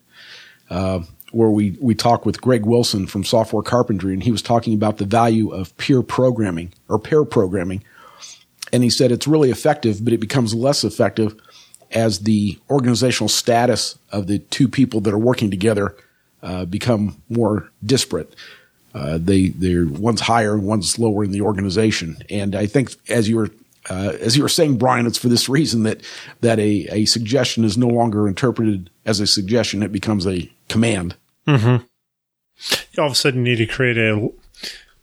uh, 0.69 1.01
where 1.31 1.49
we 1.49 1.77
we 1.79 1.95
talked 1.95 2.25
with 2.25 2.41
Greg 2.41 2.65
Wilson 2.65 3.07
from 3.07 3.23
Software 3.23 3.63
Carpentry, 3.63 4.13
and 4.13 4.23
he 4.23 4.31
was 4.31 4.41
talking 4.41 4.73
about 4.73 4.97
the 4.97 5.05
value 5.05 5.51
of 5.51 5.75
peer 5.77 6.01
programming 6.01 6.73
or 6.87 6.99
pair 6.99 7.25
programming, 7.25 7.83
and 8.71 8.83
he 8.83 8.89
said 8.89 9.11
it's 9.11 9.27
really 9.27 9.51
effective, 9.51 10.03
but 10.03 10.13
it 10.13 10.19
becomes 10.19 10.53
less 10.53 10.83
effective 10.83 11.35
as 11.91 12.19
the 12.19 12.57
organizational 12.69 13.29
status 13.29 13.97
of 14.11 14.27
the 14.27 14.39
two 14.39 14.67
people 14.67 15.01
that 15.01 15.13
are 15.13 15.19
working 15.19 15.49
together 15.49 15.95
uh, 16.43 16.65
become 16.65 17.21
more 17.29 17.69
disparate. 17.85 18.35
Uh, 18.93 19.17
they 19.21 19.49
they're 19.49 19.85
one's 19.85 20.21
higher 20.21 20.53
and 20.53 20.63
one's 20.63 20.97
lower 20.97 21.23
in 21.23 21.31
the 21.31 21.41
organization, 21.41 22.17
and 22.29 22.55
I 22.55 22.65
think 22.65 22.95
as 23.09 23.29
you 23.29 23.37
were 23.37 23.49
uh, 23.89 24.13
as 24.19 24.35
you 24.35 24.43
were 24.43 24.49
saying, 24.49 24.77
Brian, 24.77 25.05
it's 25.05 25.17
for 25.17 25.29
this 25.29 25.47
reason 25.47 25.83
that 25.83 26.01
that 26.41 26.59
a, 26.59 26.87
a 26.91 27.05
suggestion 27.05 27.63
is 27.63 27.77
no 27.77 27.87
longer 27.87 28.27
interpreted 28.27 28.89
as 29.05 29.19
a 29.19 29.27
suggestion; 29.27 29.83
it 29.83 29.91
becomes 29.91 30.25
a 30.25 30.49
command. 30.67 31.15
Mm-hmm. 31.47 31.83
All 32.99 33.05
of 33.05 33.11
a 33.11 33.15
sudden, 33.15 33.45
you 33.45 33.55
need 33.55 33.67
to 33.67 33.73
create 33.73 33.97
a 33.97 34.29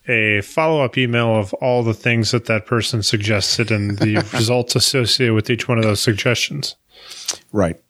a 0.06 0.42
follow 0.42 0.84
up 0.84 0.98
email 0.98 1.34
of 1.36 1.54
all 1.54 1.82
the 1.82 1.94
things 1.94 2.30
that 2.32 2.44
that 2.46 2.66
person 2.66 3.02
suggested 3.02 3.70
and 3.70 3.98
the 3.98 4.16
results 4.34 4.76
associated 4.76 5.34
with 5.34 5.48
each 5.48 5.66
one 5.66 5.78
of 5.78 5.84
those 5.84 6.00
suggestions. 6.00 6.76
Right, 7.52 7.80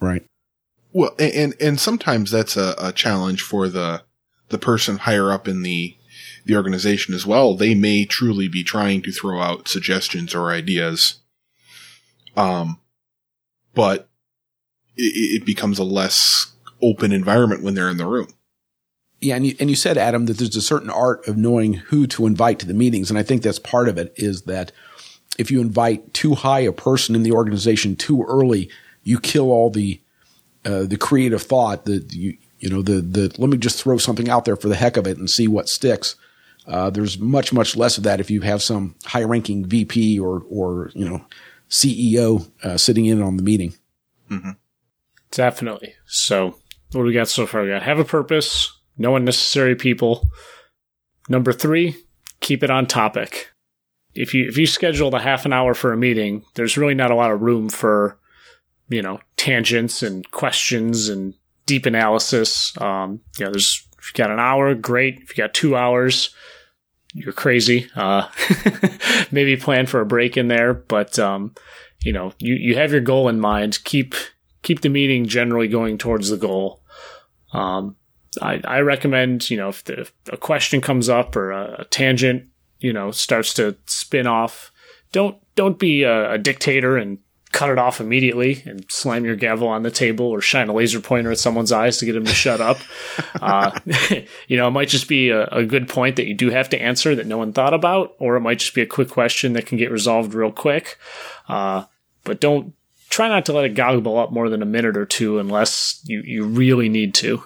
right, 0.00 0.24
Well, 0.92 1.14
and 1.18 1.54
and 1.60 1.80
sometimes 1.80 2.30
that's 2.30 2.56
a, 2.56 2.74
a 2.78 2.92
challenge 2.92 3.42
for 3.42 3.68
the 3.68 4.02
the 4.48 4.58
person 4.58 4.98
higher 4.98 5.32
up 5.32 5.48
in 5.48 5.62
the 5.62 5.96
the 6.44 6.56
organization 6.56 7.14
as 7.14 7.26
well. 7.26 7.54
They 7.54 7.74
may 7.74 8.04
truly 8.04 8.48
be 8.48 8.64
trying 8.64 9.02
to 9.02 9.12
throw 9.12 9.40
out 9.40 9.68
suggestions 9.68 10.34
or 10.34 10.50
ideas, 10.50 11.20
um, 12.36 12.78
but 13.74 14.08
it, 14.96 15.42
it 15.42 15.46
becomes 15.46 15.78
a 15.78 15.84
less 15.84 16.52
open 16.82 17.12
environment 17.12 17.62
when 17.62 17.74
they're 17.74 17.90
in 17.90 17.96
the 17.96 18.06
room. 18.06 18.28
yeah. 19.20 19.36
And 19.36 19.46
you, 19.46 19.54
and 19.60 19.70
you 19.70 19.76
said, 19.76 19.98
Adam, 19.98 20.26
that 20.26 20.38
there's 20.38 20.56
a 20.56 20.62
certain 20.62 20.90
art 20.90 21.26
of 21.28 21.36
knowing 21.36 21.74
who 21.74 22.06
to 22.08 22.26
invite 22.26 22.58
to 22.60 22.66
the 22.66 22.74
meetings, 22.74 23.10
and 23.10 23.18
I 23.18 23.22
think 23.22 23.42
that's 23.42 23.58
part 23.58 23.88
of 23.88 23.98
it. 23.98 24.12
Is 24.16 24.42
that 24.42 24.72
if 25.38 25.50
you 25.50 25.60
invite 25.60 26.12
too 26.14 26.34
high 26.34 26.60
a 26.60 26.72
person 26.72 27.14
in 27.14 27.22
the 27.22 27.32
organization 27.32 27.96
too 27.96 28.24
early, 28.24 28.70
you 29.02 29.18
kill 29.18 29.50
all 29.50 29.70
the 29.70 30.00
uh, 30.64 30.84
the 30.84 30.98
creative 30.98 31.42
thought. 31.42 31.84
that 31.86 32.12
you 32.12 32.36
you 32.58 32.68
know 32.68 32.82
the 32.82 33.00
the 33.00 33.34
let 33.38 33.50
me 33.50 33.56
just 33.56 33.82
throw 33.82 33.98
something 33.98 34.28
out 34.28 34.44
there 34.44 34.56
for 34.56 34.68
the 34.68 34.76
heck 34.76 34.96
of 34.96 35.06
it 35.06 35.18
and 35.18 35.30
see 35.30 35.48
what 35.48 35.68
sticks. 35.68 36.16
Uh, 36.66 36.90
there's 36.90 37.18
much 37.18 37.52
much 37.52 37.76
less 37.76 37.98
of 37.98 38.04
that 38.04 38.20
if 38.20 38.30
you 38.30 38.42
have 38.42 38.62
some 38.62 38.94
high 39.04 39.24
ranking 39.24 39.64
VP 39.64 40.20
or 40.20 40.44
or 40.50 40.90
you 40.94 41.08
know 41.08 41.24
CEO 41.68 42.48
uh, 42.62 42.76
sitting 42.76 43.06
in 43.06 43.22
on 43.22 43.36
the 43.36 43.42
meeting. 43.42 43.74
Definitely. 45.30 45.94
So, 46.06 46.59
what 46.92 47.02
do 47.02 47.06
we 47.06 47.12
got 47.12 47.28
so 47.28 47.46
far? 47.46 47.62
We 47.62 47.68
got 47.68 47.82
have 47.82 47.98
a 47.98 48.04
purpose, 48.04 48.72
no 48.98 49.16
unnecessary 49.16 49.76
people. 49.76 50.28
Number 51.28 51.52
three, 51.52 51.96
keep 52.40 52.62
it 52.62 52.70
on 52.70 52.86
topic. 52.86 53.50
If 54.14 54.34
you 54.34 54.48
if 54.48 54.58
you 54.58 54.66
schedule 54.66 55.10
the 55.10 55.20
half 55.20 55.46
an 55.46 55.52
hour 55.52 55.74
for 55.74 55.92
a 55.92 55.96
meeting, 55.96 56.44
there's 56.54 56.76
really 56.76 56.94
not 56.94 57.10
a 57.10 57.14
lot 57.14 57.30
of 57.30 57.42
room 57.42 57.68
for, 57.68 58.18
you 58.88 59.02
know, 59.02 59.20
tangents 59.36 60.02
and 60.02 60.28
questions 60.32 61.08
and 61.08 61.34
deep 61.66 61.86
analysis. 61.86 62.76
Um, 62.80 63.20
you 63.38 63.44
know, 63.44 63.52
there's 63.52 63.86
if 63.98 64.08
you 64.08 64.24
got 64.24 64.32
an 64.32 64.40
hour, 64.40 64.74
great. 64.74 65.20
If 65.20 65.30
you 65.30 65.44
got 65.44 65.54
two 65.54 65.76
hours, 65.76 66.34
you're 67.14 67.32
crazy. 67.32 67.88
Uh, 67.94 68.28
maybe 69.30 69.56
plan 69.56 69.86
for 69.86 70.00
a 70.00 70.06
break 70.06 70.36
in 70.36 70.48
there, 70.48 70.74
but 70.74 71.18
um, 71.18 71.54
you 72.02 72.12
know, 72.12 72.32
you, 72.38 72.54
you 72.54 72.74
have 72.76 72.92
your 72.92 73.00
goal 73.00 73.28
in 73.28 73.38
mind. 73.38 73.82
Keep 73.84 74.14
keep 74.62 74.80
the 74.80 74.88
meeting 74.88 75.26
generally 75.26 75.68
going 75.68 75.98
towards 75.98 76.30
the 76.30 76.36
goal. 76.36 76.79
Um, 77.52 77.96
I, 78.40 78.60
I 78.64 78.80
recommend, 78.80 79.50
you 79.50 79.56
know, 79.56 79.68
if, 79.68 79.84
the, 79.84 80.00
if 80.00 80.12
a 80.32 80.36
question 80.36 80.80
comes 80.80 81.08
up 81.08 81.34
or 81.34 81.50
a, 81.50 81.80
a 81.80 81.84
tangent, 81.86 82.48
you 82.78 82.92
know, 82.92 83.10
starts 83.10 83.54
to 83.54 83.76
spin 83.86 84.26
off, 84.26 84.72
don't 85.12 85.36
don't 85.56 85.78
be 85.78 86.04
a, 86.04 86.32
a 86.32 86.38
dictator 86.38 86.96
and 86.96 87.18
cut 87.52 87.70
it 87.70 87.78
off 87.78 88.00
immediately 88.00 88.62
and 88.64 88.84
slam 88.88 89.24
your 89.24 89.34
gavel 89.34 89.66
on 89.66 89.82
the 89.82 89.90
table 89.90 90.26
or 90.26 90.40
shine 90.40 90.68
a 90.68 90.72
laser 90.72 91.00
pointer 91.00 91.32
at 91.32 91.38
someone's 91.38 91.72
eyes 91.72 91.98
to 91.98 92.06
get 92.06 92.12
them 92.12 92.24
to 92.24 92.34
shut 92.34 92.60
up. 92.60 92.78
Uh, 93.40 93.78
you 94.48 94.56
know, 94.56 94.68
it 94.68 94.72
might 94.72 94.88
just 94.88 95.08
be 95.08 95.30
a, 95.30 95.44
a 95.46 95.64
good 95.64 95.88
point 95.88 96.16
that 96.16 96.26
you 96.26 96.34
do 96.34 96.50
have 96.50 96.68
to 96.68 96.80
answer 96.80 97.14
that 97.14 97.26
no 97.26 97.38
one 97.38 97.52
thought 97.52 97.72
about, 97.72 98.14
or 98.18 98.36
it 98.36 98.40
might 98.40 98.58
just 98.58 98.74
be 98.74 98.82
a 98.82 98.86
quick 98.86 99.08
question 99.08 99.54
that 99.54 99.66
can 99.66 99.78
get 99.78 99.90
resolved 99.90 100.34
real 100.34 100.52
quick. 100.52 100.98
Uh, 101.48 101.84
but 102.24 102.38
don't 102.38 102.74
try 103.10 103.28
not 103.28 103.44
to 103.46 103.52
let 103.52 103.64
it 103.64 103.74
gobble 103.74 104.18
up 104.18 104.32
more 104.32 104.48
than 104.48 104.62
a 104.62 104.66
minute 104.66 104.96
or 104.96 105.04
two 105.04 105.38
unless 105.38 106.00
you, 106.04 106.22
you 106.24 106.44
really 106.44 106.88
need 106.88 107.12
to. 107.14 107.42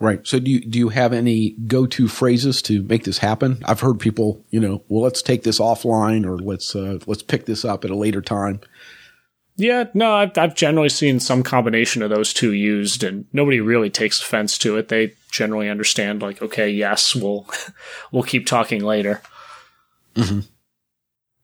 Right. 0.00 0.24
So 0.26 0.38
do 0.38 0.50
you 0.50 0.60
do 0.60 0.78
you 0.78 0.90
have 0.90 1.12
any 1.12 1.50
go 1.66 1.84
to 1.86 2.06
phrases 2.06 2.62
to 2.62 2.82
make 2.84 3.02
this 3.02 3.18
happen? 3.18 3.60
I've 3.64 3.80
heard 3.80 3.98
people, 3.98 4.44
you 4.50 4.60
know, 4.60 4.82
well, 4.88 5.02
let's 5.02 5.22
take 5.22 5.42
this 5.42 5.58
offline 5.58 6.24
or 6.24 6.38
let's 6.38 6.76
uh, 6.76 6.98
let's 7.06 7.22
pick 7.22 7.46
this 7.46 7.64
up 7.64 7.84
at 7.84 7.90
a 7.90 7.96
later 7.96 8.22
time. 8.22 8.60
Yeah, 9.56 9.86
no, 9.92 10.14
I've, 10.14 10.38
I've 10.38 10.54
generally 10.54 10.88
seen 10.88 11.18
some 11.18 11.42
combination 11.42 12.00
of 12.02 12.10
those 12.10 12.32
two 12.32 12.52
used, 12.52 13.02
and 13.02 13.26
nobody 13.32 13.60
really 13.60 13.90
takes 13.90 14.22
offense 14.22 14.56
to 14.58 14.76
it. 14.76 14.86
They 14.86 15.14
generally 15.32 15.68
understand, 15.68 16.22
like, 16.22 16.40
okay, 16.40 16.70
yes, 16.70 17.16
we'll 17.16 17.44
we'll 18.12 18.22
keep 18.22 18.46
talking 18.46 18.84
later. 18.84 19.20
Mm-hmm. 20.14 20.40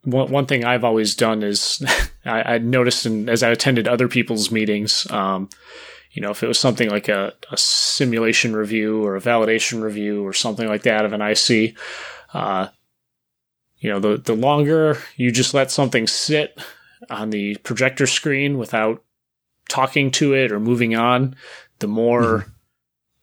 One 0.05 0.31
one 0.31 0.47
thing 0.47 0.65
I've 0.65 0.85
always 0.85 1.15
done 1.15 1.43
is 1.43 1.83
I, 2.25 2.55
I 2.55 2.59
noticed, 2.59 3.07
in, 3.07 3.29
as 3.29 3.43
I 3.43 3.51
attended 3.51 3.89
other 3.89 4.09
people's 4.09 4.51
meetings, 4.51 5.11
um, 5.11 5.49
you 6.13 6.23
know, 6.23 6.31
if 6.31 6.43
it 6.43 6.49
was 6.49 6.59
something 6.59 6.89
like 6.89 7.09
a, 7.09 7.33
a, 7.51 7.57
simulation 7.57 8.55
review 8.55 9.05
or 9.05 9.17
a 9.17 9.21
validation 9.21 9.83
review 9.83 10.25
or 10.25 10.33
something 10.33 10.69
like 10.69 10.83
that 10.83 11.05
of 11.05 11.13
an 11.13 11.21
IC, 11.21 11.77
uh, 12.33 12.69
you 13.79 13.91
know, 13.91 13.99
the 13.99 14.17
the 14.17 14.35
longer 14.35 14.99
you 15.17 15.31
just 15.31 15.55
let 15.55 15.71
something 15.71 16.07
sit 16.07 16.59
on 17.11 17.31
the 17.31 17.57
projector 17.57 18.07
screen 18.07 18.59
without 18.59 19.03
talking 19.69 20.11
to 20.13 20.35
it 20.35 20.53
or 20.53 20.61
moving 20.61 20.95
on, 20.95 21.35
the 21.81 21.89
more 21.89 22.23
mm-hmm. 22.23 22.51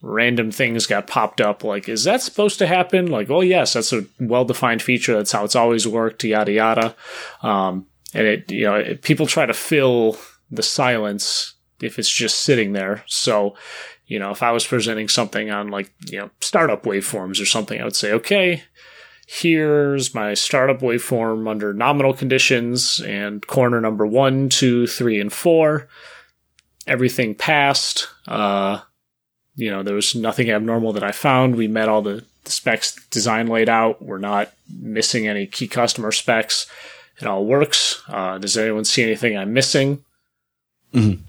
Random 0.01 0.51
things 0.51 0.87
got 0.87 1.07
popped 1.07 1.39
up. 1.39 1.63
Like, 1.63 1.87
is 1.87 2.03
that 2.05 2.21
supposed 2.21 2.59
to 2.59 2.67
happen? 2.67 3.07
Like, 3.07 3.29
oh 3.29 3.41
yes, 3.41 3.73
that's 3.73 3.93
a 3.93 4.05
well 4.19 4.45
defined 4.45 4.81
feature. 4.81 5.15
That's 5.15 5.31
how 5.31 5.43
it's 5.43 5.55
always 5.55 5.87
worked. 5.87 6.23
Yada 6.23 6.51
yada. 6.51 6.95
Um, 7.43 7.85
and 8.13 8.27
it, 8.27 8.51
you 8.51 8.65
know, 8.65 8.75
it, 8.75 9.01
people 9.01 9.27
try 9.27 9.45
to 9.45 9.53
fill 9.53 10.17
the 10.49 10.63
silence 10.63 11.53
if 11.81 11.97
it's 11.97 12.09
just 12.11 12.39
sitting 12.39 12.73
there. 12.73 13.03
So, 13.07 13.55
you 14.05 14.19
know, 14.19 14.31
if 14.31 14.43
I 14.43 14.51
was 14.51 14.67
presenting 14.67 15.07
something 15.07 15.49
on 15.49 15.69
like, 15.69 15.91
you 16.07 16.19
know, 16.19 16.29
startup 16.41 16.83
waveforms 16.83 17.41
or 17.41 17.45
something, 17.45 17.79
I 17.79 17.83
would 17.83 17.95
say, 17.95 18.11
okay, 18.13 18.63
here's 19.27 20.13
my 20.13 20.33
startup 20.33 20.81
waveform 20.81 21.49
under 21.49 21.73
nominal 21.73 22.13
conditions 22.13 22.99
and 22.99 23.45
corner 23.47 23.79
number 23.79 24.05
one, 24.05 24.49
two, 24.49 24.87
three, 24.87 25.21
and 25.21 25.31
four. 25.31 25.87
Everything 26.87 27.35
passed. 27.35 28.09
Uh, 28.27 28.81
you 29.55 29.69
know, 29.69 29.83
there 29.83 29.95
was 29.95 30.15
nothing 30.15 30.49
abnormal 30.49 30.93
that 30.93 31.03
I 31.03 31.11
found. 31.11 31.55
We 31.55 31.67
met 31.67 31.89
all 31.89 32.01
the, 32.01 32.25
the 32.43 32.51
specs 32.51 32.95
design 33.07 33.47
laid 33.47 33.69
out. 33.69 34.01
We're 34.01 34.17
not 34.17 34.51
missing 34.69 35.27
any 35.27 35.45
key 35.45 35.67
customer 35.67 36.11
specs. 36.11 36.67
It 37.19 37.27
all 37.27 37.45
works. 37.45 38.01
Uh, 38.07 38.37
does 38.37 38.57
anyone 38.57 38.85
see 38.85 39.03
anything 39.03 39.37
I'm 39.37 39.53
missing? 39.53 40.03
Mm-hmm. 40.93 41.23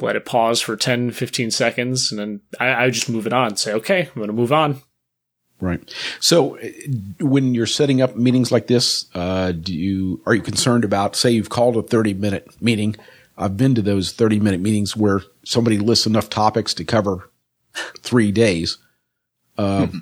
Let 0.00 0.16
it 0.16 0.24
pause 0.24 0.60
for 0.60 0.76
10, 0.76 1.10
15 1.10 1.50
seconds, 1.50 2.10
and 2.10 2.18
then 2.18 2.40
I, 2.58 2.84
I 2.86 2.90
just 2.90 3.08
move 3.08 3.26
it 3.26 3.32
on. 3.32 3.56
Say, 3.56 3.72
okay, 3.74 4.02
I'm 4.02 4.14
going 4.14 4.28
to 4.28 4.32
move 4.32 4.52
on. 4.52 4.80
Right. 5.60 5.94
So, 6.20 6.58
uh, 6.58 6.68
when 7.20 7.54
you're 7.54 7.66
setting 7.66 8.00
up 8.00 8.16
meetings 8.16 8.50
like 8.50 8.66
this, 8.66 9.06
uh, 9.14 9.52
do 9.52 9.74
you 9.74 10.22
are 10.24 10.34
you 10.34 10.40
concerned 10.40 10.84
about? 10.84 11.16
Say 11.16 11.32
you've 11.32 11.50
called 11.50 11.76
a 11.76 11.82
30 11.82 12.14
minute 12.14 12.48
meeting. 12.62 12.96
I've 13.36 13.58
been 13.58 13.74
to 13.74 13.82
those 13.82 14.12
30 14.12 14.40
minute 14.40 14.60
meetings 14.60 14.96
where 14.96 15.20
somebody 15.44 15.78
lists 15.78 16.06
enough 16.06 16.30
topics 16.30 16.72
to 16.74 16.84
cover 16.84 17.30
three 17.98 18.32
days. 18.32 18.78
Uh, 19.58 19.86
mm-hmm. 19.86 19.98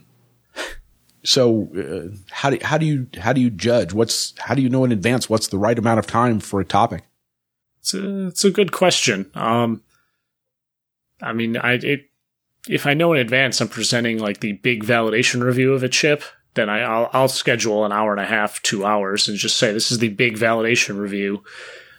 So, 1.24 1.68
uh, 1.76 2.16
how 2.30 2.50
do 2.50 2.58
how 2.62 2.78
do 2.78 2.86
you 2.86 3.08
how 3.18 3.32
do 3.32 3.40
you 3.40 3.50
judge? 3.50 3.92
What's 3.92 4.34
how 4.38 4.54
do 4.54 4.62
you 4.62 4.68
know 4.68 4.84
in 4.84 4.92
advance 4.92 5.28
what's 5.28 5.48
the 5.48 5.58
right 5.58 5.78
amount 5.78 5.98
of 5.98 6.06
time 6.06 6.40
for 6.40 6.60
a 6.60 6.64
topic? 6.64 7.04
It's 7.80 7.92
a, 7.92 8.28
it's 8.28 8.44
a 8.44 8.50
good 8.50 8.72
question. 8.72 9.30
Um, 9.34 9.82
I 11.20 11.32
mean, 11.32 11.56
I 11.56 11.72
it 11.72 12.08
if 12.68 12.86
I 12.86 12.94
know 12.94 13.12
in 13.12 13.20
advance 13.20 13.60
I'm 13.60 13.68
presenting 13.68 14.18
like 14.18 14.40
the 14.40 14.52
big 14.52 14.84
validation 14.84 15.42
review 15.42 15.74
of 15.74 15.82
a 15.82 15.88
chip, 15.88 16.22
then 16.54 16.68
I, 16.68 17.00
will 17.00 17.10
I'll 17.12 17.28
schedule 17.28 17.84
an 17.84 17.92
hour 17.92 18.12
and 18.12 18.20
a 18.20 18.26
half, 18.26 18.62
two 18.62 18.84
hours, 18.84 19.28
and 19.28 19.36
just 19.36 19.58
say 19.58 19.72
this 19.72 19.90
is 19.90 19.98
the 19.98 20.10
big 20.10 20.36
validation 20.36 20.98
review. 20.98 21.42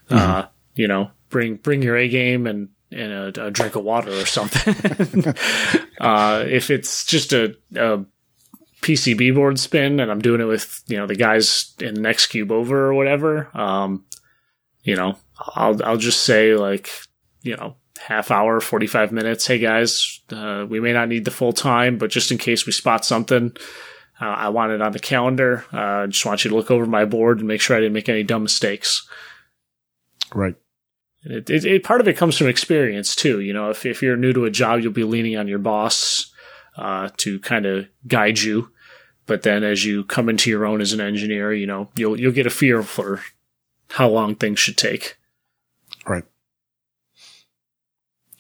Mm-hmm. 0.10 0.18
Uh, 0.18 0.46
you 0.76 0.88
know, 0.88 1.12
bring 1.30 1.56
bring 1.56 1.82
your 1.82 1.98
A 1.98 2.08
game 2.08 2.48
and 2.48 2.70
and 2.92 3.12
a, 3.12 3.46
a 3.46 3.52
drink 3.52 3.76
of 3.76 3.84
water 3.84 4.12
or 4.12 4.26
something. 4.26 5.26
uh, 6.02 6.44
if 6.48 6.70
it's 6.70 7.06
just 7.06 7.34
a, 7.34 7.56
a, 7.76 8.04
PCB 8.82 9.36
board 9.36 9.60
spin 9.60 10.00
and 10.00 10.10
I'm 10.10 10.22
doing 10.22 10.40
it 10.40 10.46
with 10.46 10.82
you 10.88 10.96
know 10.96 11.06
the 11.06 11.14
guys 11.16 11.74
in 11.82 11.96
the 11.96 12.02
next 12.02 12.28
cube 12.28 12.50
over 12.50 12.86
or 12.88 12.94
whatever, 12.94 13.50
um, 13.54 14.06
you 14.84 14.96
know, 14.96 15.18
I'll 15.38 15.84
I'll 15.84 15.98
just 15.98 16.22
say 16.22 16.56
like 16.56 16.90
you 17.42 17.58
know 17.58 17.76
half 18.00 18.32
hour, 18.32 18.62
45 18.62 19.12
minutes. 19.12 19.46
Hey 19.46 19.60
guys, 19.60 20.22
uh, 20.32 20.66
we 20.68 20.80
may 20.80 20.94
not 20.94 21.10
need 21.10 21.26
the 21.26 21.32
full 21.32 21.52
time, 21.52 21.98
but 21.98 22.10
just 22.10 22.32
in 22.32 22.38
case 22.38 22.66
we 22.66 22.72
spot 22.72 23.04
something, 23.04 23.52
uh, 24.22 24.26
I 24.26 24.50
want 24.50 24.72
it 24.72 24.82
on 24.82 24.94
the 24.94 25.00
calendar. 25.00 25.66
I 25.72 26.04
uh, 26.04 26.08
just 26.08 26.26
want 26.26 26.44
you 26.44 26.50
to 26.50 26.56
look 26.56 26.72
over 26.72 26.86
my 26.86 27.06
board 27.06 27.40
and 27.40 27.48
make 27.48 27.62
sure 27.62 27.76
I 27.76 27.82
didn't 27.82 27.94
make 27.94 28.10
any 28.10 28.24
dumb 28.24 28.44
mistakes. 28.44 29.08
Right. 30.34 30.56
It, 31.24 31.50
it, 31.50 31.66
it, 31.66 31.84
part 31.84 32.02
of 32.02 32.08
it 32.08 32.18
comes 32.18 32.38
from 32.38 32.48
experience 32.48 33.16
too. 33.16 33.40
You 33.42 33.54
know, 33.54 33.70
if, 33.70 33.86
if 33.86 34.02
you're 34.02 34.18
new 34.18 34.34
to 34.34 34.46
a 34.46 34.52
job, 34.52 34.80
you'll 34.80 34.94
be 34.94 35.04
leaning 35.04 35.38
on 35.38 35.48
your 35.48 35.60
boss, 35.60 36.32
uh, 36.78 37.10
to 37.18 37.40
kind 37.40 37.66
of 37.66 37.88
guide 38.08 38.40
you. 38.40 38.72
But 39.26 39.44
then 39.44 39.64
as 39.64 39.86
you 39.86 40.06
come 40.06 40.30
into 40.30 40.50
your 40.50 40.66
own 40.66 40.82
as 40.82 40.94
an 40.94 41.02
engineer, 41.02 41.54
you 41.54 41.68
know, 41.68 41.90
you'll, 41.96 42.20
you'll 42.20 42.32
get 42.32 42.48
a 42.48 42.52
feel 42.52 42.84
for 42.84 43.22
how 43.92 44.10
long 44.10 44.36
things 44.36 44.60
should 44.60 44.78
take. 44.78 45.18
Right. 46.08 46.24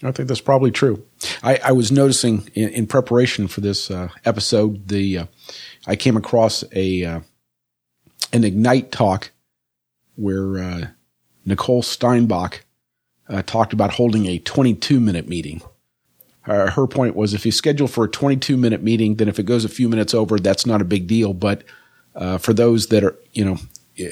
I 0.01 0.11
think 0.11 0.29
that's 0.29 0.41
probably 0.41 0.71
true. 0.71 1.05
I, 1.43 1.59
I 1.65 1.71
was 1.73 1.91
noticing 1.91 2.49
in, 2.53 2.69
in, 2.69 2.87
preparation 2.87 3.49
for 3.49 3.59
this 3.59 3.91
uh, 3.91 4.07
episode, 4.23 4.87
the 4.87 5.17
uh, 5.19 5.25
I 5.85 5.97
came 5.97 6.15
across 6.15 6.63
a 6.73 7.03
uh, 7.03 7.19
an 8.31 8.45
Ignite 8.45 8.93
talk 8.93 9.31
where 10.15 10.57
uh, 10.57 10.87
Nicole 11.45 11.83
Steinbok 11.83 12.61
uh, 13.29 13.41
talked 13.43 13.73
about 13.73 13.93
holding 13.93 14.25
a 14.25 14.39
22 14.39 14.99
minute 14.99 15.27
meeting. 15.27 15.61
Uh, 16.45 16.71
her 16.71 16.87
point 16.87 17.15
was 17.15 17.33
if 17.33 17.45
you 17.45 17.51
schedule 17.51 17.87
for 17.87 18.05
a 18.05 18.09
22 18.09 18.57
minute 18.57 18.81
meeting, 18.81 19.15
then 19.15 19.27
if 19.27 19.39
it 19.39 19.43
goes 19.43 19.63
a 19.65 19.69
few 19.69 19.87
minutes 19.87 20.13
over, 20.13 20.39
that's 20.39 20.65
not 20.65 20.81
a 20.81 20.85
big 20.85 21.07
deal. 21.07 21.33
But 21.33 21.63
for 22.39 22.53
those 22.53 22.87
that 22.87 23.03
are, 23.03 23.15
you 23.33 23.45
know, 23.45 23.57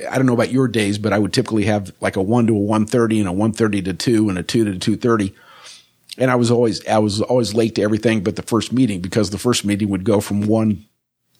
I 0.09 0.17
don't 0.17 0.25
know 0.25 0.33
about 0.33 0.51
your 0.51 0.67
days, 0.67 0.97
but 0.97 1.13
I 1.13 1.19
would 1.19 1.33
typically 1.33 1.65
have 1.65 1.93
like 1.99 2.15
a 2.15 2.21
one 2.21 2.45
to 2.47 2.53
a 2.53 2.59
130 2.59 3.19
and 3.19 3.27
a 3.27 3.31
130 3.31 3.81
to 3.83 3.93
two 3.93 4.29
and 4.29 4.37
a 4.37 4.43
two 4.43 4.65
to 4.65 4.77
230 4.77 5.33
and 6.17 6.31
I 6.31 6.35
was 6.35 6.51
always 6.51 6.85
I 6.87 6.97
was 6.97 7.21
always 7.21 7.53
late 7.53 7.75
to 7.75 7.81
everything 7.81 8.23
but 8.23 8.35
the 8.35 8.41
first 8.41 8.73
meeting 8.73 9.01
because 9.01 9.29
the 9.29 9.37
first 9.37 9.63
meeting 9.65 9.89
would 9.89 10.03
go 10.03 10.19
from 10.19 10.41
one 10.41 10.85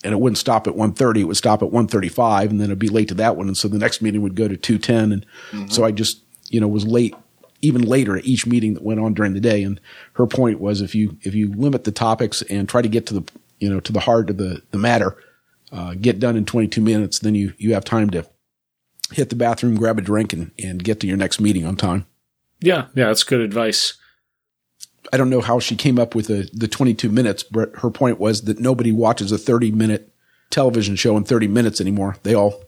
and 0.04 0.14
it 0.14 0.20
wouldn't 0.20 0.38
stop 0.38 0.68
at 0.68 0.76
130 0.76 1.22
it 1.22 1.24
would 1.26 1.38
stop 1.38 1.62
at 1.62 1.72
135 1.72 2.52
and 2.52 2.62
then 2.62 2.68
it'd 2.68 2.80
be 2.80 2.90
late 2.90 3.08
to 3.08 3.16
that 3.16 3.36
one 3.36 3.48
and 3.48 3.58
so 3.58 3.68
the 3.68 3.78
next 3.78 4.02
meeting 4.02 4.22
would 4.22 4.36
go 4.36 4.48
to 4.48 4.56
210 4.56 5.12
and 5.12 5.26
mm-hmm. 5.52 5.68
so 5.68 5.84
I 5.84 5.92
just 5.92 6.22
you 6.50 6.60
know 6.60 6.68
was 6.68 6.86
late 6.86 7.16
even 7.62 7.82
later 7.82 8.18
at 8.18 8.26
each 8.26 8.46
meeting 8.46 8.74
that 8.74 8.84
went 8.84 9.00
on 9.00 9.14
during 9.14 9.34
the 9.34 9.40
day 9.40 9.64
and 9.64 9.80
her 10.14 10.28
point 10.28 10.60
was 10.60 10.82
if 10.82 10.94
you 10.94 11.18
if 11.22 11.34
you 11.34 11.52
limit 11.54 11.84
the 11.84 11.92
topics 11.92 12.42
and 12.44 12.70
try 12.70 12.82
to 12.82 12.88
get 12.88 13.06
to 13.06 13.14
the 13.14 13.32
you 13.60 13.70
know 13.70 13.80
to 13.80 13.92
the 13.92 14.02
heart 14.02 14.30
of 14.30 14.38
the 14.38 14.62
the 14.72 14.78
matter 14.78 15.16
uh, 15.72 15.94
get 15.96 16.20
done 16.20 16.38
in 16.38 16.46
22 16.46 16.82
minutes 16.82 17.20
then 17.20 17.36
you 17.36 17.54
you 17.58 17.74
have 17.74 17.84
time 17.84 18.10
to 18.10 18.26
hit 19.12 19.30
the 19.30 19.36
bathroom 19.36 19.76
grab 19.76 19.98
a 19.98 20.02
drink 20.02 20.34
and 20.34 20.52
and 20.64 20.84
get 20.84 21.00
to 21.00 21.08
your 21.08 21.18
next 21.18 21.40
meeting 21.40 21.66
on 21.66 21.76
time 21.76 22.06
yeah 22.60 22.88
yeah 22.96 23.08
that's 23.08 23.24
good 23.24 23.42
advice 23.42 23.98
I 25.12 25.18
don't 25.18 25.30
know 25.30 25.42
how 25.42 25.60
she 25.60 25.76
came 25.76 26.00
up 26.00 26.16
with 26.16 26.28
the, 26.28 26.50
the 26.54 26.68
22 26.68 27.10
minutes, 27.10 27.44
but 27.44 27.76
her 27.78 27.90
point 27.90 28.20
was 28.20 28.44
that 28.44 28.60
nobody 28.60 28.92
watches 28.92 29.32
a 29.32 29.38
30 29.38 29.72
minute 29.72 30.14
television 30.50 30.96
show 30.96 31.18
in 31.18 31.24
30 31.24 31.48
minutes 31.48 31.82
anymore. 31.82 32.18
They 32.24 32.34
all 32.34 32.64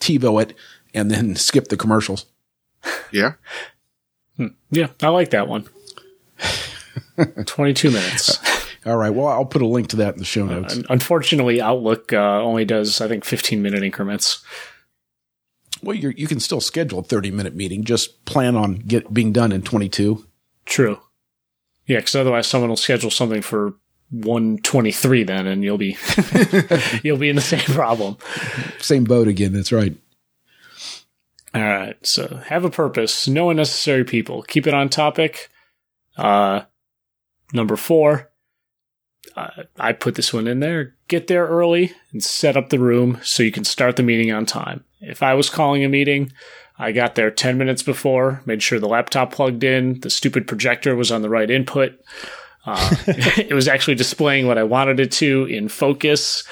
TiVo 0.00 0.42
it 0.42 0.56
and 0.94 1.10
then 1.10 1.36
skip 1.36 1.68
the 1.68 1.76
commercials. 1.76 2.26
Yeah. 3.12 3.34
Hmm. 4.36 4.46
Yeah, 4.70 4.88
I 5.02 5.08
like 5.08 5.30
that 5.30 5.48
one. 5.48 5.68
22 7.46 7.90
minutes. 7.90 8.38
All 8.84 8.96
right. 8.96 9.10
Well, 9.10 9.28
I'll 9.28 9.44
put 9.44 9.62
a 9.62 9.66
link 9.66 9.88
to 9.88 9.96
that 9.96 10.14
in 10.14 10.18
the 10.18 10.24
show 10.24 10.44
notes. 10.44 10.78
Uh, 10.78 10.82
unfortunately, 10.90 11.60
Outlook 11.60 12.12
uh, 12.12 12.40
only 12.42 12.64
does, 12.64 13.00
I 13.00 13.08
think, 13.08 13.24
15 13.24 13.62
minute 13.62 13.82
increments. 13.82 14.44
Well, 15.82 15.96
you 15.96 16.26
can 16.28 16.40
still 16.40 16.60
schedule 16.60 17.00
a 17.00 17.02
30 17.02 17.30
minute 17.32 17.54
meeting. 17.54 17.84
Just 17.84 18.24
plan 18.24 18.56
on 18.56 18.76
get 18.76 19.12
being 19.12 19.32
done 19.32 19.52
in 19.52 19.62
22. 19.62 20.24
True. 20.64 21.00
Yeah, 21.86 21.98
because 21.98 22.14
otherwise 22.14 22.46
someone 22.46 22.70
will 22.70 22.76
schedule 22.76 23.10
something 23.10 23.42
for 23.42 23.74
123 24.10 25.24
then 25.24 25.46
and 25.46 25.64
you'll 25.64 25.78
be 25.78 25.96
you'll 27.02 27.16
be 27.16 27.30
in 27.30 27.36
the 27.36 27.42
same 27.42 27.60
problem. 27.60 28.16
Same 28.78 29.04
boat 29.04 29.26
again, 29.26 29.52
that's 29.52 29.72
right. 29.72 29.96
All 31.54 31.62
right. 31.62 31.96
So 32.06 32.40
have 32.46 32.64
a 32.64 32.70
purpose, 32.70 33.28
no 33.28 33.50
unnecessary 33.50 34.04
people. 34.04 34.42
Keep 34.42 34.66
it 34.66 34.74
on 34.74 34.88
topic. 34.88 35.50
Uh 36.16 36.62
number 37.52 37.76
4, 37.76 38.30
uh, 39.36 39.50
I 39.78 39.92
put 39.92 40.14
this 40.14 40.32
one 40.32 40.46
in 40.46 40.60
there. 40.60 40.94
Get 41.08 41.26
there 41.26 41.46
early 41.46 41.92
and 42.12 42.22
set 42.22 42.56
up 42.56 42.70
the 42.70 42.78
room 42.78 43.18
so 43.22 43.42
you 43.42 43.52
can 43.52 43.64
start 43.64 43.96
the 43.96 44.02
meeting 44.02 44.32
on 44.32 44.46
time. 44.46 44.84
If 45.00 45.22
I 45.22 45.34
was 45.34 45.50
calling 45.50 45.84
a 45.84 45.88
meeting, 45.88 46.32
I 46.78 46.92
got 46.92 47.14
there 47.14 47.30
10 47.30 47.58
minutes 47.58 47.82
before, 47.82 48.42
made 48.46 48.62
sure 48.62 48.80
the 48.80 48.88
laptop 48.88 49.32
plugged 49.32 49.62
in, 49.64 50.00
the 50.00 50.10
stupid 50.10 50.48
projector 50.48 50.96
was 50.96 51.12
on 51.12 51.22
the 51.22 51.30
right 51.30 51.50
input. 51.50 51.92
Uh, 52.64 52.94
it 53.06 53.52
was 53.52 53.68
actually 53.68 53.94
displaying 53.94 54.46
what 54.46 54.58
I 54.58 54.64
wanted 54.64 55.00
it 55.00 55.12
to 55.12 55.44
in 55.44 55.68
focus. 55.68 56.44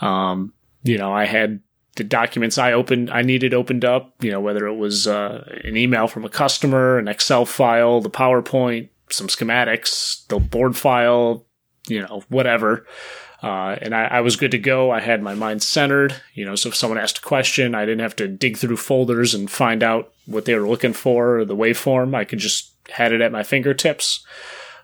Um, 0.00 0.52
you 0.82 0.98
know, 0.98 1.12
I 1.12 1.24
had 1.24 1.60
the 1.96 2.04
documents 2.04 2.58
I 2.58 2.72
opened, 2.72 3.10
I 3.10 3.22
needed 3.22 3.52
opened 3.52 3.84
up, 3.84 4.14
you 4.20 4.30
know, 4.30 4.40
whether 4.40 4.66
it 4.66 4.76
was 4.76 5.06
uh, 5.06 5.46
an 5.64 5.76
email 5.76 6.08
from 6.08 6.24
a 6.24 6.30
customer, 6.30 6.98
an 6.98 7.08
Excel 7.08 7.44
file, 7.44 8.00
the 8.00 8.10
PowerPoint, 8.10 8.88
some 9.10 9.26
schematics, 9.26 10.26
the 10.28 10.38
board 10.38 10.76
file, 10.76 11.46
you 11.86 12.00
know, 12.00 12.22
whatever. 12.28 12.86
Uh, 13.42 13.76
and 13.82 13.94
I, 13.94 14.04
I, 14.04 14.20
was 14.20 14.36
good 14.36 14.52
to 14.52 14.58
go. 14.58 14.92
I 14.92 15.00
had 15.00 15.20
my 15.20 15.34
mind 15.34 15.64
centered, 15.64 16.14
you 16.32 16.44
know, 16.44 16.54
so 16.54 16.68
if 16.68 16.76
someone 16.76 16.98
asked 16.98 17.18
a 17.18 17.22
question, 17.22 17.74
I 17.74 17.84
didn't 17.84 18.00
have 18.00 18.14
to 18.16 18.28
dig 18.28 18.56
through 18.56 18.76
folders 18.76 19.34
and 19.34 19.50
find 19.50 19.82
out 19.82 20.12
what 20.26 20.44
they 20.44 20.54
were 20.54 20.68
looking 20.68 20.92
for 20.92 21.38
or 21.38 21.44
the 21.44 21.56
waveform. 21.56 22.14
I 22.14 22.24
could 22.24 22.38
just 22.38 22.70
had 22.88 23.12
it 23.12 23.20
at 23.20 23.32
my 23.32 23.42
fingertips. 23.42 24.24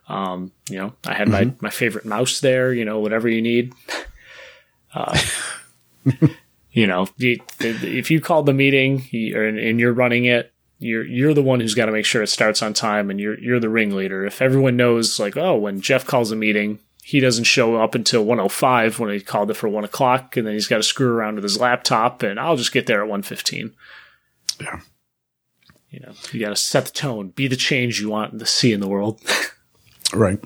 Um, 0.09 0.51
you 0.69 0.77
know, 0.77 0.93
I 1.07 1.15
had 1.15 1.29
mm-hmm. 1.29 1.51
my, 1.51 1.55
my 1.61 1.71
favorite 1.71 2.05
mouse 2.05 2.41
there, 2.41 2.73
you 2.73 2.85
know, 2.85 2.99
whatever 2.99 3.29
you 3.29 3.43
need. 3.43 3.73
Uh, 4.95 5.19
you 6.79 6.87
know, 6.87 7.09
if 7.19 8.09
you 8.09 8.21
call 8.21 8.45
the 8.45 8.53
meeting 8.53 9.03
and 9.13 9.81
you're 9.81 9.93
running 9.93 10.27
it, 10.27 10.53
you're 10.79 11.05
you're 11.05 11.35
the 11.35 11.43
one 11.43 11.59
who's 11.59 11.75
got 11.75 11.87
to 11.87 11.93
make 11.93 12.05
sure 12.05 12.23
it 12.23 12.29
starts 12.29 12.63
on 12.63 12.73
time, 12.73 13.11
and 13.11 13.19
you're 13.19 13.37
you're 13.41 13.59
the 13.59 13.69
ringleader. 13.69 14.25
If 14.25 14.41
everyone 14.41 14.77
knows, 14.77 15.19
like, 15.19 15.37
oh, 15.37 15.57
when 15.57 15.81
Jeff 15.81 16.07
calls 16.07 16.31
a 16.31 16.37
meeting, 16.37 16.79
he 17.03 17.19
doesn't 17.19 17.45
show 17.45 17.75
up 17.83 17.97
until 17.97 18.25
105 18.25 19.01
when 19.01 19.11
he 19.11 19.19
called 19.19 19.51
it 19.51 19.55
for 19.55 19.69
one 19.69 19.83
o'clock, 19.83 20.37
and 20.37 20.47
then 20.47 20.55
he's 20.55 20.69
got 20.69 20.77
to 20.77 20.85
screw 20.85 21.13
around 21.13 21.35
with 21.35 21.43
his 21.43 21.59
laptop, 21.59 22.23
and 22.23 22.39
I'll 22.39 22.55
just 22.55 22.73
get 22.73 22.87
there 22.87 23.03
at 23.03 23.09
115. 23.09 23.73
Yeah. 24.61 24.81
You 25.91 25.99
know, 25.99 26.13
you 26.31 26.39
got 26.39 26.51
to 26.51 26.57
set 26.57 26.85
the 26.85 26.93
tone, 26.93 27.31
be 27.31 27.49
the 27.49 27.57
change 27.57 28.01
you 28.01 28.09
want 28.09 28.39
to 28.39 28.47
see 28.47 28.73
in 28.73 28.79
the 28.79 28.87
world. 28.87 29.21
right. 30.15 30.39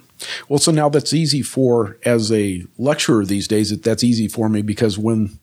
Well, 0.49 0.61
so 0.61 0.73
now 0.73 0.89
that's 0.89 1.13
easy 1.13 1.43
for 1.43 1.99
as 2.07 2.33
a 2.33 2.65
lecturer 2.79 3.27
these 3.27 3.49
days. 3.49 3.69
That 3.69 3.83
that's 3.83 4.03
easy 4.03 4.29
for 4.29 4.49
me 4.49 4.63
because 4.63 4.97
when 4.97 5.39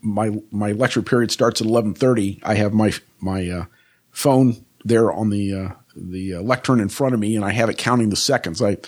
my 0.00 0.38
my 0.50 0.72
lecture 0.72 1.02
period 1.02 1.30
starts 1.30 1.60
at 1.60 1.66
11:30, 1.66 2.40
I 2.42 2.54
have 2.54 2.72
my 2.72 2.92
my 3.20 3.48
uh, 3.48 3.64
phone 4.10 4.64
there 4.84 5.12
on 5.12 5.30
the 5.30 5.54
uh, 5.54 5.68
the 5.96 6.34
uh, 6.34 6.40
lectern 6.40 6.80
in 6.80 6.88
front 6.88 7.14
of 7.14 7.20
me, 7.20 7.36
and 7.36 7.44
I 7.44 7.52
have 7.52 7.68
it 7.68 7.78
counting 7.78 8.10
the 8.10 8.16
seconds. 8.16 8.62
I 8.62 8.78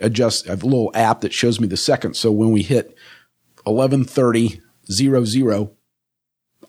adjust. 0.00 0.46
I 0.46 0.50
have 0.50 0.62
a 0.62 0.66
little 0.66 0.90
app 0.94 1.20
that 1.22 1.32
shows 1.32 1.60
me 1.60 1.66
the 1.66 1.76
seconds. 1.76 2.18
So 2.18 2.30
when 2.30 2.50
we 2.50 2.62
hit 2.62 2.96
11:30 3.66 4.60
00, 4.90 5.70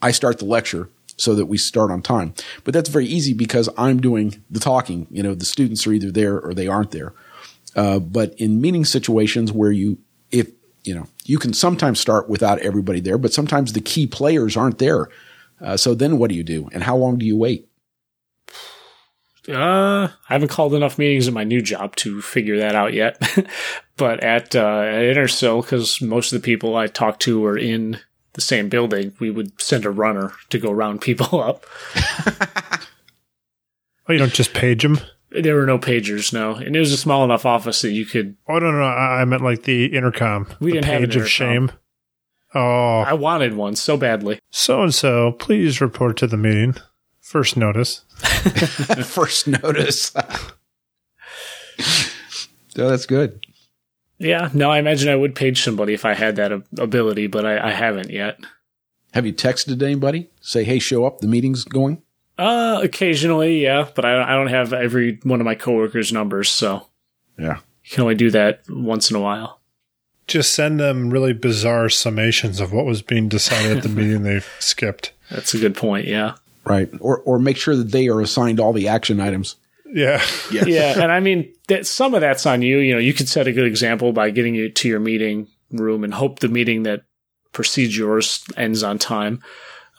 I 0.02 0.12
start 0.12 0.40
the 0.40 0.46
lecture 0.46 0.90
so 1.18 1.34
that 1.36 1.48
we 1.48 1.58
start 1.58 1.92
on 1.92 2.02
time. 2.02 2.34
But 2.64 2.74
that's 2.74 2.90
very 2.90 3.06
easy 3.06 3.34
because 3.34 3.70
I'm 3.78 4.00
doing 4.00 4.44
the 4.50 4.60
talking. 4.60 5.08
You 5.10 5.24
know, 5.24 5.34
the 5.34 5.46
students 5.46 5.86
are 5.88 5.94
either 5.94 6.12
there 6.12 6.40
or 6.40 6.54
they 6.54 6.68
aren't 6.68 6.92
there. 6.92 7.14
Uh, 7.76 8.00
but 8.00 8.34
in 8.40 8.62
meeting 8.62 8.86
situations 8.86 9.52
where 9.52 9.72
you, 9.72 10.00
if 10.32 10.50
you 10.88 10.96
know, 10.96 11.08
you 11.26 11.38
can 11.38 11.54
sometimes 11.54 12.00
start 12.00 12.30
without 12.30 12.60
everybody 12.60 13.00
there, 13.00 13.18
but 13.18 13.34
sometimes 13.34 13.74
the 13.74 13.82
key 13.82 14.08
players 14.08 14.56
aren't 14.56 14.80
there. 14.80 15.10
Uh, 15.60 15.76
so 15.76 15.94
then 15.94 16.18
what 16.18 16.30
do 16.30 16.36
you 16.36 16.44
do, 16.44 16.70
and 16.72 16.84
how 16.84 16.96
long 16.96 17.18
do 17.18 17.26
you 17.26 17.36
wait? 17.36 17.68
Uh, 19.50 20.10
I 20.30 20.34
haven't 20.34 20.50
called 20.50 20.74
enough 20.74 20.98
meetings 20.98 21.28
in 21.28 21.34
my 21.34 21.46
new 21.46 21.62
job 21.62 21.96
to 21.98 22.22
figure 22.22 22.58
that 22.58 22.76
out 22.76 22.94
yet. 22.94 23.22
but 23.98 24.22
at, 24.22 24.56
uh, 24.56 24.60
at 24.60 25.16
Intersil, 25.16 25.62
because 25.62 26.02
most 26.02 26.34
of 26.34 26.42
the 26.42 26.46
people 26.46 26.76
I 26.76 26.88
talk 26.88 27.20
to 27.22 27.46
are 27.46 27.58
in 27.58 28.00
the 28.34 28.42
same 28.42 28.68
building, 28.70 29.14
we 29.20 29.32
would 29.32 29.60
send 29.60 29.86
a 29.86 29.90
runner 29.90 30.34
to 30.50 30.60
go 30.60 30.72
round 30.72 31.02
people 31.02 31.40
up. 31.42 31.66
oh, 34.08 34.12
you 34.12 34.18
don't 34.20 34.34
just 34.34 34.54
page 34.54 34.84
them? 34.84 35.00
There 35.30 35.56
were 35.56 35.66
no 35.66 35.78
pagers, 35.78 36.32
no, 36.32 36.56
and 36.56 36.76
it 36.76 36.80
was 36.80 36.94
a 36.94 36.98
small 36.98 37.26
enough 37.26 37.46
office 37.46 37.82
that 37.82 37.92
you 37.92 38.06
could. 38.06 38.38
Oh 38.48 38.60
no, 38.60 38.72
no, 38.72 38.84
I 38.84 39.26
meant 39.26 39.44
like 39.44 39.64
the 39.64 39.88
intercom. 39.88 40.48
We 40.60 40.72
didn't 40.72 40.86
have 40.86 41.02
page 41.02 41.16
of 41.18 41.30
shame. 41.30 41.72
Oh, 42.56 43.00
I 43.02 43.14
wanted 43.14 43.56
one 43.56 43.76
so 43.76 43.98
badly. 43.98 44.40
So 44.50 44.82
and 44.82 44.96
so, 44.96 45.34
please 45.34 45.82
report 45.82 46.16
to 46.18 46.28
the 46.28 46.38
meeting. 46.38 46.76
First 47.20 47.58
notice. 47.58 48.06
First 49.04 49.48
notice. 49.48 50.16
oh, 50.16 50.54
that's 52.74 53.06
good. 53.06 53.44
Yeah, 54.18 54.50
no, 54.54 54.72
I 54.72 54.80
imagine 54.80 55.10
I 55.10 55.16
would 55.16 55.36
page 55.36 55.62
somebody 55.62 55.94
if 55.94 56.06
I 56.06 56.14
had 56.14 56.38
that 56.38 56.52
ability, 56.78 57.28
but 57.28 57.46
I, 57.46 57.68
I 57.68 57.72
haven't 57.72 58.10
yet. 58.10 58.40
Have 59.14 59.26
you 59.26 59.34
texted 59.34 59.82
anybody? 59.82 60.30
Say, 60.42 60.64
hey, 60.64 60.80
show 60.80 61.06
up. 61.06 61.20
The 61.20 61.28
meeting's 61.28 61.64
going. 61.64 62.02
Uh, 62.38 62.80
occasionally, 62.84 63.64
yeah, 63.64 63.88
but 63.96 64.06
I, 64.06 64.34
I 64.34 64.36
don't 64.36 64.48
have 64.48 64.72
every 64.72 65.20
one 65.24 65.40
of 65.42 65.46
my 65.46 65.56
coworkers' 65.56 66.14
numbers, 66.14 66.50
so 66.50 66.88
yeah, 67.38 67.58
you 67.84 67.92
can 67.92 68.04
only 68.04 68.16
do 68.16 68.30
that 68.32 68.62
once 68.70 69.10
in 69.10 69.18
a 69.18 69.22
while. 69.22 69.60
Just 70.28 70.54
send 70.54 70.80
them 70.80 71.10
really 71.10 71.34
bizarre 71.34 71.86
summations 71.86 72.60
of 72.62 72.74
what 72.74 72.86
was 72.86 73.02
being 73.02 73.28
decided 73.30 73.78
at 73.78 73.84
the 73.84 73.90
meeting 74.02 74.24
they 74.24 74.42
skipped. 74.60 75.14
That's 75.32 75.54
a 75.54 75.60
good 75.60 75.76
point. 75.76 76.06
Yeah. 76.06 76.36
Right. 76.64 76.90
Or 77.00 77.20
or 77.22 77.40
make 77.40 77.58
sure 77.58 77.76
that 77.76 77.92
they 77.92 78.08
are 78.10 78.22
assigned 78.22 78.60
all 78.60 78.74
the 78.74 78.88
action 78.90 79.20
items. 79.20 79.56
Yeah. 79.86 80.22
Yes. 80.52 80.68
Yeah. 80.68 81.02
And 81.02 81.12
I 81.12 81.20
mean, 81.20 81.54
that 81.70 81.88
some 81.88 82.14
of 82.14 82.22
that's 82.22 82.46
on 82.46 82.62
you. 82.62 82.78
You 82.80 82.94
know, 82.94 83.00
you 83.00 83.14
could 83.14 83.30
set 83.30 83.48
a 83.48 83.54
good 83.54 83.66
example 83.66 84.12
by 84.12 84.30
getting 84.30 84.54
you 84.54 84.70
to 84.70 84.88
your 84.88 85.00
meeting 85.00 85.48
room 85.72 86.04
and 86.04 86.14
hope 86.14 86.40
the 86.40 86.50
meeting 86.50 86.84
that 86.84 87.04
precedes 87.52 87.98
yours 87.98 88.44
ends 88.56 88.84
on 88.84 89.00
time. 89.00 89.42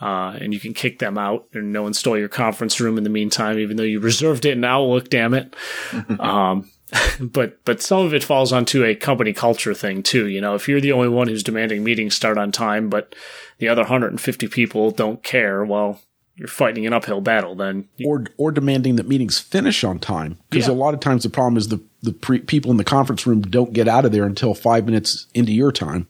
Uh, 0.01 0.37
and 0.41 0.55
you 0.55 0.61
can 0.61 0.75
kick 0.75 1.01
them 1.01 1.19
out 1.19 1.47
and 1.53 1.73
no 1.73 1.87
install 1.87 2.17
your 2.17 2.29
conference 2.29 2.81
room 2.81 2.99
in 2.99 3.05
the 3.05 3.11
meantime, 3.11 3.59
even 3.59 3.77
though 3.77 3.83
you 3.83 3.99
reserved 3.99 4.45
it 4.45 4.53
in 4.53 4.65
Outlook, 4.65 5.11
damn 5.11 5.35
it. 5.35 5.55
um, 6.21 6.71
but, 7.21 7.63
but 7.65 7.83
some 7.83 8.07
of 8.07 8.15
it 8.15 8.25
falls 8.25 8.53
onto 8.53 8.85
a 8.85 8.95
company 8.95 9.33
culture 9.33 9.75
thing 9.75 10.03
too. 10.03 10.27
You 10.27 10.41
know, 10.41 10.55
if 10.55 10.69
you're 10.69 10.81
the 10.81 10.93
only 10.93 11.09
one 11.09 11.29
who's 11.29 11.43
demanding 11.43 11.85
meetings 11.85 12.15
start 12.15 12.39
on 12.39 12.53
time, 12.53 12.89
but 12.89 13.15
the 13.59 13.69
other 13.69 13.83
150 13.83 14.49
people 14.49 14.91
don't 14.91 15.23
care, 15.23 15.65
well, 15.65 16.01
you're 16.37 16.49
fighting 16.49 16.87
an 16.87 16.93
uphill 16.93 17.21
battle 17.21 17.57
then. 17.57 17.89
or, 18.05 18.27
or 18.37 18.53
demanding 18.53 18.95
that 18.97 19.09
meetings 19.09 19.41
finish 19.41 19.83
on 19.83 19.99
time. 19.99 20.39
Because 20.49 20.69
yeah. 20.69 20.73
a 20.73 20.77
lot 20.77 20.95
of 20.95 21.01
times 21.01 21.25
the 21.25 21.31
problem 21.31 21.57
is 21.57 21.69
the, 21.69 21.83
the 22.03 22.13
pre- 22.13 22.39
people 22.39 22.71
in 22.71 22.77
the 22.77 22.85
conference 22.85 23.27
room 23.27 23.43
don't 23.43 23.73
get 23.73 23.89
out 23.89 24.05
of 24.05 24.13
there 24.13 24.25
until 24.25 24.55
five 24.55 24.87
minutes 24.87 25.27
into 25.35 25.53
your 25.53 25.73
time. 25.73 26.07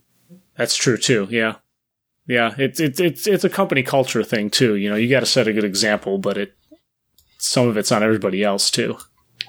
That's 0.57 0.77
true 0.77 0.99
too. 0.99 1.27
Yeah. 1.31 1.55
Yeah, 2.29 2.55
it's 2.59 2.79
it's 2.79 3.01
it's 3.01 3.27
it's 3.27 3.45
a 3.45 3.49
company 3.49 3.83
culture 3.83 4.23
thing 4.23 4.51
too. 4.51 4.77
You 4.77 4.91
know, 4.91 4.97
you 4.97 5.09
got 5.09 5.21
to 5.21 5.27
set 5.27 5.49
a 5.49 5.53
good 5.53 5.65
example, 5.65 6.19
but 6.19 6.37
it 6.37 6.53
some 7.39 7.67
of 7.67 7.79
it's 7.79 7.91
on 7.91 8.03
everybody 8.03 8.45
else 8.45 8.71
too. 8.71 8.99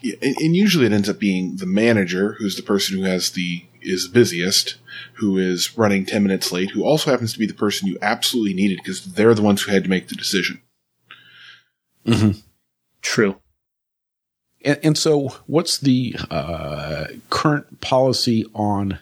Yeah, 0.02 0.16
and, 0.22 0.36
and 0.38 0.56
usually 0.56 0.86
it 0.86 0.94
ends 0.94 1.10
up 1.10 1.20
being 1.20 1.58
the 1.58 1.66
manager, 1.66 2.38
who's 2.40 2.56
the 2.56 2.64
person 2.64 2.98
who 2.98 3.04
has 3.04 3.32
the 3.32 3.66
is 3.82 4.08
busiest, 4.08 4.78
who 5.16 5.38
is 5.38 5.78
running 5.78 6.06
ten 6.06 6.24
minutes 6.24 6.54
late, 6.54 6.72
who 6.72 6.86
also 6.86 7.12
happens 7.12 7.34
to 7.34 7.40
be 7.40 7.46
the 7.46 7.54
person 7.54 7.90
you 7.90 7.98
absolutely 8.02 8.54
needed 8.54 8.78
because 8.78 9.04
they're 9.04 9.36
the 9.36 9.42
ones 9.42 9.62
who 9.62 9.74
had 9.74 9.84
to 9.84 9.90
make 9.90 10.08
the 10.08 10.16
decision. 10.16 10.62
Mm-hmm. 12.06 12.40
True. 13.02 13.42
And, 14.64 14.80
and, 14.84 14.98
so, 14.98 15.36
what's 15.48 15.78
the 15.78 16.16
uh, 16.32 17.08
current 17.30 17.82
policy 17.82 18.46
on 18.54 19.00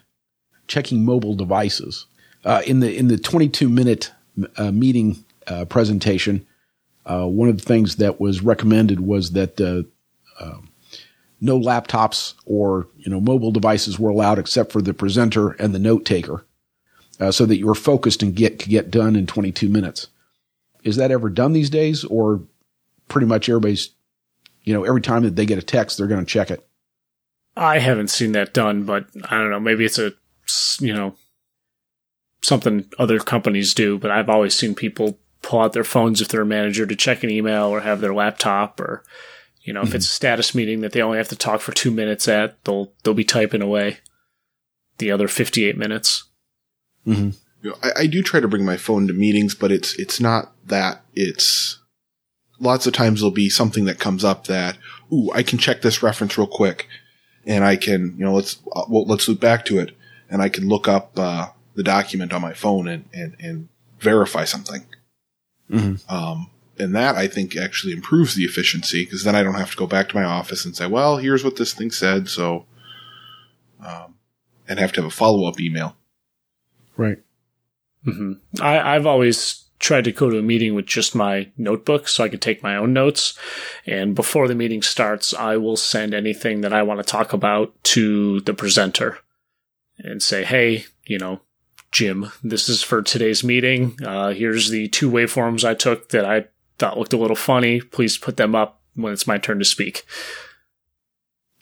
checking 0.68 1.06
mobile 1.06 1.36
devices? 1.36 2.08
Uh, 2.48 2.62
in 2.66 2.80
the 2.80 2.98
in 2.98 3.10
the 3.10 3.18
22 3.18 3.68
minute 3.68 4.10
uh, 4.56 4.72
meeting 4.72 5.22
uh, 5.48 5.66
presentation, 5.66 6.48
uh, 7.06 7.26
one 7.28 7.50
of 7.50 7.58
the 7.58 7.64
things 7.64 7.98
that 7.98 8.22
was 8.22 8.42
recommended 8.42 9.02
was 9.02 9.34
that 9.34 9.60
uh, 9.60 9.84
um, 10.42 10.70
no 11.42 11.60
laptops 11.60 12.36
or 12.46 12.88
you 13.00 13.12
know 13.12 13.20
mobile 13.20 13.52
devices 13.52 14.00
were 14.00 14.10
allowed 14.10 14.40
except 14.40 14.72
for 14.72 14.82
the 14.82 14.94
presenter 14.94 15.50
and 15.60 15.76
the 15.76 15.80
note 15.80 16.06
taker, 16.06 16.46
so 17.32 17.46
that 17.46 17.58
you 17.58 17.68
were 17.68 17.76
focused 17.76 18.24
and 18.24 18.34
get 18.34 18.60
could 18.60 18.70
get 18.70 18.90
done 18.90 19.18
in 19.18 19.28
22 19.28 19.68
minutes. 19.68 20.08
Is 20.86 20.96
that 20.96 21.12
ever 21.12 21.30
done 21.30 21.52
these 21.52 21.70
days, 21.70 22.06
or 22.06 22.40
pretty 23.10 23.28
much 23.28 23.50
everybody's 23.50 23.90
you 24.64 24.74
know 24.74 24.86
every 24.86 25.02
time 25.02 25.24
that 25.24 25.36
they 25.36 25.46
get 25.46 25.58
a 25.58 25.62
text 25.62 25.98
they're 25.98 26.08
going 26.08 26.24
to 26.24 26.26
check 26.26 26.50
it? 26.50 26.66
I 27.58 27.80
haven't 27.80 28.08
seen 28.08 28.32
that 28.32 28.54
done, 28.54 28.84
but 28.84 29.08
I 29.26 29.38
don't 29.38 29.50
know. 29.50 29.60
Maybe 29.60 29.84
it's 29.84 30.00
a 30.00 30.14
you 30.80 30.94
know 30.94 31.18
something 32.42 32.86
other 32.98 33.20
companies 33.20 33.74
do, 33.74 33.98
but 33.98 34.12
I've 34.12 34.30
always 34.30 34.56
seen 34.56 34.76
people 34.76 35.20
pull 35.42 35.62
out 35.62 35.74
their 35.74 35.84
phones 35.84 36.22
if 36.22 36.28
they're 36.28 36.42
a 36.42 36.46
manager 36.46 36.86
to 36.86 36.96
check 36.96 37.24
an 37.24 37.30
email 37.30 37.66
or 37.66 37.82
have 37.82 38.02
their 38.02 38.14
laptop 38.14 38.80
or 38.80 39.04
you 39.68 39.74
know, 39.74 39.82
mm-hmm. 39.82 39.90
if 39.90 39.96
it's 39.96 40.06
a 40.06 40.12
status 40.12 40.56
meeting 40.56 40.80
that 40.80 40.94
they 40.94 41.02
only 41.02 41.18
have 41.18 41.28
to 41.28 41.36
talk 41.36 41.60
for 41.60 41.74
two 41.74 41.92
minutes 41.92 42.30
at, 42.30 42.64
they'll 42.64 42.94
they'll 43.04 43.14
be 43.14 43.26
typing 43.26 43.62
away 43.62 43.98
the 44.98 45.12
other 45.12 45.28
fifty 45.28 45.66
eight 45.66 45.78
minutes. 45.78 46.24
Mm-hmm. 47.06 47.32
You 47.62 47.70
know, 47.72 47.76
I, 47.84 48.04
I 48.04 48.08
do 48.08 48.24
try 48.24 48.40
to 48.40 48.48
bring 48.48 48.64
my 48.64 48.78
phone 48.78 49.08
to 49.08 49.14
meetings, 49.14 49.56
but 49.56 49.74
it's 49.74 49.94
it's 50.00 50.22
not 50.22 50.54
that. 50.68 51.04
It's 51.14 51.80
lots 52.60 52.88
of 52.88 52.94
times 52.94 53.20
there'll 53.20 53.32
be 53.32 53.50
something 53.50 53.84
that 53.86 54.00
comes 54.00 54.24
up 54.24 54.48
that, 54.48 54.78
ooh, 55.12 55.30
I 55.34 55.44
can 55.44 55.60
check 55.60 55.82
this 55.82 56.02
reference 56.02 56.38
real 56.38 56.48
quick, 56.48 56.88
and 57.46 57.66
I 57.66 57.76
can, 57.76 58.16
you 58.18 58.24
know, 58.24 58.34
let's 58.34 58.60
uh, 58.74 58.86
well, 58.88 59.06
let's 59.06 59.28
loop 59.28 59.42
back 59.42 59.66
to 59.66 59.80
it, 59.80 59.92
and 60.30 60.42
I 60.42 60.48
can 60.48 60.70
look 60.70 60.88
up 60.88 61.12
uh, 61.20 61.48
the 61.78 61.84
document 61.84 62.34
on 62.34 62.42
my 62.42 62.54
phone 62.54 62.88
and, 62.88 63.06
and, 63.14 63.36
and 63.40 63.70
verify 64.00 64.44
something. 64.44 64.84
Mm-hmm. 65.72 66.14
Um, 66.14 66.50
and 66.80 66.96
that 66.96 67.16
I 67.16 67.28
think 67.28 67.56
actually 67.56 67.94
improves 67.94 68.36
the 68.36 68.44
efficiency 68.44 69.06
because 69.06 69.24
then 69.24 69.36
I 69.36 69.44
don't 69.44 69.54
have 69.54 69.72
to 69.72 69.78
go 69.78 69.88
back 69.88 70.10
to 70.10 70.16
my 70.16 70.24
office 70.24 70.66
and 70.66 70.76
say, 70.76 70.88
well, 70.88 71.18
here's 71.18 71.44
what 71.44 71.56
this 71.56 71.74
thing 71.74 71.92
said. 71.92 72.28
So 72.30 72.66
um, 73.86 74.16
and 74.68 74.80
have 74.80 74.92
to 74.94 75.02
have 75.02 75.12
a 75.12 75.14
follow 75.14 75.48
up 75.48 75.60
email. 75.60 75.96
Right. 76.98 77.20
hmm 78.04 78.34
I, 78.60 78.96
I've 78.96 79.06
always 79.06 79.66
tried 79.80 80.06
to 80.06 80.12
go 80.12 80.32
to 80.32 80.40
a 80.40 80.44
meeting 80.44 80.74
with 80.74 80.88
just 80.88 81.14
my 81.14 81.52
notebook 81.58 82.08
so 82.08 82.24
I 82.24 82.30
could 82.30 82.42
take 82.42 82.64
my 82.64 82.76
own 82.76 82.92
notes. 82.92 83.38
And 83.86 84.16
before 84.16 84.48
the 84.48 84.56
meeting 84.56 84.82
starts, 84.82 85.32
I 85.32 85.58
will 85.58 85.78
send 85.78 86.16
anything 86.16 86.62
that 86.62 86.74
I 86.74 86.82
want 86.82 87.00
to 87.00 87.04
talk 87.04 87.34
about 87.34 87.76
to 87.84 88.42
the 88.42 88.56
presenter 88.56 89.20
and 90.00 90.24
say, 90.24 90.44
hey, 90.44 90.86
you 91.06 91.20
know, 91.20 91.42
Jim, 91.98 92.32
this 92.44 92.70
is 92.70 92.84
for 92.84 93.02
today's 93.02 93.44
meeting. 93.44 93.98
Uh, 94.06 94.30
here's 94.30 94.70
the 94.70 94.88
two 94.88 95.10
waveforms 95.10 95.68
I 95.68 95.74
took 95.74 96.10
that 96.10 96.26
I 96.26 96.46
thought 96.78 97.00
looked 97.00 97.14
a 97.14 97.18
little 97.18 97.36
funny. 97.36 97.82
Please 97.82 98.20
put 98.20 98.38
them 98.38 98.54
up 98.54 98.80
when 98.94 99.14
it's 99.14 99.26
my 99.26 99.40
turn 99.40 99.58
to 99.58 99.66
speak. 99.66 100.06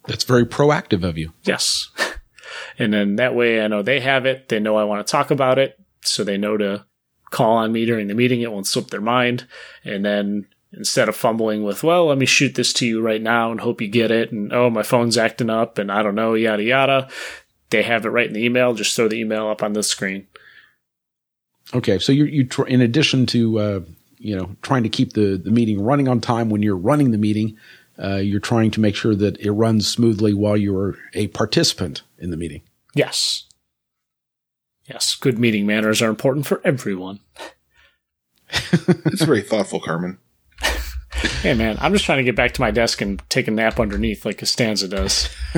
That's 0.10 0.26
very 0.26 0.46
proactive 0.46 1.06
of 1.06 1.18
you. 1.18 1.32
Yes. 1.44 1.90
And 2.78 2.94
then 2.94 3.16
that 3.16 3.36
way 3.36 3.62
I 3.62 3.68
know 3.68 3.82
they 3.82 4.02
have 4.02 4.26
it. 4.26 4.50
They 4.50 4.60
know 4.60 4.76
I 4.76 4.84
want 4.84 5.06
to 5.06 5.12
talk 5.12 5.32
about 5.32 5.58
it. 5.58 5.80
So 6.02 6.24
they 6.24 6.38
know 6.38 6.58
to 6.58 6.86
call 7.32 7.58
on 7.58 7.72
me 7.72 7.86
during 7.86 8.08
the 8.08 8.14
meeting. 8.14 8.42
It 8.42 8.52
won't 8.52 8.68
slip 8.68 8.90
their 8.90 9.02
mind. 9.02 9.48
And 9.84 10.06
then 10.06 10.48
instead 10.74 11.10
of 11.10 11.16
fumbling 11.16 11.64
with, 11.64 11.84
well, 11.84 12.08
let 12.08 12.18
me 12.18 12.26
shoot 12.26 12.56
this 12.56 12.72
to 12.74 12.86
you 12.86 13.02
right 13.02 13.22
now 13.22 13.52
and 13.52 13.62
hope 13.62 13.82
you 13.82 13.88
get 13.88 14.12
it. 14.12 14.32
And 14.32 14.54
oh, 14.54 14.70
my 14.70 14.84
phone's 14.84 15.18
acting 15.18 15.50
up 15.50 15.78
and 15.78 15.92
I 15.92 16.04
don't 16.04 16.16
know, 16.16 16.34
yada, 16.34 16.64
yada. 16.64 17.10
They 17.70 17.84
have 17.84 18.06
it 18.06 18.10
right 18.10 18.28
in 18.28 18.34
the 18.34 18.44
email. 18.44 18.74
Just 18.74 18.96
throw 18.96 19.08
the 19.08 19.20
email 19.20 19.48
up 19.48 19.64
on 19.64 19.74
the 19.74 19.84
screen. 19.84 20.28
Okay. 21.74 22.00
So 22.00 22.12
you, 22.12 22.26
you, 22.26 22.46
tr- 22.46 22.68
in 22.68 22.82
addition 22.82 23.26
to, 23.28 23.60
uh, 23.60 23.80
you 24.18 24.36
know, 24.36 24.56
trying 24.62 24.84
to 24.84 24.90
keep 24.90 25.14
the, 25.14 25.38
the 25.38 25.52
meeting 25.52 25.82
running 25.82 26.08
on 26.08 26.22
time 26.22 26.50
when 26.50 26.62
you're 26.62 26.78
running 26.78 27.12
the 27.12 27.18
meeting, 27.18 27.58
uh, 28.02 28.18
you're 28.18 28.40
trying 28.40 28.72
to 28.72 28.80
make 28.80 28.96
sure 28.96 29.16
that 29.16 29.40
it 29.40 29.52
runs 29.52 29.88
smoothly 29.88 30.34
while 30.34 30.58
you're 30.58 30.96
a 31.14 31.28
participant 31.28 32.04
in 32.20 32.30
the 32.30 32.38
meeting. 32.38 32.62
Yes. 32.94 33.46
Yes. 34.88 35.16
Good 35.16 35.40
meeting 35.40 35.66
manners 35.66 36.02
are 36.02 36.10
important 36.10 36.46
for 36.46 36.62
everyone. 36.64 37.20
It's 38.52 39.24
very 39.24 39.42
thoughtful, 39.42 39.80
Carmen. 39.80 40.20
Hey 41.26 41.54
man, 41.54 41.78
I'm 41.80 41.94
just 41.94 42.06
trying 42.06 42.18
to 42.20 42.24
get 42.24 42.36
back 42.36 42.54
to 42.54 42.62
my 42.62 42.72
desk 42.72 43.02
and 43.02 43.22
take 43.30 43.48
a 43.48 43.52
nap 43.52 43.80
underneath 43.80 44.26
like 44.26 44.38
Costanza 44.38 44.88
does. 44.88 45.30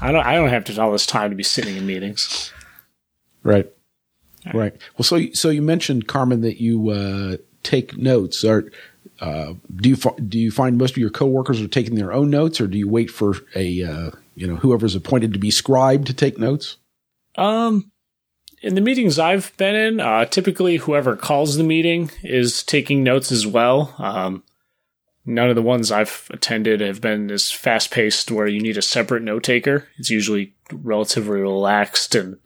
I 0.00 0.12
don't 0.12 0.26
I 0.26 0.34
don't 0.34 0.48
have 0.50 0.64
to 0.64 0.80
all 0.80 0.92
this 0.92 1.06
time 1.06 1.30
to 1.30 1.36
be 1.36 1.42
sitting 1.42 1.76
in 1.76 1.86
meetings. 1.86 2.52
Right. 3.42 3.70
Right. 4.52 4.74
Well, 4.96 5.04
so 5.04 5.20
so 5.32 5.50
you 5.50 5.62
mentioned 5.62 6.08
Carmen 6.08 6.40
that 6.40 6.60
you 6.60 6.90
uh, 6.90 7.36
take 7.62 7.96
notes. 7.96 8.44
Are 8.44 8.70
uh, 9.20 9.54
do 9.76 9.88
you 9.88 9.96
fi- 9.96 10.16
do 10.16 10.38
you 10.38 10.50
find 10.50 10.78
most 10.78 10.92
of 10.92 10.98
your 10.98 11.10
coworkers 11.10 11.60
are 11.60 11.68
taking 11.68 11.94
their 11.94 12.12
own 12.12 12.30
notes, 12.30 12.60
or 12.60 12.66
do 12.66 12.76
you 12.76 12.88
wait 12.88 13.10
for 13.10 13.36
a 13.54 13.82
uh, 13.82 14.10
you 14.34 14.46
know 14.46 14.56
whoever's 14.56 14.94
appointed 14.94 15.32
to 15.32 15.38
be 15.38 15.50
scribe 15.50 16.06
to 16.06 16.14
take 16.14 16.38
notes? 16.38 16.76
Um 17.36 17.92
in 18.62 18.74
the 18.76 18.80
meetings 18.80 19.18
I've 19.18 19.54
been 19.56 19.74
in, 19.74 20.00
uh, 20.00 20.24
typically 20.24 20.76
whoever 20.76 21.16
calls 21.16 21.56
the 21.56 21.64
meeting 21.64 22.10
is 22.22 22.62
taking 22.62 23.02
notes 23.02 23.32
as 23.32 23.46
well. 23.46 23.94
Um, 23.98 24.44
none 25.24 25.48
of 25.48 25.56
the 25.56 25.62
ones 25.62 25.92
I've 25.92 26.28
attended 26.30 26.80
have 26.80 27.00
been 27.00 27.30
as 27.30 27.50
fast 27.50 27.90
paced 27.90 28.30
where 28.30 28.46
you 28.46 28.60
need 28.60 28.76
a 28.76 28.82
separate 28.82 29.22
note 29.22 29.44
taker. 29.44 29.88
It's 29.96 30.10
usually 30.10 30.54
relatively 30.72 31.40
relaxed 31.40 32.14
and 32.14 32.38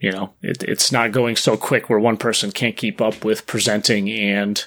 you 0.00 0.12
know, 0.12 0.32
it, 0.42 0.62
it's 0.62 0.92
not 0.92 1.12
going 1.12 1.36
so 1.36 1.56
quick 1.56 1.90
where 1.90 1.98
one 1.98 2.16
person 2.16 2.52
can't 2.52 2.76
keep 2.76 3.00
up 3.00 3.24
with 3.24 3.46
presenting 3.46 4.08
and 4.08 4.64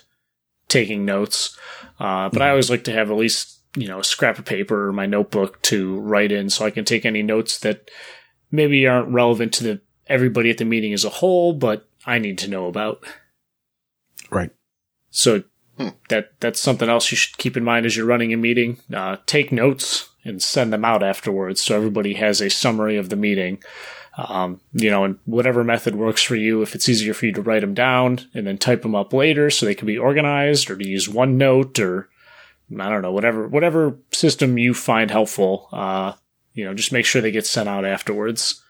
taking 0.68 1.06
notes. 1.06 1.58
Uh, 2.00 2.30
but 2.30 2.42
I 2.42 2.50
always 2.50 2.70
like 2.70 2.84
to 2.86 2.94
have 2.94 3.10
at 3.10 3.18
least, 3.18 3.62
you 3.76 3.88
know, 3.88 4.00
a 4.00 4.04
scrap 4.04 4.40
of 4.40 4.46
paper 4.46 4.88
or 4.88 4.94
my 4.94 5.06
notebook 5.06 5.62
to 5.64 6.00
write 6.00 6.32
in 6.32 6.50
so 6.50 6.66
I 6.66 6.72
can 6.72 6.84
take 6.84 7.06
any 7.06 7.24
notes 7.24 7.60
that 7.60 7.90
maybe 8.52 8.86
aren't 8.86 9.14
relevant 9.14 9.54
to 9.54 9.64
the 9.64 9.82
everybody 10.08 10.50
at 10.50 10.58
the 10.58 10.66
meeting 10.66 10.92
as 10.92 11.06
a 11.06 11.10
whole, 11.10 11.54
but 11.54 11.88
I 12.06 12.20
need 12.20 12.38
to 12.40 12.50
know 12.50 12.68
about. 12.68 13.06
Right. 14.30 14.52
So 15.12 15.44
that 16.10 16.32
that's 16.40 16.60
something 16.60 16.90
else 16.90 17.12
you 17.12 17.18
should 17.18 17.38
keep 17.38 17.58
in 17.58 17.64
mind 17.64 17.86
as 17.86 17.96
you're 17.96 18.06
running 18.06 18.34
a 18.34 18.38
meeting. 18.38 18.78
Uh, 18.94 19.18
take 19.26 19.52
notes 19.52 20.10
and 20.24 20.42
send 20.42 20.72
them 20.72 20.86
out 20.86 21.04
afterwards, 21.04 21.62
so 21.62 21.76
everybody 21.76 22.14
has 22.16 22.42
a 22.42 22.50
summary 22.50 22.98
of 22.98 23.10
the 23.10 23.16
meeting. 23.16 23.62
Um, 24.18 24.60
you 24.74 24.90
know, 24.90 25.06
and 25.06 25.18
whatever 25.26 25.64
method 25.64 25.96
works 25.96 26.22
for 26.22 26.36
you. 26.36 26.62
If 26.62 26.76
it's 26.76 26.90
easier 26.90 27.14
for 27.14 27.26
you 27.26 27.32
to 27.32 27.42
write 27.42 27.62
them 27.62 27.74
down 27.74 28.20
and 28.34 28.46
then 28.46 28.58
type 28.58 28.82
them 28.82 28.96
up 28.96 29.14
later, 29.14 29.50
so 29.50 29.66
they 29.66 29.76
can 29.76 29.88
be 29.88 29.98
organized, 29.98 30.70
or 30.70 30.76
to 30.76 30.88
use 30.88 31.08
OneNote, 31.08 31.80
or 31.80 32.10
I 32.78 32.90
don't 32.90 33.02
know, 33.02 33.14
whatever 33.14 33.48
whatever 33.48 33.98
system 34.12 34.58
you 34.58 34.74
find 34.74 35.10
helpful. 35.10 35.70
Uh, 35.72 36.14
you 36.54 36.66
know, 36.66 36.74
just 36.74 36.92
make 36.92 37.06
sure 37.06 37.22
they 37.22 37.32
get 37.32 37.48
sent 37.48 37.70
out 37.70 37.86
afterwards. 37.86 38.62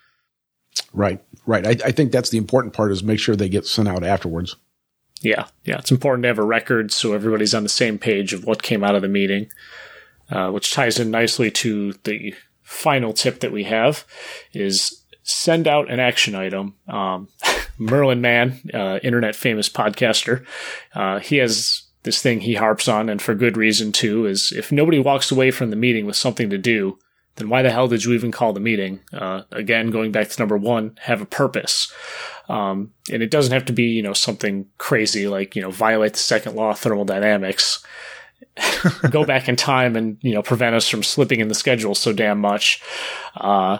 Right. 0.93 1.21
Right. 1.45 1.65
I, 1.65 1.87
I 1.87 1.91
think 1.91 2.11
that's 2.11 2.29
the 2.29 2.37
important 2.37 2.73
part 2.73 2.91
is 2.91 3.03
make 3.03 3.19
sure 3.19 3.35
they 3.35 3.49
get 3.49 3.65
sent 3.65 3.87
out 3.87 4.03
afterwards. 4.03 4.55
Yeah, 5.21 5.47
yeah, 5.65 5.77
it's 5.77 5.91
important 5.91 6.23
to 6.23 6.29
have 6.29 6.39
a 6.39 6.43
record 6.43 6.91
so 6.91 7.13
everybody's 7.13 7.53
on 7.53 7.63
the 7.63 7.69
same 7.69 7.99
page 7.99 8.33
of 8.33 8.43
what 8.43 8.63
came 8.63 8.83
out 8.83 8.95
of 8.95 9.03
the 9.03 9.07
meeting, 9.07 9.51
uh, 10.31 10.49
which 10.49 10.73
ties 10.73 10.99
in 10.99 11.11
nicely 11.11 11.51
to 11.51 11.93
the 12.03 12.33
final 12.63 13.13
tip 13.13 13.39
that 13.41 13.51
we 13.51 13.65
have 13.65 14.05
is 14.53 15.03
send 15.23 15.67
out 15.67 15.91
an 15.91 15.99
action 15.99 16.33
item. 16.33 16.75
Um, 16.87 17.27
Merlin 17.77 18.21
Mann, 18.21 18.59
uh, 18.73 18.99
internet 19.03 19.35
famous 19.35 19.69
podcaster, 19.69 20.45
uh, 20.95 21.19
he 21.19 21.37
has 21.37 21.83
this 22.03 22.21
thing 22.21 22.41
he 22.41 22.55
harps 22.55 22.87
on, 22.87 23.09
and 23.09 23.21
for 23.21 23.35
good 23.35 23.57
reason 23.57 23.91
too, 23.91 24.25
is 24.25 24.51
if 24.51 24.71
nobody 24.71 24.99
walks 24.99 25.31
away 25.31 25.51
from 25.51 25.69
the 25.69 25.75
meeting 25.75 26.05
with 26.05 26.15
something 26.15 26.49
to 26.49 26.57
do, 26.57 26.97
then 27.41 27.49
why 27.49 27.63
the 27.63 27.71
hell 27.71 27.87
did 27.87 28.05
you 28.05 28.13
even 28.13 28.31
call 28.31 28.53
the 28.53 28.59
meeting? 28.59 28.99
Uh, 29.11 29.41
again, 29.51 29.89
going 29.89 30.11
back 30.11 30.29
to 30.29 30.39
number 30.39 30.57
one, 30.57 30.95
have 31.01 31.21
a 31.21 31.25
purpose. 31.25 31.91
Um, 32.47 32.93
and 33.11 33.23
it 33.23 33.31
doesn't 33.31 33.53
have 33.53 33.65
to 33.65 33.73
be, 33.73 33.83
you 33.83 34.03
know, 34.03 34.13
something 34.13 34.67
crazy 34.77 35.27
like, 35.27 35.55
you 35.55 35.61
know, 35.61 35.71
violate 35.71 36.13
the 36.13 36.19
second 36.19 36.55
law 36.55 36.69
of 36.69 36.79
thermodynamics, 36.79 37.83
go 39.09 39.25
back 39.25 39.49
in 39.49 39.55
time 39.55 39.95
and, 39.95 40.17
you 40.21 40.35
know, 40.35 40.43
prevent 40.43 40.75
us 40.75 40.87
from 40.87 41.01
slipping 41.01 41.39
in 41.39 41.47
the 41.47 41.55
schedule 41.55 41.95
so 41.95 42.13
damn 42.13 42.39
much. 42.39 42.81
Uh, 43.35 43.79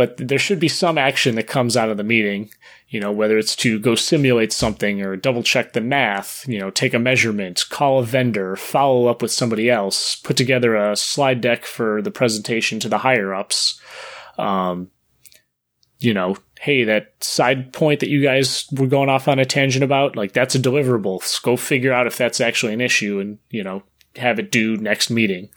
but 0.00 0.16
there 0.16 0.38
should 0.38 0.58
be 0.58 0.66
some 0.66 0.96
action 0.96 1.34
that 1.34 1.46
comes 1.46 1.76
out 1.76 1.90
of 1.90 1.98
the 1.98 2.02
meeting, 2.02 2.48
you 2.88 2.98
know, 2.98 3.12
whether 3.12 3.36
it's 3.36 3.54
to 3.54 3.78
go 3.78 3.94
simulate 3.94 4.50
something 4.50 5.02
or 5.02 5.14
double 5.14 5.42
check 5.42 5.74
the 5.74 5.80
math, 5.82 6.48
you 6.48 6.58
know, 6.58 6.70
take 6.70 6.94
a 6.94 6.98
measurement, 6.98 7.62
call 7.68 7.98
a 7.98 8.02
vendor, 8.02 8.56
follow 8.56 9.08
up 9.08 9.20
with 9.20 9.30
somebody 9.30 9.68
else, 9.68 10.16
put 10.16 10.38
together 10.38 10.74
a 10.74 10.96
slide 10.96 11.42
deck 11.42 11.66
for 11.66 12.00
the 12.00 12.10
presentation 12.10 12.80
to 12.80 12.88
the 12.88 12.96
higher 12.96 13.34
ups. 13.34 13.78
Um, 14.38 14.90
you 15.98 16.14
know, 16.14 16.34
hey, 16.58 16.84
that 16.84 17.12
side 17.22 17.74
point 17.74 18.00
that 18.00 18.08
you 18.08 18.22
guys 18.22 18.64
were 18.72 18.86
going 18.86 19.10
off 19.10 19.28
on 19.28 19.38
a 19.38 19.44
tangent 19.44 19.84
about, 19.84 20.16
like 20.16 20.32
that's 20.32 20.54
a 20.54 20.58
deliverable. 20.58 21.20
Let's 21.20 21.38
go 21.40 21.58
figure 21.58 21.92
out 21.92 22.06
if 22.06 22.16
that's 22.16 22.40
actually 22.40 22.72
an 22.72 22.80
issue 22.80 23.20
and, 23.20 23.36
you 23.50 23.62
know, 23.62 23.82
have 24.16 24.38
it 24.38 24.50
due 24.50 24.78
next 24.78 25.10
meeting. 25.10 25.50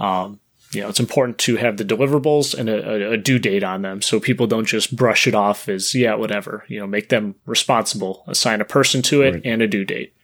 Um, 0.00 0.40
you 0.74 0.82
know, 0.82 0.88
it's 0.88 1.00
important 1.00 1.38
to 1.38 1.56
have 1.56 1.76
the 1.76 1.84
deliverables 1.84 2.54
and 2.58 2.68
a, 2.68 3.08
a, 3.08 3.12
a 3.12 3.16
due 3.16 3.38
date 3.38 3.62
on 3.62 3.82
them 3.82 4.02
so 4.02 4.18
people 4.20 4.46
don't 4.46 4.66
just 4.66 4.94
brush 4.96 5.26
it 5.26 5.34
off 5.34 5.68
as, 5.68 5.94
yeah, 5.94 6.14
whatever. 6.14 6.64
You 6.68 6.80
know, 6.80 6.86
make 6.86 7.08
them 7.08 7.34
responsible, 7.46 8.24
assign 8.26 8.60
a 8.60 8.64
person 8.64 9.02
to 9.02 9.22
it 9.22 9.34
Right. 9.34 9.42
and 9.44 9.62
a 9.62 9.66
due 9.68 9.84
date. 9.84 10.14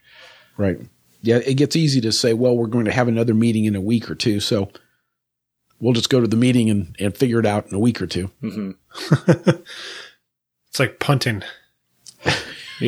Right. 0.57 0.77
Yeah. 1.21 1.37
It 1.45 1.55
gets 1.55 1.75
easy 1.75 2.01
to 2.01 2.11
say, 2.11 2.33
well, 2.33 2.55
we're 2.57 2.67
going 2.67 2.85
to 2.85 2.91
have 2.91 3.07
another 3.07 3.33
meeting 3.33 3.65
in 3.65 3.75
a 3.75 3.81
week 3.81 4.09
or 4.11 4.15
two. 4.15 4.39
So 4.39 4.69
we'll 5.79 5.93
just 5.93 6.09
go 6.09 6.19
to 6.21 6.27
the 6.27 6.35
meeting 6.37 6.69
and, 6.69 6.95
and 6.99 7.15
figure 7.15 7.39
it 7.39 7.45
out 7.45 7.67
in 7.67 7.73
a 7.75 7.79
week 7.79 8.01
or 8.01 8.07
two. 8.07 8.27
hmm 8.41 8.71
It's 10.69 10.79
like 10.79 10.99
punting. 10.99 11.43
Yeah. 12.25 12.33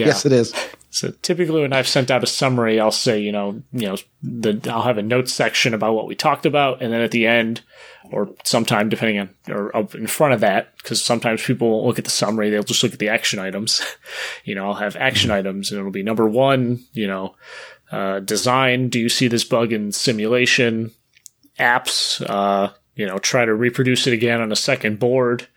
Yes, 0.07 0.25
it 0.25 0.31
is. 0.31 0.53
So 0.93 1.11
typically, 1.23 1.63
when 1.63 1.73
I've 1.73 1.87
sent 1.87 2.11
out 2.11 2.23
a 2.23 2.27
summary, 2.27 2.79
I'll 2.79 2.91
say, 2.91 3.19
you 3.19 3.31
know, 3.31 3.63
you 3.71 3.87
know, 3.87 3.97
the 4.21 4.61
I'll 4.71 4.83
have 4.83 4.99
a 4.99 5.01
notes 5.01 5.33
section 5.33 5.73
about 5.73 5.95
what 5.95 6.05
we 6.05 6.13
talked 6.13 6.45
about, 6.45 6.83
and 6.83 6.93
then 6.93 7.01
at 7.01 7.09
the 7.09 7.25
end, 7.25 7.61
or 8.11 8.29
sometime 8.43 8.89
depending 8.89 9.17
on, 9.17 9.29
or 9.49 9.75
up 9.75 9.95
in 9.95 10.05
front 10.05 10.35
of 10.35 10.41
that, 10.41 10.77
because 10.77 11.03
sometimes 11.03 11.43
people 11.43 11.71
won't 11.71 11.87
look 11.87 11.97
at 11.97 12.05
the 12.05 12.11
summary; 12.11 12.51
they'll 12.51 12.61
just 12.61 12.83
look 12.83 12.93
at 12.93 12.99
the 12.99 13.09
action 13.09 13.39
items. 13.39 13.81
you 14.45 14.53
know, 14.53 14.67
I'll 14.67 14.75
have 14.75 14.95
action 14.95 15.31
items, 15.31 15.71
and 15.71 15.79
it'll 15.79 15.91
be 15.91 16.03
number 16.03 16.29
one, 16.29 16.83
you 16.93 17.07
know, 17.07 17.33
uh, 17.91 18.19
design. 18.19 18.89
Do 18.89 18.99
you 18.99 19.09
see 19.09 19.27
this 19.27 19.43
bug 19.43 19.73
in 19.73 19.91
simulation? 19.93 20.91
Apps. 21.57 22.23
Uh, 22.29 22.71
you 22.95 23.07
know, 23.07 23.17
try 23.17 23.45
to 23.45 23.55
reproduce 23.55 24.05
it 24.05 24.13
again 24.13 24.41
on 24.41 24.51
a 24.51 24.55
second 24.55 24.99
board. 24.99 25.47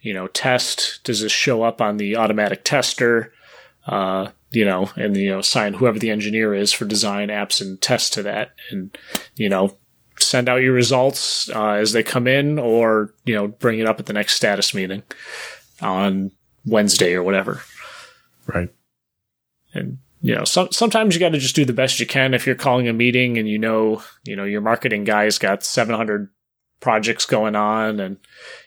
You 0.00 0.14
know, 0.14 0.26
test. 0.26 0.98
Does 1.04 1.20
this 1.20 1.30
show 1.30 1.62
up 1.62 1.80
on 1.80 1.96
the 1.96 2.16
automatic 2.16 2.64
tester? 2.64 3.32
Uh, 3.90 4.30
you 4.52 4.64
know, 4.64 4.88
and 4.96 5.16
you 5.16 5.30
know, 5.30 5.40
assign 5.40 5.74
whoever 5.74 5.98
the 5.98 6.10
engineer 6.10 6.54
is 6.54 6.72
for 6.72 6.84
design 6.84 7.28
apps 7.28 7.60
and 7.60 7.80
test 7.82 8.12
to 8.14 8.22
that, 8.22 8.52
and 8.70 8.96
you 9.34 9.48
know, 9.48 9.76
send 10.18 10.48
out 10.48 10.62
your 10.62 10.72
results 10.72 11.50
uh, 11.50 11.72
as 11.72 11.92
they 11.92 12.04
come 12.04 12.28
in, 12.28 12.58
or 12.58 13.12
you 13.24 13.34
know, 13.34 13.48
bring 13.48 13.80
it 13.80 13.86
up 13.86 13.98
at 13.98 14.06
the 14.06 14.12
next 14.12 14.34
status 14.34 14.72
meeting 14.72 15.02
on 15.82 16.30
Wednesday 16.64 17.14
or 17.14 17.24
whatever. 17.24 17.62
Right. 18.46 18.68
And 19.74 19.98
you 20.22 20.36
know, 20.36 20.44
some, 20.44 20.70
sometimes 20.70 21.14
you 21.14 21.20
got 21.20 21.30
to 21.30 21.38
just 21.38 21.56
do 21.56 21.64
the 21.64 21.72
best 21.72 21.98
you 21.98 22.06
can 22.06 22.32
if 22.32 22.46
you're 22.46 22.54
calling 22.54 22.88
a 22.88 22.92
meeting 22.92 23.38
and 23.38 23.48
you 23.48 23.58
know, 23.58 24.02
you 24.24 24.36
know, 24.36 24.44
your 24.44 24.60
marketing 24.60 25.02
guy's 25.02 25.38
got 25.38 25.64
700 25.64 26.28
projects 26.80 27.26
going 27.26 27.54
on 27.54 28.00
and 28.00 28.16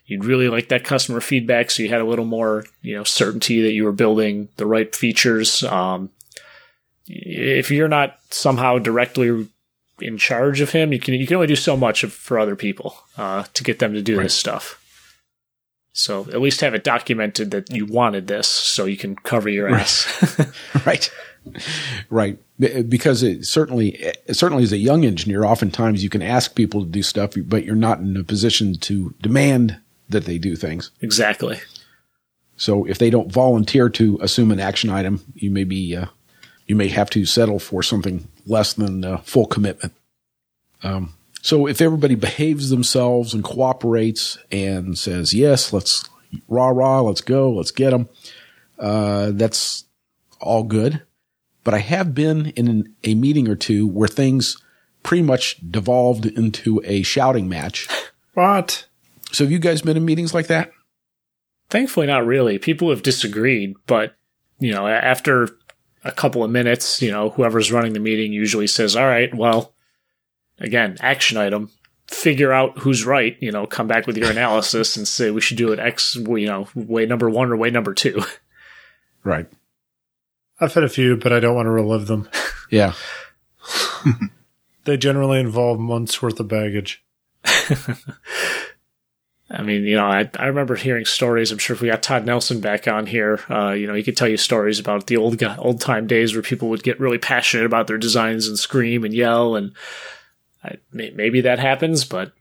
you'd 0.05 0.25
really 0.25 0.47
like 0.47 0.69
that 0.69 0.83
customer 0.83 1.19
feedback 1.19 1.71
so 1.71 1.81
you 1.81 1.89
had 1.89 2.01
a 2.01 2.05
little 2.05 2.25
more 2.25 2.63
you 2.81 2.95
know 2.95 3.03
certainty 3.03 3.61
that 3.61 3.73
you 3.73 3.83
were 3.83 3.91
building 3.91 4.49
the 4.57 4.65
right 4.65 4.95
features. 4.95 5.63
Um, 5.63 6.09
if 7.07 7.69
you're 7.71 7.87
not 7.87 8.17
somehow 8.29 8.77
directly 8.77 9.47
in 9.99 10.17
charge 10.17 10.61
of 10.61 10.71
him 10.71 10.93
you 10.93 10.99
can 10.99 11.13
you 11.13 11.27
can 11.27 11.35
only 11.35 11.47
do 11.47 11.55
so 11.55 11.75
much 11.75 12.05
for 12.05 12.39
other 12.39 12.55
people 12.55 12.95
uh, 13.17 13.43
to 13.53 13.63
get 13.63 13.79
them 13.79 13.93
to 13.93 14.01
do 14.01 14.17
right. 14.17 14.23
this 14.23 14.35
stuff. 14.35 14.79
So 15.95 16.21
at 16.31 16.41
least 16.41 16.61
have 16.61 16.73
it 16.73 16.83
documented 16.83 17.51
that 17.51 17.71
you 17.71 17.85
wanted 17.85 18.27
this 18.27 18.47
so 18.47 18.85
you 18.85 18.97
can 18.97 19.15
cover 19.15 19.49
your 19.49 19.69
ass. 19.69 20.07
Right 20.73 20.85
right 20.85 21.11
because 22.89 23.23
it 23.23 23.45
certainly 23.45 24.13
certainly 24.31 24.63
as 24.63 24.71
a 24.71 24.77
young 24.77 25.05
engineer 25.05 25.43
oftentimes 25.43 26.03
you 26.03 26.09
can 26.09 26.21
ask 26.21 26.55
people 26.55 26.81
to 26.81 26.89
do 26.89 27.03
stuff 27.03 27.31
but 27.45 27.65
you're 27.65 27.75
not 27.75 27.99
in 27.99 28.15
a 28.15 28.23
position 28.23 28.75
to 28.75 29.13
demand 29.21 29.77
that 30.09 30.25
they 30.25 30.37
do 30.37 30.55
things. 30.55 30.91
Exactly. 31.01 31.59
So 32.55 32.85
if 32.85 32.97
they 32.97 33.09
don't 33.09 33.31
volunteer 33.31 33.89
to 33.89 34.19
assume 34.21 34.51
an 34.51 34.59
action 34.59 34.89
item, 34.89 35.21
you 35.35 35.51
may 35.51 35.63
be 35.63 35.95
uh, 35.95 36.05
you 36.65 36.75
may 36.75 36.87
have 36.87 37.09
to 37.11 37.25
settle 37.25 37.59
for 37.59 37.83
something 37.83 38.27
less 38.45 38.73
than 38.73 39.03
uh, 39.03 39.17
full 39.17 39.45
commitment. 39.45 39.93
Um, 40.81 41.13
so 41.41 41.67
if 41.67 41.81
everybody 41.81 42.15
behaves 42.15 42.69
themselves 42.69 43.33
and 43.33 43.43
cooperates 43.43 44.37
and 44.51 44.97
says 44.97 45.33
yes, 45.33 45.73
let's 45.73 46.07
rah 46.47 46.69
rah, 46.69 47.01
let's 47.01 47.21
go, 47.21 47.51
let's 47.51 47.71
get 47.71 47.89
them, 47.89 48.07
uh, 48.79 49.31
that's 49.33 49.85
all 50.39 50.63
good. 50.63 51.01
But 51.63 51.73
I 51.73 51.79
have 51.79 52.13
been 52.13 52.47
in 52.47 52.67
an, 52.67 52.95
a 53.03 53.15
meeting 53.15 53.47
or 53.47 53.55
two 53.55 53.87
where 53.87 54.07
things 54.07 54.57
pretty 55.01 55.23
much 55.23 55.57
devolved 55.69 56.25
into 56.25 56.81
a 56.85 57.03
shouting 57.03 57.49
match. 57.49 57.87
What? 58.35 58.87
So 59.31 59.43
have 59.43 59.51
you 59.51 59.59
guys 59.59 59.83
been 59.83 59.95
in 59.95 60.05
meetings 60.05 60.33
like 60.33 60.47
that? 60.47 60.71
Thankfully, 61.69 62.07
not 62.07 62.25
really. 62.25 62.57
People 62.57 62.89
have 62.89 63.03
disagreed, 63.03 63.75
but 63.85 64.15
you 64.57 64.71
know, 64.71 64.87
after 64.87 65.49
a 66.03 66.11
couple 66.11 66.43
of 66.43 66.49
minutes, 66.49 66.99
you 66.99 67.11
know, 67.11 67.29
whoever's 67.29 67.71
running 67.71 67.93
the 67.93 67.99
meeting 67.99 68.33
usually 68.33 68.65
says, 68.65 68.95
"All 68.95 69.05
right, 69.05 69.31
well, 69.35 69.75
again, 70.59 70.97
action 70.99 71.37
item. 71.37 71.69
Figure 72.07 72.51
out 72.51 72.79
who's 72.79 73.05
right. 73.05 73.37
You 73.39 73.51
know, 73.51 73.67
come 73.67 73.87
back 73.87 74.07
with 74.07 74.17
your 74.17 74.31
analysis 74.31 74.97
and 74.97 75.07
say 75.07 75.29
we 75.29 75.41
should 75.41 75.57
do 75.57 75.71
it 75.71 75.79
X. 75.79 76.15
You 76.15 76.47
know, 76.47 76.67
way 76.73 77.05
number 77.05 77.29
one 77.29 77.51
or 77.51 77.55
way 77.55 77.69
number 77.69 77.93
two. 77.93 78.23
Right. 79.25 79.47
I've 80.63 80.73
had 80.73 80.83
a 80.83 80.89
few, 80.89 81.17
but 81.17 81.33
I 81.33 81.39
don't 81.39 81.55
want 81.55 81.67
to 81.67 81.71
relive 81.71 82.07
them. 82.07 82.29
Yeah. 82.69 82.93
they 84.85 84.97
generally 84.97 85.39
involve 85.39 85.79
months 85.79 86.21
worth 86.21 86.39
of 86.39 86.47
baggage. 86.47 87.03
I 89.53 89.61
mean, 89.61 89.83
you 89.83 89.95
know, 89.95 90.07
I, 90.07 90.29
I 90.39 90.47
remember 90.47 90.75
hearing 90.75 91.05
stories. 91.05 91.51
I'm 91.51 91.59
sure 91.59 91.75
if 91.75 91.81
we 91.81 91.89
got 91.89 92.01
Todd 92.01 92.25
Nelson 92.25 92.59
back 92.59 92.87
on 92.87 93.05
here, 93.05 93.39
uh, 93.49 93.71
you 93.71 93.85
know, 93.85 93.93
he 93.93 94.01
could 94.01 94.17
tell 94.17 94.27
you 94.27 94.37
stories 94.37 94.79
about 94.79 95.05
the 95.07 95.17
old 95.17 95.41
old 95.59 95.79
time 95.79 96.07
days 96.07 96.33
where 96.33 96.41
people 96.41 96.69
would 96.69 96.81
get 96.81 96.99
really 96.99 97.19
passionate 97.19 97.65
about 97.65 97.85
their 97.85 97.99
designs 97.99 98.47
and 98.47 98.57
scream 98.57 99.03
and 99.03 99.13
yell, 99.13 99.55
and 99.55 99.73
I, 100.63 100.77
maybe 100.91 101.41
that 101.41 101.59
happens, 101.59 102.03
but 102.03 102.31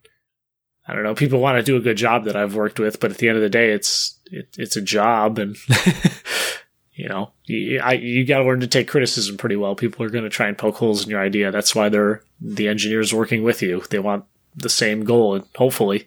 I 0.86 0.94
don't 0.94 1.02
know. 1.02 1.14
People 1.14 1.40
want 1.40 1.58
to 1.58 1.62
do 1.62 1.76
a 1.76 1.80
good 1.80 1.96
job 1.96 2.24
that 2.24 2.36
I've 2.36 2.54
worked 2.54 2.80
with, 2.80 2.98
but 2.98 3.10
at 3.10 3.18
the 3.18 3.28
end 3.28 3.36
of 3.36 3.42
the 3.42 3.50
day, 3.50 3.72
it's 3.72 4.18
it, 4.30 4.48
it's 4.56 4.76
a 4.76 4.82
job, 4.82 5.38
and 5.38 5.56
you 6.94 7.08
know, 7.08 7.32
you, 7.44 7.80
I, 7.80 7.92
you 7.92 8.24
got 8.26 8.38
to 8.38 8.44
learn 8.44 8.60
to 8.60 8.66
take 8.66 8.88
criticism 8.88 9.38
pretty 9.38 9.56
well. 9.56 9.74
People 9.74 10.04
are 10.04 10.10
going 10.10 10.24
to 10.24 10.30
try 10.30 10.48
and 10.48 10.58
poke 10.58 10.76
holes 10.76 11.04
in 11.04 11.10
your 11.10 11.22
idea. 11.22 11.50
That's 11.50 11.74
why 11.74 11.88
they're 11.88 12.22
the 12.40 12.68
engineers 12.68 13.14
working 13.14 13.42
with 13.42 13.62
you. 13.62 13.82
They 13.90 13.98
want 13.98 14.24
the 14.54 14.68
same 14.68 15.04
goal, 15.04 15.34
and 15.34 15.44
hopefully. 15.56 16.06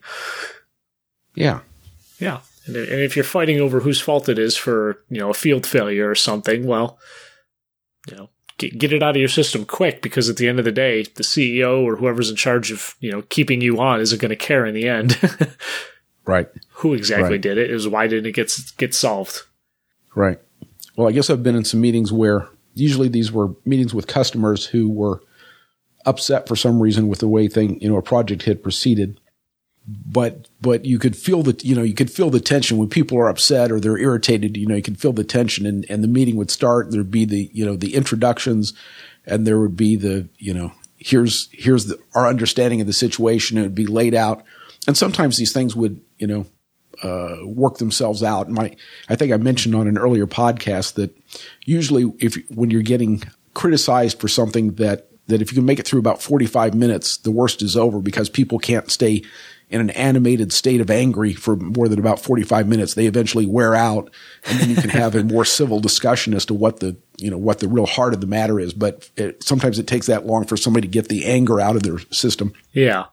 Yeah. 1.33 1.61
Yeah. 2.19 2.41
And, 2.67 2.75
and 2.75 3.01
if 3.01 3.15
you're 3.15 3.25
fighting 3.25 3.59
over 3.59 3.79
whose 3.79 3.99
fault 3.99 4.29
it 4.29 4.37
is 4.37 4.55
for, 4.55 5.03
you 5.09 5.19
know, 5.19 5.31
a 5.31 5.33
field 5.33 5.65
failure 5.65 6.09
or 6.09 6.15
something, 6.15 6.65
well, 6.65 6.99
you 8.07 8.15
know, 8.15 8.29
get, 8.57 8.77
get 8.77 8.93
it 8.93 9.01
out 9.01 9.15
of 9.15 9.19
your 9.19 9.27
system 9.27 9.65
quick 9.65 10.03
because 10.03 10.29
at 10.29 10.37
the 10.37 10.47
end 10.47 10.59
of 10.59 10.65
the 10.65 10.71
day, 10.71 11.03
the 11.03 11.23
CEO 11.23 11.83
or 11.83 11.95
whoever's 11.95 12.29
in 12.29 12.35
charge 12.35 12.71
of, 12.71 12.95
you 12.99 13.11
know, 13.11 13.23
keeping 13.23 13.61
you 13.61 13.79
on 13.79 13.99
isn't 13.99 14.21
going 14.21 14.29
to 14.29 14.35
care 14.35 14.65
in 14.65 14.75
the 14.75 14.87
end. 14.87 15.19
right. 16.25 16.47
Who 16.73 16.93
exactly 16.93 17.31
right. 17.31 17.41
did 17.41 17.57
it? 17.57 17.71
It 17.71 17.91
why 17.91 18.07
didn't 18.07 18.27
it 18.27 18.33
get, 18.33 18.55
get 18.77 18.93
solved? 18.93 19.41
Right. 20.13 20.39
Well, 20.95 21.07
I 21.07 21.11
guess 21.11 21.29
I've 21.29 21.43
been 21.43 21.55
in 21.55 21.65
some 21.65 21.81
meetings 21.81 22.11
where 22.11 22.47
usually 22.73 23.07
these 23.07 23.31
were 23.31 23.49
meetings 23.65 23.93
with 23.93 24.07
customers 24.07 24.65
who 24.65 24.89
were 24.89 25.21
upset 26.05 26.47
for 26.47 26.55
some 26.55 26.79
reason 26.79 27.07
with 27.07 27.19
the 27.19 27.27
way 27.27 27.47
thing, 27.47 27.79
you 27.81 27.89
know, 27.89 27.97
a 27.97 28.01
project 28.01 28.43
had 28.43 28.63
proceeded. 28.63 29.19
But 29.87 30.49
but 30.61 30.85
you 30.85 30.97
could 30.97 31.15
feel 31.15 31.43
the 31.43 31.55
you 31.63 31.75
know 31.75 31.83
you 31.83 31.93
could 31.93 32.09
feel 32.09 32.31
the 32.31 32.39
tension. 32.39 32.77
When 32.77 32.89
people 32.89 33.19
are 33.19 33.29
upset 33.29 33.71
or 33.71 33.79
they're 33.79 33.99
irritated 33.99 34.57
you 34.57 34.65
know 34.65 34.75
you 34.75 34.81
can 34.81 34.95
feel 34.95 35.13
the 35.13 35.23
tension 35.23 35.67
and 35.67 35.85
and 35.91 36.03
the 36.03 36.07
meeting 36.07 36.37
would 36.37 36.49
start 36.49 36.89
there'd 36.89 37.11
be 37.11 37.23
the 37.23 37.51
you 37.53 37.63
know 37.63 37.75
the 37.75 37.93
introductions 37.93 38.73
and 39.27 39.45
there 39.45 39.59
would 39.59 39.77
be 39.77 39.95
the 39.95 40.27
you 40.39 40.55
know 40.55 40.71
here's 40.97 41.49
here's 41.51 41.85
the, 41.85 41.99
our 42.15 42.27
understanding 42.27 42.81
of 42.81 42.87
the 42.87 42.93
situation. 42.93 43.59
It 43.59 43.61
would 43.61 43.75
be 43.75 43.85
laid 43.85 44.15
out. 44.15 44.43
And 44.87 44.97
sometimes 44.97 45.37
these 45.37 45.53
things 45.53 45.75
would 45.75 46.01
you 46.17 46.25
know 46.25 46.47
uh, 47.03 47.37
work 47.43 47.77
themselves 47.77 48.23
out 48.23 48.49
my 48.49 48.75
I 49.09 49.15
think 49.15 49.31
I 49.31 49.37
mentioned 49.37 49.75
on 49.75 49.87
an 49.87 49.97
earlier 49.97 50.27
podcast 50.27 50.93
that 50.95 51.15
usually 51.65 52.11
if 52.19 52.37
when 52.49 52.71
you're 52.71 52.81
getting 52.81 53.23
criticized 53.53 54.19
for 54.19 54.27
something 54.27 54.75
that 54.75 55.09
that 55.27 55.41
if 55.41 55.51
you 55.51 55.55
can 55.55 55.65
make 55.65 55.79
it 55.79 55.87
through 55.87 55.99
about 55.99 56.21
45 56.21 56.75
minutes 56.75 57.17
the 57.17 57.31
worst 57.31 57.61
is 57.61 57.75
over 57.75 57.99
because 57.99 58.29
people 58.29 58.59
can't 58.59 58.91
stay 58.91 59.23
in 59.69 59.81
an 59.81 59.89
animated 59.91 60.53
state 60.53 60.79
of 60.79 60.91
angry 60.91 61.33
for 61.33 61.55
more 61.55 61.87
than 61.87 61.99
about 61.99 62.19
45 62.19 62.67
minutes. 62.67 62.93
They 62.93 63.07
eventually 63.07 63.45
wear 63.45 63.73
out 63.73 64.11
and 64.45 64.59
then 64.59 64.69
you 64.69 64.75
can 64.75 64.89
have 64.89 65.15
a 65.15 65.23
more 65.23 65.45
civil 65.45 65.79
discussion 65.79 66.33
as 66.33 66.45
to 66.45 66.53
what 66.53 66.79
the, 66.79 66.95
you 67.17 67.31
know, 67.31 67.37
what 67.37 67.59
the 67.59 67.67
real 67.67 67.85
heart 67.85 68.13
of 68.13 68.21
the 68.21 68.27
matter 68.27 68.59
is. 68.59 68.73
But 68.73 69.09
it, 69.17 69.43
sometimes 69.43 69.79
it 69.79 69.87
takes 69.87 70.07
that 70.07 70.25
long 70.25 70.45
for 70.45 70.55
somebody 70.55 70.87
to 70.87 70.91
get 70.91 71.07
the 71.07 71.25
anger 71.25 71.59
out 71.59 71.75
of 71.75 71.83
their 71.83 71.99
system. 72.11 72.53
Yeah. 72.73 73.05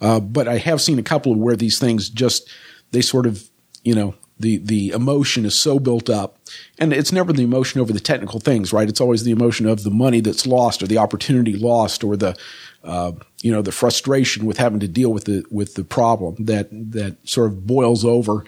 Uh, 0.00 0.20
but 0.20 0.48
I 0.48 0.58
have 0.58 0.80
seen 0.80 0.98
a 0.98 1.02
couple 1.02 1.32
of 1.32 1.38
where 1.38 1.56
these 1.56 1.78
things 1.78 2.08
just, 2.08 2.48
they 2.90 3.02
sort 3.02 3.26
of, 3.26 3.48
you 3.84 3.94
know, 3.94 4.14
the, 4.38 4.56
the 4.56 4.88
emotion 4.90 5.44
is 5.44 5.54
so 5.54 5.78
built 5.78 6.08
up 6.08 6.38
and 6.78 6.94
it's 6.94 7.12
never 7.12 7.30
the 7.30 7.42
emotion 7.42 7.78
over 7.78 7.92
the 7.92 8.00
technical 8.00 8.40
things, 8.40 8.72
right? 8.72 8.88
It's 8.88 9.00
always 9.00 9.22
the 9.22 9.32
emotion 9.32 9.66
of 9.66 9.82
the 9.82 9.90
money 9.90 10.20
that's 10.20 10.46
lost 10.46 10.82
or 10.82 10.86
the 10.86 10.96
opportunity 10.96 11.56
lost 11.56 12.02
or 12.02 12.16
the, 12.16 12.34
uh, 12.82 13.12
you 13.42 13.52
know, 13.52 13.62
the 13.62 13.72
frustration 13.72 14.46
with 14.46 14.58
having 14.58 14.80
to 14.80 14.88
deal 14.88 15.12
with 15.12 15.24
the 15.24 15.44
with 15.50 15.74
the 15.74 15.84
problem 15.84 16.44
that 16.44 16.68
that 16.70 17.16
sort 17.28 17.48
of 17.48 17.66
boils 17.66 18.04
over, 18.04 18.44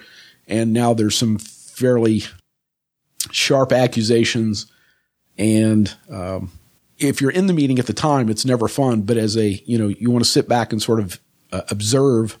and 0.47 0.73
now 0.73 0.93
there's 0.93 1.17
some 1.17 1.37
fairly 1.37 2.23
sharp 3.31 3.71
accusations, 3.71 4.71
and 5.37 5.95
um, 6.09 6.51
if 6.97 7.21
you're 7.21 7.31
in 7.31 7.47
the 7.47 7.53
meeting 7.53 7.79
at 7.79 7.85
the 7.85 7.93
time, 7.93 8.29
it's 8.29 8.45
never 8.45 8.67
fun. 8.67 9.01
But 9.01 9.17
as 9.17 9.37
a 9.37 9.49
you 9.65 9.77
know, 9.77 9.87
you 9.87 10.09
want 10.09 10.23
to 10.23 10.29
sit 10.29 10.47
back 10.47 10.71
and 10.71 10.81
sort 10.81 10.99
of 10.99 11.19
observe 11.69 12.37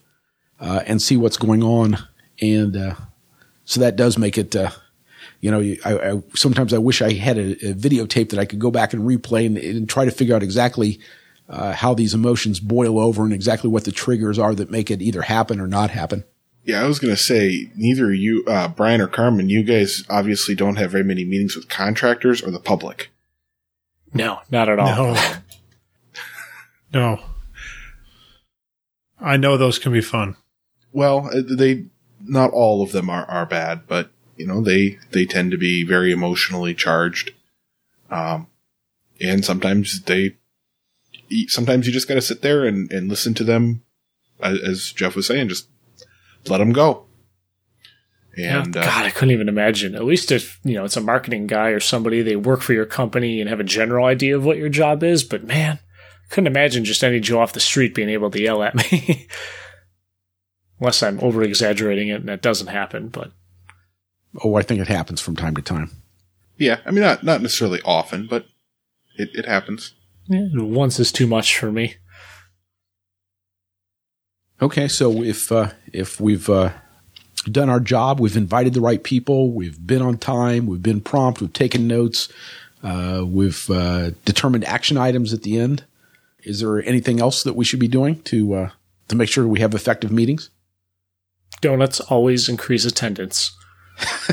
uh, 0.59 0.81
and 0.85 1.01
see 1.01 1.17
what's 1.17 1.37
going 1.37 1.63
on, 1.63 1.97
and 2.41 2.75
uh, 2.75 2.95
so 3.65 3.79
that 3.79 3.95
does 3.95 4.17
make 4.17 4.37
it 4.37 4.55
uh, 4.55 4.71
you 5.43 5.51
know, 5.51 5.59
I, 5.83 6.11
I, 6.11 6.23
sometimes 6.35 6.73
I 6.73 6.77
wish 6.77 7.01
I 7.01 7.11
had 7.11 7.37
a, 7.37 7.51
a, 7.51 7.73
videotape 7.73 8.29
that 8.29 8.39
I 8.39 8.45
could 8.45 8.59
go 8.59 8.71
back 8.71 8.93
and 8.93 9.03
replay 9.03 9.45
and, 9.45 9.57
and 9.57 9.89
try 9.89 10.05
to 10.05 10.11
figure 10.11 10.33
out 10.33 10.41
exactly 10.41 11.01
uh, 11.49 11.73
how 11.73 11.93
these 11.93 12.13
emotions 12.13 12.61
boil 12.61 12.97
over 12.97 13.23
and 13.23 13.33
exactly 13.33 13.69
what 13.69 13.83
the 13.83 13.91
triggers 13.91 14.39
are 14.39 14.55
that 14.55 14.71
make 14.71 14.89
it 14.89 15.01
either 15.01 15.21
happen 15.21 15.59
or 15.59 15.67
not 15.67 15.89
happen. 15.89 16.23
Yeah, 16.63 16.81
I 16.81 16.87
was 16.87 16.97
going 16.97 17.13
to 17.13 17.21
say 17.21 17.69
neither 17.75 18.13
you, 18.13 18.45
uh, 18.47 18.69
Brian 18.69 19.01
or 19.01 19.07
Carmen, 19.07 19.49
you 19.49 19.63
guys 19.63 20.05
obviously 20.09 20.55
don't 20.55 20.77
have 20.77 20.91
very 20.91 21.03
many 21.03 21.25
meetings 21.25 21.57
with 21.57 21.67
contractors 21.67 22.41
or 22.41 22.49
the 22.49 22.59
public. 22.59 23.09
No, 24.13 24.39
not 24.49 24.69
at 24.69 24.79
all. 24.79 25.13
No. 25.13 25.17
no. 26.93 27.19
I 29.23 29.37
know 29.37 29.57
those 29.57 29.79
can 29.79 29.93
be 29.93 30.01
fun. 30.01 30.35
Well, 30.91 31.29
uh, 31.33 31.41
they 31.49 31.85
not 32.25 32.51
all 32.51 32.83
of 32.83 32.91
them 32.91 33.09
are, 33.09 33.25
are 33.25 33.45
bad, 33.45 33.87
but 33.87 34.11
you 34.37 34.45
know 34.45 34.61
they 34.61 34.99
they 35.11 35.25
tend 35.25 35.51
to 35.51 35.57
be 35.57 35.83
very 35.83 36.11
emotionally 36.11 36.75
charged, 36.75 37.31
um, 38.11 38.47
and 39.19 39.43
sometimes 39.43 40.01
they 40.03 40.35
sometimes 41.47 41.87
you 41.87 41.93
just 41.93 42.07
got 42.07 42.15
to 42.15 42.21
sit 42.21 42.41
there 42.41 42.65
and, 42.65 42.91
and 42.91 43.09
listen 43.09 43.33
to 43.35 43.43
them, 43.43 43.83
as 44.41 44.91
Jeff 44.91 45.15
was 45.15 45.27
saying, 45.27 45.49
just 45.49 45.67
let 46.47 46.59
them 46.59 46.73
go. 46.73 47.05
And 48.35 48.75
yeah, 48.75 48.81
uh, 48.81 48.85
God, 48.85 49.03
uh, 49.03 49.07
I 49.07 49.11
couldn't 49.11 49.31
even 49.31 49.49
imagine. 49.49 49.95
At 49.95 50.05
least 50.05 50.31
if 50.31 50.59
you 50.63 50.75
know 50.75 50.85
it's 50.85 50.97
a 50.97 51.01
marketing 51.01 51.47
guy 51.47 51.69
or 51.69 51.79
somebody, 51.79 52.21
they 52.21 52.35
work 52.35 52.61
for 52.61 52.73
your 52.73 52.85
company 52.85 53.39
and 53.39 53.49
have 53.49 53.59
a 53.59 53.63
general 53.63 54.05
idea 54.05 54.35
of 54.35 54.43
what 54.43 54.57
your 54.57 54.69
job 54.69 55.03
is. 55.03 55.23
But 55.23 55.43
man, 55.43 55.77
I 55.77 55.79
couldn't 56.33 56.47
imagine 56.47 56.83
just 56.83 57.03
any 57.03 57.19
Joe 57.19 57.41
off 57.41 57.53
the 57.53 57.59
street 57.59 57.93
being 57.93 58.09
able 58.09 58.31
to 58.31 58.41
yell 58.41 58.63
at 58.63 58.73
me. 58.73 59.27
Unless 60.79 61.03
I'm 61.03 61.19
over 61.19 61.43
exaggerating 61.43 62.09
it 62.09 62.21
and 62.21 62.27
that 62.27 62.41
doesn't 62.41 62.67
happen, 62.67 63.09
but 63.09 63.31
oh, 64.43 64.55
I 64.55 64.63
think 64.63 64.81
it 64.81 64.87
happens 64.87 65.21
from 65.21 65.35
time 65.35 65.55
to 65.55 65.61
time. 65.61 65.91
Yeah, 66.57 66.79
I 66.87 66.91
mean 66.91 67.01
not 67.01 67.23
not 67.23 67.43
necessarily 67.43 67.81
often, 67.85 68.25
but 68.25 68.47
it, 69.15 69.29
it 69.35 69.45
happens. 69.45 69.93
Yeah, 70.27 70.47
once 70.55 70.99
is 70.99 71.11
too 71.11 71.27
much 71.27 71.55
for 71.55 71.71
me. 71.71 71.97
Okay, 74.59 74.87
so 74.87 75.21
if 75.21 75.51
uh, 75.51 75.69
if 75.93 76.19
we've 76.19 76.49
uh, 76.49 76.71
done 77.45 77.69
our 77.69 77.79
job, 77.79 78.19
we've 78.19 78.35
invited 78.35 78.73
the 78.73 78.81
right 78.81 79.03
people, 79.03 79.51
we've 79.51 79.85
been 79.85 80.01
on 80.01 80.17
time, 80.17 80.65
we've 80.65 80.81
been 80.81 81.01
prompt, 81.01 81.41
we've 81.41 81.53
taken 81.53 81.87
notes, 81.87 82.27
uh, 82.81 83.23
we've 83.23 83.69
uh, 83.69 84.09
determined 84.25 84.65
action 84.65 84.97
items 84.97 85.31
at 85.31 85.43
the 85.43 85.59
end. 85.59 85.83
Is 86.45 86.59
there 86.59 86.83
anything 86.83 87.19
else 87.19 87.43
that 87.43 87.55
we 87.55 87.65
should 87.65 87.79
be 87.79 87.87
doing 87.87 88.21
to 88.23 88.53
uh, 88.53 88.69
to 89.07 89.15
make 89.15 89.29
sure 89.29 89.47
we 89.47 89.61
have 89.61 89.73
effective 89.73 90.11
meetings? 90.11 90.49
Donuts 91.61 91.99
always 91.99 92.49
increase 92.49 92.85
attendance. 92.85 93.55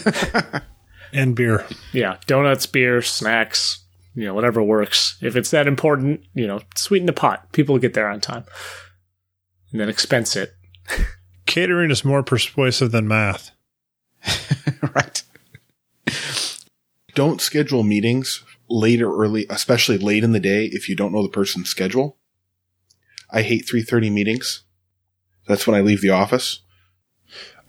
And 1.13 1.35
beer. 1.35 1.67
Yeah, 1.93 2.19
donuts, 2.27 2.67
beer, 2.67 3.03
snacks, 3.03 3.85
you 4.15 4.25
know, 4.25 4.35
whatever 4.35 4.63
works. 4.63 5.19
If 5.21 5.37
it's 5.37 5.51
that 5.51 5.67
important, 5.67 6.25
you 6.35 6.47
know, 6.47 6.61
sweeten 6.77 7.07
the 7.07 7.13
pot. 7.13 7.53
People 7.53 7.79
get 7.79 7.95
there 7.95 8.09
on 8.09 8.21
time. 8.21 8.45
And 9.73 9.81
then 9.81 9.89
expense 9.89 10.37
it. 10.37 10.55
Catering 11.47 11.91
is 11.91 12.05
more 12.05 12.23
persuasive 12.23 12.93
than 12.93 13.09
math. 13.09 13.51
right. 14.95 15.23
Don't 17.15 17.41
schedule 17.41 17.83
meetings 17.83 18.45
late 18.71 19.03
or 19.03 19.15
early, 19.23 19.47
especially 19.51 19.99
late 19.99 20.23
in 20.25 20.33
the 20.33 20.41
day 20.41 20.67
if 20.67 20.89
you 20.89 20.95
don't 20.97 21.13
know 21.13 21.23
the 21.23 21.29
person's 21.29 21.69
schedule. 21.69 22.17
I 23.31 23.43
hate 23.43 23.67
3:30 23.69 24.11
meetings. 24.11 24.63
That's 25.47 25.67
when 25.67 25.77
I 25.77 25.81
leave 25.83 26.01
the 26.01 26.11
office. 26.11 26.61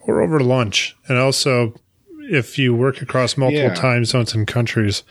Or 0.08 0.22
over 0.22 0.39
lunch. 0.39 0.95
And 1.08 1.18
also, 1.18 1.74
if 2.30 2.58
you 2.58 2.74
work 2.76 3.02
across 3.02 3.38
multiple 3.38 3.70
Yeah. 3.70 3.74
time 3.74 4.06
zones 4.06 4.34
and 4.34 4.47
countries, 4.47 5.04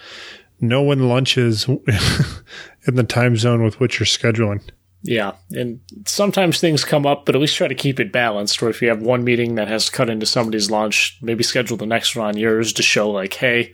know 0.60 0.82
when 0.82 1.08
lunch 1.08 1.36
is 1.38 1.66
in 2.86 2.94
the 2.94 3.04
time 3.04 3.36
zone 3.36 3.62
with 3.64 3.80
which 3.80 3.98
you're 3.98 4.06
scheduling. 4.06 4.60
Yeah, 5.02 5.32
and 5.52 5.80
sometimes 6.06 6.60
things 6.60 6.84
come 6.84 7.06
up, 7.06 7.24
but 7.24 7.34
at 7.34 7.40
least 7.40 7.56
try 7.56 7.68
to 7.68 7.74
keep 7.74 7.98
it 7.98 8.12
balanced. 8.12 8.60
Where 8.60 8.70
if 8.70 8.82
you 8.82 8.88
have 8.88 9.00
one 9.00 9.24
meeting 9.24 9.54
that 9.54 9.68
has 9.68 9.88
cut 9.88 10.10
into 10.10 10.26
somebody's 10.26 10.70
lunch, 10.70 11.18
maybe 11.22 11.42
schedule 11.42 11.78
the 11.78 11.86
next 11.86 12.14
one 12.14 12.26
on 12.26 12.36
yours 12.36 12.72
to 12.74 12.82
show, 12.82 13.10
like, 13.10 13.32
hey, 13.34 13.72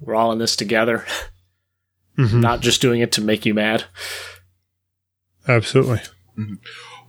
we're 0.00 0.16
all 0.16 0.32
in 0.32 0.38
this 0.38 0.56
together, 0.56 1.04
Mhm. 2.18 2.40
not 2.40 2.60
just 2.60 2.80
doing 2.82 3.00
it 3.00 3.12
to 3.12 3.20
make 3.20 3.46
you 3.46 3.54
mad. 3.54 3.84
Absolutely. 5.46 6.00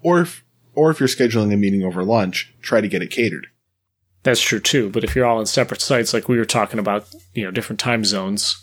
Or 0.02 0.22
if 0.22 0.44
or 0.74 0.92
if 0.92 1.00
you're 1.00 1.10
scheduling 1.10 1.54
a 1.54 1.58
meeting 1.58 1.84
over 1.84 2.04
lunch, 2.04 2.54
try 2.62 2.80
to 2.80 2.88
get 2.88 3.02
it 3.02 3.12
catered. 3.12 3.48
That's 4.24 4.42
true 4.42 4.60
too. 4.60 4.90
But 4.90 5.04
if 5.04 5.16
you're 5.16 5.26
all 5.26 5.40
in 5.40 5.46
separate 5.46 5.82
sites, 5.82 6.14
like 6.14 6.28
we 6.30 6.38
were 6.38 6.46
talking 6.46 6.80
about, 6.80 7.08
you 7.34 7.44
know, 7.44 7.52
different 7.52 7.80
time 7.80 8.06
zones, 8.06 8.56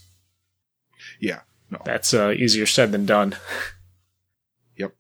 Yeah. 1.21 1.41
No. 1.71 1.81
that's 1.85 2.15
uh, 2.15 2.31
easier 2.31 2.65
said 2.67 2.93
than 2.93 3.07
done. 3.07 3.35
Yep. 4.77 4.93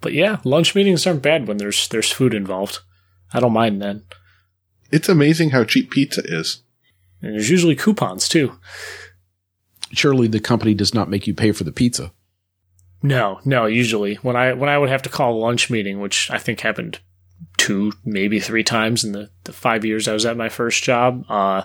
But 0.00 0.12
yeah, 0.12 0.38
lunch 0.44 0.74
meetings 0.74 1.06
aren't 1.06 1.22
bad 1.22 1.46
when 1.48 1.56
there's 1.56 1.88
there's 1.88 2.10
food 2.12 2.34
involved. 2.34 2.80
I 3.32 3.40
don't 3.40 3.52
mind 3.52 3.80
then. 3.80 4.02
It's 4.90 5.08
amazing 5.08 5.50
how 5.50 5.64
cheap 5.64 5.90
pizza 5.90 6.22
is. 6.24 6.62
And 7.22 7.34
there's 7.34 7.48
usually 7.50 7.76
coupons 7.76 8.28
too. 8.28 8.58
Surely 9.92 10.28
the 10.28 10.40
company 10.40 10.74
does 10.74 10.94
not 10.94 11.08
make 11.08 11.26
you 11.26 11.34
pay 11.34 11.52
for 11.52 11.64
the 11.64 11.72
pizza. 11.72 12.12
No, 13.02 13.40
no. 13.44 13.66
Usually, 13.66 14.16
when 14.16 14.36
I 14.36 14.52
when 14.52 14.68
I 14.68 14.78
would 14.78 14.90
have 14.90 15.02
to 15.02 15.08
call 15.08 15.34
a 15.34 15.38
lunch 15.38 15.70
meeting, 15.70 16.00
which 16.00 16.30
I 16.30 16.38
think 16.38 16.60
happened 16.60 17.00
two, 17.56 17.92
maybe 18.04 18.40
three 18.40 18.62
times 18.62 19.04
in 19.04 19.12
the, 19.12 19.30
the 19.44 19.52
five 19.52 19.84
years 19.84 20.06
I 20.06 20.12
was 20.12 20.26
at 20.26 20.36
my 20.36 20.48
first 20.48 20.82
job, 20.82 21.24
uh, 21.28 21.64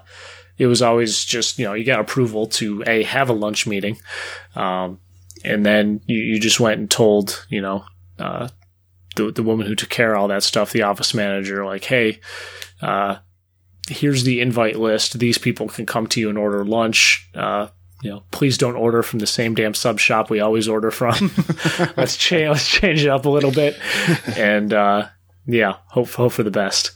it 0.57 0.67
was 0.67 0.81
always 0.81 1.23
just 1.25 1.59
you 1.59 1.65
know 1.65 1.73
you 1.73 1.83
got 1.83 1.99
approval 1.99 2.47
to 2.47 2.83
a 2.87 3.03
have 3.03 3.29
a 3.29 3.33
lunch 3.33 3.67
meeting, 3.67 3.97
um, 4.55 4.99
and 5.43 5.65
then 5.65 6.01
you, 6.05 6.17
you 6.17 6.39
just 6.39 6.59
went 6.59 6.79
and 6.79 6.89
told 6.89 7.45
you 7.49 7.61
know 7.61 7.83
uh, 8.17 8.47
the 9.17 9.31
the 9.31 9.43
woman 9.43 9.67
who 9.67 9.75
took 9.75 9.89
care 9.89 10.13
of 10.13 10.21
all 10.21 10.27
that 10.29 10.43
stuff, 10.43 10.71
the 10.71 10.83
office 10.83 11.13
manager, 11.13 11.65
like, 11.65 11.83
hey. 11.83 12.19
Uh, 12.81 13.17
Here's 13.87 14.23
the 14.23 14.41
invite 14.41 14.77
list. 14.77 15.19
These 15.19 15.37
people 15.37 15.67
can 15.67 15.85
come 15.85 16.07
to 16.07 16.19
you 16.19 16.29
and 16.29 16.39
order 16.39 16.65
lunch. 16.65 17.29
Uh, 17.35 17.67
you 18.05 18.11
know, 18.11 18.23
please 18.31 18.57
don't 18.57 18.75
order 18.75 19.01
from 19.01 19.17
the 19.19 19.25
same 19.27 19.55
damn 19.55 19.73
sub 19.73 19.99
shop 19.99 20.29
we 20.29 20.39
always 20.39 20.67
order 20.67 20.91
from. 20.91 21.31
let's 21.97 22.15
change 22.15 22.49
let's 22.49 22.67
change 22.67 23.03
it 23.03 23.09
up 23.09 23.25
a 23.25 23.29
little 23.29 23.51
bit, 23.51 23.77
and 24.37 24.71
uh, 24.71 25.07
yeah, 25.47 25.77
hope 25.87 26.09
hope 26.09 26.31
for 26.31 26.43
the 26.43 26.51
best. 26.51 26.91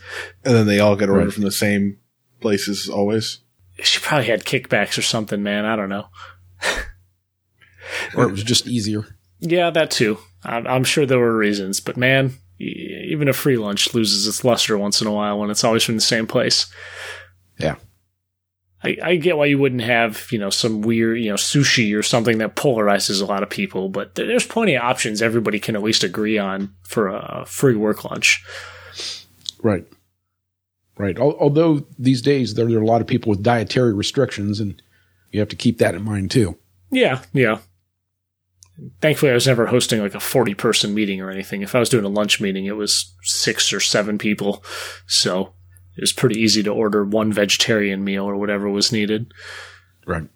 And 0.45 0.53
then 0.55 0.67
they 0.67 0.79
all 0.79 0.95
get 0.95 1.09
ordered 1.09 1.25
Right. 1.25 1.33
from 1.33 1.43
the 1.43 1.51
same 1.51 1.97
places 2.41 2.87
always. 2.89 3.39
She 3.81 3.99
probably 3.99 4.27
had 4.27 4.45
kickbacks 4.45 4.97
or 4.97 5.01
something, 5.01 5.41
man. 5.41 5.65
I 5.65 5.75
don't 5.75 5.89
know. 5.89 6.07
Or 8.15 8.25
it 8.25 8.31
was 8.31 8.43
just 8.43 8.67
easier. 8.67 9.05
Yeah, 9.39 9.69
that 9.71 9.89
too. 9.89 10.19
I'm, 10.43 10.67
I'm 10.67 10.83
sure 10.83 11.05
there 11.05 11.17
were 11.19 11.35
reasons, 11.35 11.79
but 11.79 11.97
man, 11.97 12.33
even 12.59 13.27
a 13.27 13.33
free 13.33 13.57
lunch 13.57 13.93
loses 13.93 14.27
its 14.27 14.43
luster 14.43 14.77
once 14.77 15.01
in 15.01 15.07
a 15.07 15.11
while 15.13 15.39
when 15.39 15.49
it's 15.49 15.63
always 15.63 15.83
from 15.83 15.95
the 15.95 16.01
same 16.01 16.27
place. 16.27 16.71
Yeah. 17.57 17.75
I, 18.83 18.97
I 19.03 19.15
get 19.17 19.37
why 19.37 19.45
you 19.45 19.57
wouldn't 19.57 19.81
have, 19.81 20.27
you 20.31 20.39
know, 20.39 20.49
some 20.49 20.81
weird, 20.81 21.19
you 21.19 21.29
know, 21.29 21.35
sushi 21.35 21.97
or 21.97 22.01
something 22.01 22.37
that 22.37 22.55
polarizes 22.55 23.21
a 23.21 23.25
lot 23.25 23.43
of 23.43 23.49
people, 23.49 23.89
but 23.89 24.15
there's 24.15 24.47
plenty 24.47 24.75
of 24.75 24.83
options 24.83 25.21
everybody 25.21 25.59
can 25.59 25.75
at 25.75 25.83
least 25.83 26.03
agree 26.03 26.37
on 26.37 26.73
for 26.83 27.09
a 27.09 27.43
free 27.45 27.75
work 27.75 28.05
lunch. 28.05 28.43
Right. 29.61 29.85
Right. 30.97 31.17
Although 31.17 31.85
these 31.97 32.21
days 32.21 32.55
there 32.55 32.65
are 32.67 32.81
a 32.81 32.85
lot 32.85 33.01
of 33.01 33.07
people 33.07 33.29
with 33.29 33.43
dietary 33.43 33.93
restrictions, 33.93 34.59
and 34.59 34.81
you 35.31 35.39
have 35.39 35.49
to 35.49 35.55
keep 35.55 35.77
that 35.77 35.95
in 35.95 36.03
mind 36.03 36.29
too. 36.29 36.57
Yeah, 36.91 37.21
yeah. 37.31 37.59
Thankfully, 39.01 39.31
I 39.31 39.35
was 39.35 39.47
never 39.47 39.67
hosting 39.67 40.01
like 40.01 40.15
a 40.15 40.19
40 40.19 40.55
person 40.55 40.93
meeting 40.93 41.21
or 41.21 41.29
anything. 41.29 41.61
If 41.61 41.73
I 41.73 41.79
was 41.79 41.89
doing 41.89 42.05
a 42.05 42.09
lunch 42.09 42.41
meeting, 42.41 42.65
it 42.65 42.75
was 42.75 43.13
six 43.23 43.71
or 43.71 43.79
seven 43.79 44.17
people. 44.17 44.63
So 45.07 45.53
it 45.99 46.03
was 46.03 46.13
pretty 46.13 46.39
easy 46.39 46.63
to 46.63 46.69
order 46.69 47.03
one 47.03 47.33
vegetarian 47.33 48.05
meal 48.05 48.23
or 48.23 48.37
whatever 48.37 48.69
was 48.69 48.89
needed. 48.89 49.33
Right. 50.07 50.29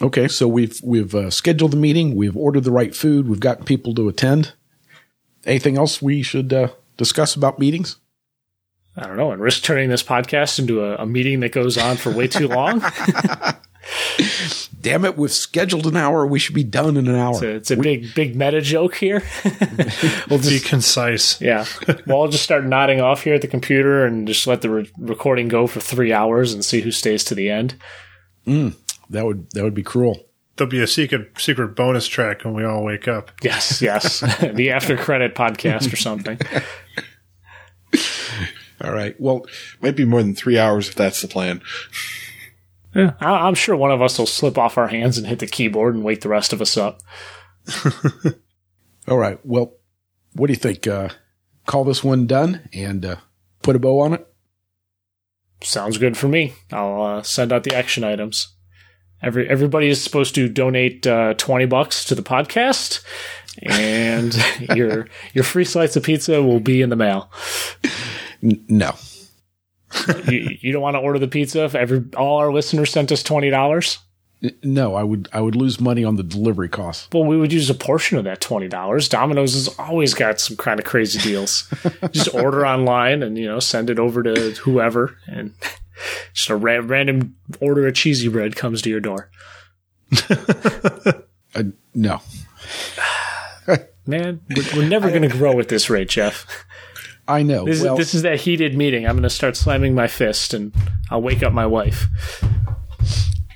Okay, 0.00 0.28
so 0.28 0.46
we've 0.46 0.80
we've 0.84 1.12
uh, 1.12 1.30
scheduled 1.30 1.72
the 1.72 1.76
meeting. 1.76 2.14
We've 2.14 2.36
ordered 2.36 2.62
the 2.62 2.70
right 2.70 2.94
food. 2.94 3.28
We've 3.28 3.40
gotten 3.40 3.64
people 3.64 3.96
to 3.96 4.08
attend. 4.08 4.52
Anything 5.44 5.76
else 5.76 6.00
we 6.00 6.22
should 6.22 6.52
uh, 6.52 6.68
discuss 6.96 7.34
about 7.34 7.58
meetings? 7.58 7.96
I 8.96 9.08
don't 9.08 9.16
know, 9.16 9.32
and 9.32 9.42
risk 9.42 9.64
turning 9.64 9.88
this 9.88 10.04
podcast 10.04 10.60
into 10.60 10.84
a, 10.84 10.98
a 10.98 11.06
meeting 11.06 11.40
that 11.40 11.50
goes 11.50 11.76
on 11.76 11.96
for 11.96 12.12
way 12.12 12.28
too 12.28 12.46
long. 12.46 12.80
Damn 14.80 15.04
it, 15.04 15.16
we've 15.16 15.32
scheduled 15.32 15.86
an 15.86 15.96
hour. 15.96 16.26
We 16.26 16.38
should 16.38 16.54
be 16.54 16.64
done 16.64 16.96
in 16.96 17.08
an 17.08 17.14
hour. 17.14 17.32
It's 17.32 17.42
a, 17.42 17.54
it's 17.54 17.70
a 17.70 17.76
big, 17.76 18.14
big 18.14 18.36
meta 18.36 18.60
joke 18.60 18.96
here. 18.96 19.22
We'll 20.28 20.38
just, 20.38 20.50
be 20.50 20.60
concise. 20.60 21.40
yeah. 21.40 21.64
Well, 22.06 22.22
I'll 22.22 22.28
just 22.28 22.44
start 22.44 22.64
nodding 22.64 23.00
off 23.00 23.22
here 23.22 23.34
at 23.34 23.40
the 23.42 23.48
computer 23.48 24.04
and 24.04 24.26
just 24.26 24.46
let 24.46 24.62
the 24.62 24.70
re- 24.70 24.90
recording 24.98 25.48
go 25.48 25.66
for 25.66 25.80
three 25.80 26.12
hours 26.12 26.52
and 26.52 26.64
see 26.64 26.80
who 26.80 26.90
stays 26.90 27.24
to 27.24 27.34
the 27.34 27.50
end. 27.50 27.76
Mm, 28.46 28.76
that 29.10 29.24
would 29.24 29.50
that 29.52 29.64
would 29.64 29.74
be 29.74 29.82
cruel. 29.82 30.26
There'll 30.56 30.70
be 30.70 30.82
a 30.82 30.86
secret 30.86 31.30
secret 31.38 31.68
bonus 31.74 32.06
track 32.06 32.44
when 32.44 32.54
we 32.54 32.64
all 32.64 32.84
wake 32.84 33.08
up. 33.08 33.32
Yes, 33.42 33.80
yes. 33.82 34.20
the 34.54 34.70
after 34.70 34.96
credit 34.96 35.34
podcast 35.34 35.92
or 35.92 35.96
something. 35.96 36.38
All 38.82 38.92
right. 38.92 39.18
Well, 39.20 39.46
Might 39.80 39.96
be 39.96 40.04
more 40.04 40.22
than 40.22 40.34
three 40.34 40.58
hours 40.58 40.88
if 40.88 40.94
that's 40.94 41.22
the 41.22 41.28
plan. 41.28 41.62
Yeah, 42.94 43.12
I- 43.20 43.46
I'm 43.48 43.54
sure 43.54 43.76
one 43.76 43.90
of 43.90 44.00
us 44.02 44.18
will 44.18 44.26
slip 44.26 44.56
off 44.58 44.78
our 44.78 44.88
hands 44.88 45.18
and 45.18 45.26
hit 45.26 45.38
the 45.40 45.46
keyboard 45.46 45.94
and 45.94 46.04
wake 46.04 46.20
the 46.20 46.28
rest 46.28 46.52
of 46.52 46.60
us 46.60 46.76
up. 46.76 47.00
all 49.08 49.18
right. 49.18 49.38
Well, 49.44 49.74
what 50.34 50.46
do 50.48 50.52
you 50.52 50.58
think? 50.58 50.86
Uh, 50.86 51.08
call 51.66 51.84
this 51.84 52.04
one 52.04 52.26
done 52.26 52.68
and 52.72 53.04
uh, 53.04 53.16
put 53.62 53.76
a 53.76 53.78
bow 53.78 54.00
on 54.00 54.12
it. 54.14 54.26
Sounds 55.62 55.98
good 55.98 56.16
for 56.16 56.28
me. 56.28 56.52
I'll 56.72 57.02
uh, 57.02 57.22
send 57.22 57.52
out 57.52 57.64
the 57.64 57.74
action 57.74 58.04
items. 58.04 58.48
Every 59.22 59.48
everybody 59.48 59.88
is 59.88 60.02
supposed 60.02 60.34
to 60.34 60.48
donate 60.50 61.06
uh, 61.06 61.32
twenty 61.34 61.64
bucks 61.64 62.04
to 62.06 62.14
the 62.14 62.22
podcast, 62.22 63.02
and 63.62 64.36
your 64.76 65.06
your 65.32 65.44
free 65.44 65.64
slice 65.64 65.96
of 65.96 66.02
pizza 66.02 66.42
will 66.42 66.60
be 66.60 66.82
in 66.82 66.90
the 66.90 66.96
mail. 66.96 67.30
N- 68.42 68.62
no. 68.68 68.94
You, 70.30 70.56
you 70.60 70.72
don't 70.72 70.82
want 70.82 70.94
to 70.94 71.00
order 71.00 71.18
the 71.18 71.28
pizza 71.28 71.64
if 71.64 71.74
every 71.74 72.04
all 72.16 72.38
our 72.38 72.52
listeners 72.52 72.90
sent 72.90 73.12
us 73.12 73.22
twenty 73.22 73.50
dollars. 73.50 73.98
No, 74.62 74.94
I 74.94 75.02
would 75.02 75.28
I 75.32 75.40
would 75.40 75.56
lose 75.56 75.80
money 75.80 76.04
on 76.04 76.16
the 76.16 76.22
delivery 76.22 76.68
costs. 76.68 77.08
Well, 77.12 77.24
we 77.24 77.36
would 77.38 77.52
use 77.52 77.70
a 77.70 77.74
portion 77.74 78.18
of 78.18 78.24
that 78.24 78.40
twenty 78.40 78.68
dollars. 78.68 79.08
Domino's 79.08 79.54
has 79.54 79.68
always 79.78 80.12
got 80.12 80.40
some 80.40 80.56
kind 80.56 80.78
of 80.78 80.84
crazy 80.84 81.18
deals. 81.18 81.72
just 82.10 82.34
order 82.34 82.66
online 82.66 83.22
and 83.22 83.38
you 83.38 83.46
know 83.46 83.60
send 83.60 83.88
it 83.88 83.98
over 83.98 84.22
to 84.22 84.50
whoever, 84.62 85.16
and 85.26 85.54
just 86.32 86.50
a 86.50 86.56
ra- 86.56 86.82
random 86.82 87.36
order 87.60 87.86
of 87.86 87.94
cheesy 87.94 88.28
bread 88.28 88.56
comes 88.56 88.82
to 88.82 88.90
your 88.90 89.00
door. 89.00 89.30
Uh, 91.56 91.62
no. 91.94 92.20
Man, 94.06 94.40
we're, 94.54 94.64
we're 94.76 94.88
never 94.88 95.08
going 95.08 95.22
to 95.22 95.28
grow 95.28 95.60
at 95.60 95.68
this 95.68 95.88
rate, 95.88 96.08
Jeff. 96.08 96.46
I 97.26 97.42
know. 97.42 97.64
This, 97.64 97.82
well, 97.82 97.94
is, 97.94 97.98
this 97.98 98.14
is 98.14 98.22
that 98.22 98.40
heated 98.40 98.76
meeting. 98.76 99.06
I'm 99.06 99.14
going 99.14 99.22
to 99.22 99.30
start 99.30 99.56
slamming 99.56 99.94
my 99.94 100.06
fist, 100.06 100.52
and 100.54 100.74
I'll 101.10 101.22
wake 101.22 101.42
up 101.42 101.52
my 101.52 101.66
wife. 101.66 102.06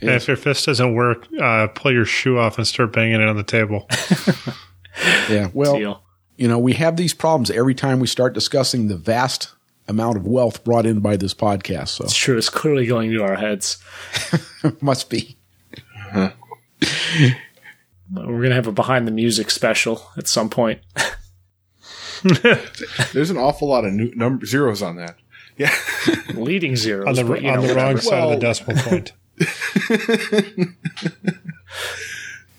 And 0.00 0.10
if 0.10 0.28
your 0.28 0.36
fist 0.36 0.66
doesn't 0.66 0.94
work, 0.94 1.26
uh, 1.40 1.66
pull 1.68 1.92
your 1.92 2.04
shoe 2.04 2.38
off 2.38 2.56
and 2.56 2.66
start 2.66 2.92
banging 2.92 3.20
it 3.20 3.28
on 3.28 3.36
the 3.36 3.42
table. 3.42 3.88
yeah. 5.28 5.48
Well, 5.52 5.76
Deal. 5.76 6.02
You 6.36 6.46
know, 6.46 6.58
we 6.58 6.74
have 6.74 6.96
these 6.96 7.14
problems 7.14 7.50
every 7.50 7.74
time 7.74 7.98
we 7.98 8.06
start 8.06 8.32
discussing 8.32 8.86
the 8.86 8.96
vast 8.96 9.52
amount 9.88 10.16
of 10.16 10.26
wealth 10.26 10.62
brought 10.62 10.86
in 10.86 11.00
by 11.00 11.16
this 11.16 11.34
podcast. 11.34 11.88
So 11.88 12.04
It's 12.04 12.14
true. 12.16 12.38
It's 12.38 12.48
clearly 12.48 12.86
going 12.86 13.10
to 13.10 13.24
our 13.24 13.34
heads. 13.34 13.82
must 14.80 15.10
be. 15.10 15.36
We're 16.14 16.32
gonna 18.42 18.54
have 18.54 18.68
a 18.68 18.72
behind 18.72 19.06
the 19.06 19.12
music 19.12 19.50
special 19.50 20.08
at 20.16 20.28
some 20.28 20.48
point. 20.48 20.80
There's 23.12 23.30
an 23.30 23.36
awful 23.38 23.68
lot 23.68 23.84
of 23.84 23.92
new 23.92 24.12
number 24.14 24.44
zeros 24.46 24.82
on 24.82 24.96
that. 24.96 25.16
Yeah. 25.56 25.74
Leading 26.34 26.76
zeros 26.76 27.06
on 27.06 27.14
the 27.14 27.24
but, 27.24 27.38
on 27.44 27.44
know, 27.44 27.62
the 27.62 27.74
wrong 27.74 27.94
whatever. 27.94 28.00
side 28.00 28.22
of 28.24 28.30
the 28.30 28.36
decimal 28.38 28.76
point. 28.82 29.12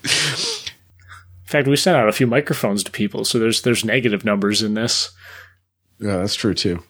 In 0.02 1.52
fact, 1.52 1.66
we 1.66 1.76
sent 1.76 1.96
out 1.96 2.08
a 2.08 2.12
few 2.12 2.26
microphones 2.28 2.84
to 2.84 2.90
people, 2.92 3.24
so 3.24 3.38
there's 3.38 3.62
there's 3.62 3.84
negative 3.84 4.24
numbers 4.24 4.62
in 4.62 4.74
this. 4.74 5.10
Yeah, 5.98 6.18
that's 6.18 6.34
true 6.36 6.54
too. 6.54 6.82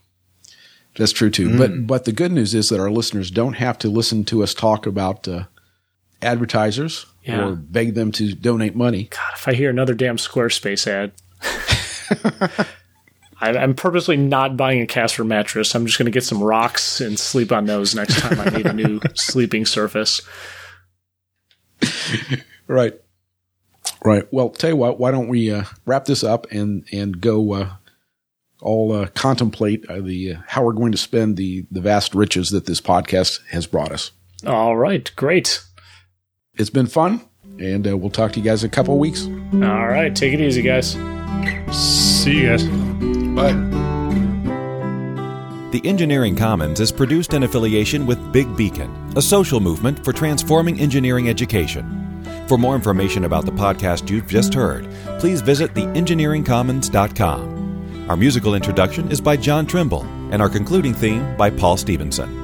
That's 0.96 1.12
true 1.12 1.30
too. 1.30 1.56
But 1.56 1.86
but 1.86 2.04
the 2.04 2.12
good 2.12 2.30
news 2.32 2.54
is 2.54 2.68
that 2.68 2.78
our 2.80 2.90
listeners 2.90 3.30
don't 3.30 3.54
have 3.54 3.78
to 3.78 3.88
listen 3.88 4.24
to 4.26 4.42
us 4.42 4.52
talk 4.52 4.86
about 4.86 5.26
uh, 5.26 5.44
advertisers 6.20 7.06
Yeah. 7.24 7.46
or 7.46 7.52
beg 7.56 7.94
them 7.94 8.12
to 8.12 8.34
donate 8.34 8.76
money. 8.76 9.04
God, 9.04 9.32
if 9.34 9.48
I 9.48 9.54
hear 9.54 9.70
another 9.70 9.94
damn 9.94 10.16
Squarespace 10.18 10.86
ad. 10.86 11.12
I'm 13.40 13.74
purposely 13.74 14.16
not 14.18 14.56
buying 14.56 14.82
a 14.82 14.86
Casper 14.86 15.24
mattress. 15.24 15.74
I'm 15.74 15.86
just 15.86 15.98
going 15.98 16.06
to 16.06 16.12
get 16.12 16.24
some 16.24 16.42
rocks 16.42 17.00
and 17.00 17.18
sleep 17.18 17.52
on 17.52 17.64
those 17.64 17.94
next 17.94 18.18
time 18.20 18.38
I 18.38 18.50
need 18.50 18.66
a 18.66 18.72
new 18.72 19.00
sleeping 19.14 19.64
surface. 19.64 20.20
Right. 22.66 23.00
Right. 24.04 24.30
Well, 24.30 24.50
tell 24.50 24.70
you 24.70 24.76
what. 24.76 25.00
Why 25.00 25.10
don't 25.10 25.28
we 25.28 25.50
uh, 25.50 25.64
wrap 25.86 26.04
this 26.04 26.22
up 26.22 26.46
and 26.50 26.84
and 26.92 27.20
go 27.20 27.54
uh, 27.54 27.70
all 28.60 28.92
uh, 28.92 29.06
contemplate 29.08 29.84
uh, 29.88 30.00
the 30.00 30.34
uh, 30.34 30.40
how 30.46 30.62
we're 30.64 30.72
going 30.72 30.92
to 30.92 30.98
spend 30.98 31.36
the 31.36 31.66
the 31.70 31.80
vast 31.80 32.14
riches 32.14 32.50
that 32.50 32.66
this 32.66 32.80
podcast 32.80 33.40
has 33.50 33.66
brought 33.66 33.92
us. 33.92 34.12
All 34.46 34.76
right, 34.76 35.10
great. 35.16 35.62
It's 36.54 36.70
been 36.70 36.86
fun, 36.86 37.22
and 37.58 37.86
uh, 37.88 37.96
we'll 37.96 38.10
talk 38.10 38.32
to 38.32 38.38
you 38.40 38.44
guys 38.44 38.64
in 38.64 38.68
a 38.68 38.72
couple 38.72 38.94
of 38.94 39.00
weeks. 39.00 39.26
All 39.26 39.88
right, 39.88 40.14
take 40.14 40.32
it 40.32 40.40
easy, 40.40 40.62
guys. 40.62 40.96
See 41.72 42.40
you 42.40 42.48
guys. 42.48 42.64
But 43.34 43.54
The 45.72 45.80
Engineering 45.84 46.36
Commons 46.36 46.80
is 46.80 46.92
produced 46.92 47.34
in 47.34 47.44
affiliation 47.44 48.06
with 48.06 48.32
Big 48.32 48.56
Beacon, 48.56 49.12
a 49.16 49.22
social 49.22 49.60
movement 49.60 50.04
for 50.04 50.12
transforming 50.12 50.80
engineering 50.80 51.28
education. 51.28 51.96
For 52.48 52.58
more 52.58 52.74
information 52.74 53.24
about 53.24 53.44
the 53.44 53.52
podcast 53.52 54.10
you've 54.10 54.26
just 54.26 54.52
heard, 54.52 54.88
please 55.20 55.40
visit 55.40 55.72
theengineeringcommons.com. 55.74 57.60
Our 58.10 58.16
musical 58.16 58.56
introduction 58.56 59.12
is 59.12 59.20
by 59.20 59.36
John 59.36 59.66
Trimble, 59.66 60.02
and 60.32 60.42
our 60.42 60.48
concluding 60.48 60.94
theme 60.94 61.36
by 61.36 61.50
Paul 61.50 61.76
Stevenson. 61.76 62.39